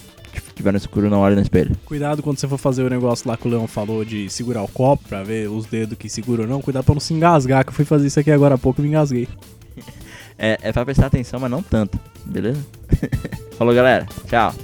estiver 0.59 0.71
no 0.71 0.77
escuro, 0.77 1.09
não 1.09 1.19
olhe 1.19 1.35
no 1.35 1.41
espelho. 1.41 1.75
Cuidado 1.85 2.21
quando 2.21 2.37
você 2.37 2.47
for 2.47 2.57
fazer 2.57 2.83
o 2.83 2.89
negócio 2.89 3.27
lá 3.27 3.37
que 3.37 3.47
o 3.47 3.51
Leão 3.51 3.67
falou 3.67 4.03
de 4.03 4.29
segurar 4.29 4.61
o 4.61 4.67
copo 4.67 5.07
pra 5.07 5.23
ver 5.23 5.49
os 5.49 5.65
dedos 5.65 5.97
que 5.97 6.09
seguram 6.09 6.43
ou 6.43 6.49
não. 6.49 6.61
Cuidado 6.61 6.83
pra 6.83 6.93
não 6.93 6.99
se 6.99 7.13
engasgar, 7.13 7.63
que 7.63 7.69
eu 7.69 7.73
fui 7.73 7.85
fazer 7.85 8.07
isso 8.07 8.19
aqui 8.19 8.31
agora 8.31 8.55
há 8.55 8.57
pouco 8.57 8.81
e 8.81 8.83
me 8.83 8.89
engasguei. 8.89 9.27
É, 10.41 10.57
é 10.61 10.71
pra 10.71 10.85
prestar 10.85 11.07
atenção, 11.07 11.37
mas 11.37 11.51
não 11.51 11.61
tanto, 11.61 11.99
beleza? 12.23 12.65
Falou, 13.59 13.75
galera. 13.75 14.07
Tchau. 14.25 14.55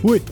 Fui! 0.00 0.22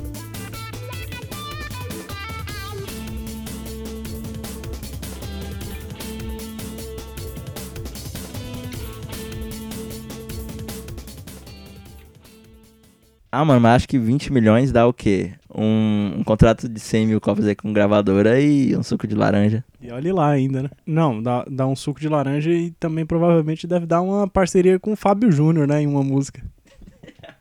Ah, 13.31 13.45
mano, 13.45 13.61
mas 13.61 13.77
acho 13.77 13.89
que 13.89 13.99
20 13.99 14.33
milhões 14.33 14.73
dá 14.73 14.87
o 14.87 14.93
quê? 14.93 15.33
Um, 15.55 16.15
um 16.19 16.25
contrato 16.25 16.67
de 16.69 16.81
100 16.81 17.07
mil 17.07 17.21
copos 17.21 17.47
aí 17.47 17.55
com 17.55 17.73
gravadora 17.73 18.41
e 18.41 18.75
um 18.75 18.83
suco 18.83 19.07
de 19.07 19.15
laranja. 19.15 19.63
E 19.81 19.91
olhe 19.91 20.11
lá 20.13 20.31
ainda, 20.31 20.63
né? 20.63 20.71
Não, 20.87 21.23
dá, 21.23 21.45
dá 21.51 21.67
um 21.67 21.77
suco 21.77 22.01
de 22.01 22.09
laranja 22.09 22.51
e 22.51 22.71
também 22.73 23.05
provavelmente 23.05 23.67
deve 23.67 23.85
dar 23.85 24.01
uma 24.01 24.27
parceria 24.27 24.79
com 24.79 24.93
o 24.93 24.97
Fábio 24.97 25.31
Júnior, 25.31 25.69
né? 25.69 25.83
Em 25.83 25.87
uma 25.87 26.03
música. 26.03 26.43